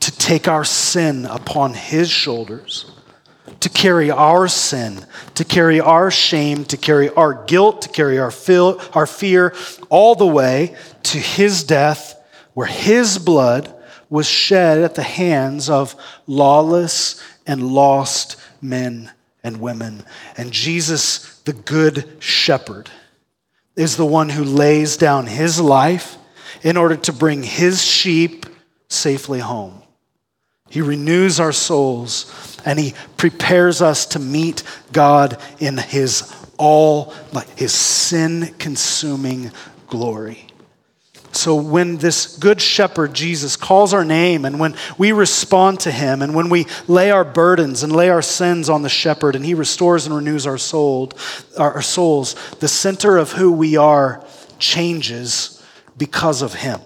to 0.02 0.16
take 0.20 0.48
our 0.48 0.64
sin 0.64 1.26
upon 1.26 1.74
his 1.74 2.12
shoulders 2.12 2.92
to 3.60 3.70
carry 3.70 4.10
our 4.10 4.48
sin, 4.48 5.06
to 5.36 5.44
carry 5.44 5.80
our 5.80 6.10
shame, 6.10 6.66
to 6.66 6.78
carry 6.78 7.10
our 7.10 7.46
guilt, 7.46 7.82
to 7.84 7.90
carry 7.90 8.18
our, 8.20 8.32
our 8.94 9.06
fear, 9.06 9.54
all 9.90 10.16
the 10.16 10.28
way 10.28 10.76
to 11.04 11.18
his 11.18 11.64
death, 11.64 12.16
where 12.54 12.68
his 12.68 13.18
blood 13.18 13.74
was 14.10 14.28
shed 14.28 14.80
at 14.80 14.96
the 14.96 15.04
hands 15.04 15.70
of 15.70 15.96
lawless 16.28 17.22
and 17.46 17.68
lost 17.68 18.38
men 18.62 19.12
and 19.44 19.60
women. 19.60 20.04
And 20.38 20.52
Jesus, 20.52 21.40
the 21.42 21.54
good 21.54 22.18
shepherd, 22.20 22.90
is 23.76 23.98
the 23.98 24.06
one 24.06 24.30
who 24.30 24.44
lays 24.44 24.98
down 24.98 25.28
his 25.28 25.60
life 25.60 26.18
in 26.62 26.78
order 26.78 26.96
to 26.96 27.14
bring 27.14 27.44
his 27.44 27.84
sheep 27.84 28.46
safely 28.88 29.40
home. 29.40 29.83
He 30.74 30.82
renews 30.82 31.40
our 31.40 31.52
souls 31.52 32.58
and 32.66 32.80
he 32.80 32.96
prepares 33.16 33.80
us 33.80 34.08
to 34.08 34.20
meet 34.20 34.64
God 34.92 35.40
in 35.60 35.78
his 35.78 36.36
all, 36.58 37.14
his 37.56 37.72
sin 37.72 38.56
consuming 38.58 39.52
glory. 39.86 40.48
So, 41.32 41.54
when 41.54 41.98
this 41.98 42.38
good 42.38 42.60
shepherd, 42.60 43.14
Jesus, 43.14 43.56
calls 43.56 43.94
our 43.94 44.04
name, 44.04 44.46
and 44.46 44.60
when 44.60 44.76
we 44.98 45.12
respond 45.12 45.80
to 45.82 45.92
him, 45.92 46.24
and 46.24 46.34
when 46.34 46.50
we 46.50 46.66
lay 46.88 47.12
our 47.12 47.24
burdens 47.24 47.84
and 47.84 47.96
lay 47.96 48.10
our 48.10 48.24
sins 48.24 48.68
on 48.68 48.82
the 48.82 48.90
shepherd, 48.90 49.36
and 49.36 49.46
he 49.46 49.54
restores 49.54 50.08
and 50.08 50.16
renews 50.16 50.48
our, 50.48 50.58
soul, 50.58 51.12
our 51.56 51.84
souls, 51.84 52.34
the 52.62 52.68
center 52.68 53.18
of 53.18 53.34
who 53.34 53.52
we 53.52 53.78
are 53.78 54.26
changes 54.58 55.64
because 56.00 56.42
of 56.42 56.56
him. 56.56 56.80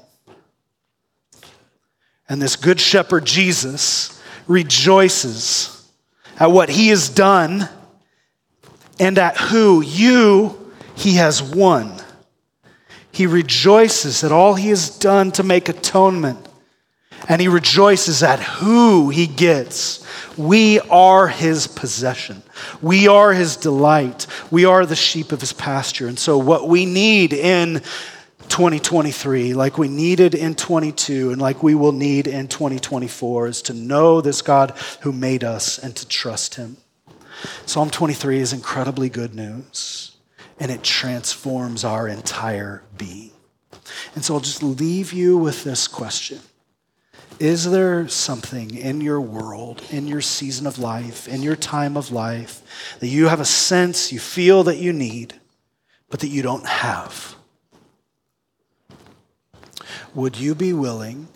And 2.29 2.41
this 2.41 2.55
good 2.55 2.79
shepherd, 2.79 3.25
Jesus, 3.25 4.21
rejoices 4.47 5.89
at 6.39 6.51
what 6.51 6.69
he 6.69 6.89
has 6.89 7.09
done 7.09 7.69
and 8.99 9.17
at 9.17 9.37
who 9.37 9.81
you 9.81 10.73
he 10.95 11.15
has 11.15 11.41
won. 11.41 12.01
He 13.11 13.27
rejoices 13.27 14.23
at 14.23 14.31
all 14.31 14.55
he 14.55 14.69
has 14.69 14.97
done 14.97 15.31
to 15.33 15.43
make 15.43 15.69
atonement. 15.69 16.47
And 17.29 17.41
he 17.41 17.47
rejoices 17.47 18.21
at 18.21 18.39
who 18.39 19.09
he 19.09 19.25
gets. 19.25 20.05
We 20.37 20.79
are 20.81 21.27
his 21.27 21.65
possession. 21.65 22.43
We 22.81 23.07
are 23.07 23.33
his 23.33 23.57
delight. 23.57 24.27
We 24.51 24.65
are 24.65 24.85
the 24.85 24.95
sheep 24.95 25.31
of 25.31 25.41
his 25.41 25.51
pasture. 25.51 26.07
And 26.07 26.17
so, 26.17 26.37
what 26.37 26.67
we 26.67 26.85
need 26.85 27.33
in 27.33 27.81
2023, 28.47 29.53
like 29.53 29.77
we 29.77 29.87
needed 29.87 30.35
in 30.35 30.55
22, 30.55 31.31
and 31.31 31.41
like 31.41 31.63
we 31.63 31.75
will 31.75 31.91
need 31.91 32.27
in 32.27 32.47
2024, 32.47 33.47
is 33.47 33.61
to 33.63 33.73
know 33.73 34.21
this 34.21 34.41
God 34.41 34.71
who 35.01 35.11
made 35.11 35.43
us 35.43 35.77
and 35.77 35.95
to 35.95 36.07
trust 36.07 36.55
him. 36.55 36.77
Psalm 37.65 37.89
23 37.89 38.39
is 38.39 38.53
incredibly 38.53 39.09
good 39.09 39.35
news, 39.35 40.17
and 40.59 40.71
it 40.71 40.83
transforms 40.83 41.83
our 41.83 42.07
entire 42.07 42.83
being. 42.97 43.31
And 44.15 44.25
so 44.25 44.33
I'll 44.33 44.39
just 44.39 44.63
leave 44.63 45.13
you 45.13 45.37
with 45.37 45.63
this 45.63 45.87
question 45.87 46.39
Is 47.39 47.69
there 47.69 48.07
something 48.07 48.75
in 48.75 49.01
your 49.01 49.21
world, 49.21 49.83
in 49.91 50.07
your 50.07 50.21
season 50.21 50.67
of 50.67 50.79
life, 50.79 51.27
in 51.27 51.43
your 51.43 51.55
time 51.55 51.95
of 51.95 52.11
life, 52.11 52.61
that 52.99 53.07
you 53.07 53.27
have 53.27 53.39
a 53.39 53.45
sense, 53.45 54.11
you 54.11 54.19
feel 54.19 54.63
that 54.63 54.77
you 54.77 54.91
need, 54.91 55.35
but 56.09 56.19
that 56.21 56.29
you 56.29 56.41
don't 56.41 56.65
have? 56.65 57.36
Would 60.13 60.37
you 60.37 60.55
be 60.55 60.73
willing 60.73 61.27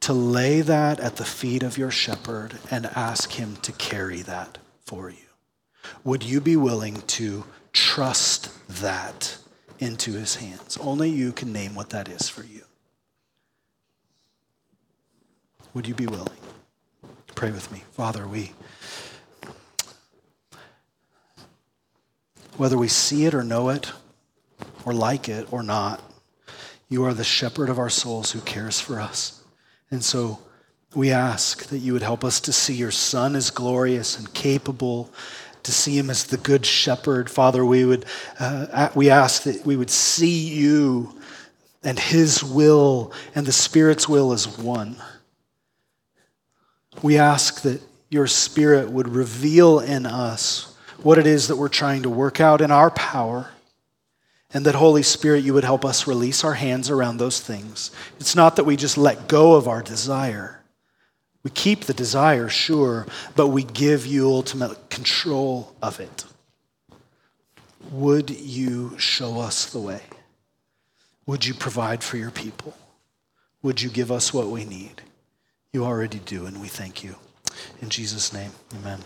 to 0.00 0.12
lay 0.12 0.60
that 0.60 1.00
at 1.00 1.16
the 1.16 1.24
feet 1.24 1.62
of 1.62 1.78
your 1.78 1.90
shepherd 1.90 2.58
and 2.70 2.86
ask 2.86 3.32
him 3.32 3.56
to 3.62 3.72
carry 3.72 4.22
that 4.22 4.58
for 4.84 5.10
you? 5.10 5.16
Would 6.04 6.22
you 6.22 6.40
be 6.40 6.56
willing 6.56 7.02
to 7.02 7.44
trust 7.72 8.50
that 8.68 9.38
into 9.78 10.12
his 10.12 10.36
hands? 10.36 10.76
Only 10.80 11.10
you 11.10 11.32
can 11.32 11.52
name 11.52 11.74
what 11.74 11.90
that 11.90 12.08
is 12.08 12.28
for 12.28 12.44
you. 12.44 12.62
Would 15.74 15.88
you 15.88 15.94
be 15.94 16.06
willing? 16.06 16.28
To 17.28 17.34
pray 17.34 17.50
with 17.50 17.72
me. 17.72 17.82
Father, 17.92 18.26
we, 18.26 18.52
whether 22.56 22.76
we 22.76 22.88
see 22.88 23.24
it 23.24 23.34
or 23.34 23.42
know 23.42 23.70
it, 23.70 23.90
or 24.84 24.92
like 24.92 25.28
it 25.28 25.50
or 25.52 25.62
not, 25.62 26.02
you 26.92 27.04
are 27.04 27.14
the 27.14 27.24
shepherd 27.24 27.70
of 27.70 27.78
our 27.78 27.88
souls 27.88 28.32
who 28.32 28.40
cares 28.42 28.78
for 28.78 29.00
us. 29.00 29.42
And 29.90 30.04
so 30.04 30.38
we 30.94 31.10
ask 31.10 31.66
that 31.68 31.78
you 31.78 31.94
would 31.94 32.02
help 32.02 32.22
us 32.22 32.38
to 32.40 32.52
see 32.52 32.74
your 32.74 32.90
Son 32.90 33.34
as 33.34 33.50
glorious 33.50 34.18
and 34.18 34.32
capable, 34.34 35.10
to 35.62 35.72
see 35.72 35.96
him 35.96 36.10
as 36.10 36.24
the 36.24 36.36
good 36.36 36.66
shepherd. 36.66 37.30
Father, 37.30 37.64
we, 37.64 37.86
would, 37.86 38.04
uh, 38.38 38.90
we 38.94 39.08
ask 39.08 39.44
that 39.44 39.64
we 39.64 39.74
would 39.74 39.88
see 39.88 40.48
you 40.48 41.18
and 41.82 41.98
his 41.98 42.44
will 42.44 43.12
and 43.34 43.46
the 43.46 43.52
Spirit's 43.52 44.06
will 44.06 44.32
as 44.32 44.46
one. 44.58 44.96
We 47.02 47.16
ask 47.16 47.62
that 47.62 47.80
your 48.10 48.26
Spirit 48.26 48.90
would 48.90 49.08
reveal 49.08 49.80
in 49.80 50.04
us 50.04 50.76
what 51.02 51.16
it 51.16 51.26
is 51.26 51.48
that 51.48 51.56
we're 51.56 51.68
trying 51.68 52.02
to 52.02 52.10
work 52.10 52.38
out 52.38 52.60
in 52.60 52.70
our 52.70 52.90
power 52.90 53.48
And 54.54 54.66
that, 54.66 54.74
Holy 54.74 55.02
Spirit, 55.02 55.44
you 55.44 55.54
would 55.54 55.64
help 55.64 55.84
us 55.84 56.06
release 56.06 56.44
our 56.44 56.54
hands 56.54 56.90
around 56.90 57.16
those 57.16 57.40
things. 57.40 57.90
It's 58.20 58.36
not 58.36 58.56
that 58.56 58.64
we 58.64 58.76
just 58.76 58.98
let 58.98 59.28
go 59.28 59.54
of 59.54 59.66
our 59.66 59.82
desire. 59.82 60.60
We 61.42 61.50
keep 61.50 61.84
the 61.84 61.94
desire, 61.94 62.48
sure, 62.48 63.06
but 63.34 63.48
we 63.48 63.64
give 63.64 64.06
you 64.06 64.28
ultimate 64.28 64.90
control 64.90 65.74
of 65.82 66.00
it. 66.00 66.24
Would 67.90 68.30
you 68.30 68.96
show 68.98 69.40
us 69.40 69.66
the 69.66 69.80
way? 69.80 70.02
Would 71.26 71.46
you 71.46 71.54
provide 71.54 72.02
for 72.04 72.16
your 72.16 72.30
people? 72.30 72.76
Would 73.62 73.80
you 73.80 73.90
give 73.90 74.12
us 74.12 74.32
what 74.34 74.48
we 74.48 74.64
need? 74.64 75.02
You 75.72 75.84
already 75.84 76.18
do, 76.18 76.46
and 76.46 76.60
we 76.60 76.68
thank 76.68 77.02
you. 77.02 77.16
In 77.80 77.88
Jesus' 77.88 78.32
name, 78.32 78.50
amen. 78.74 79.00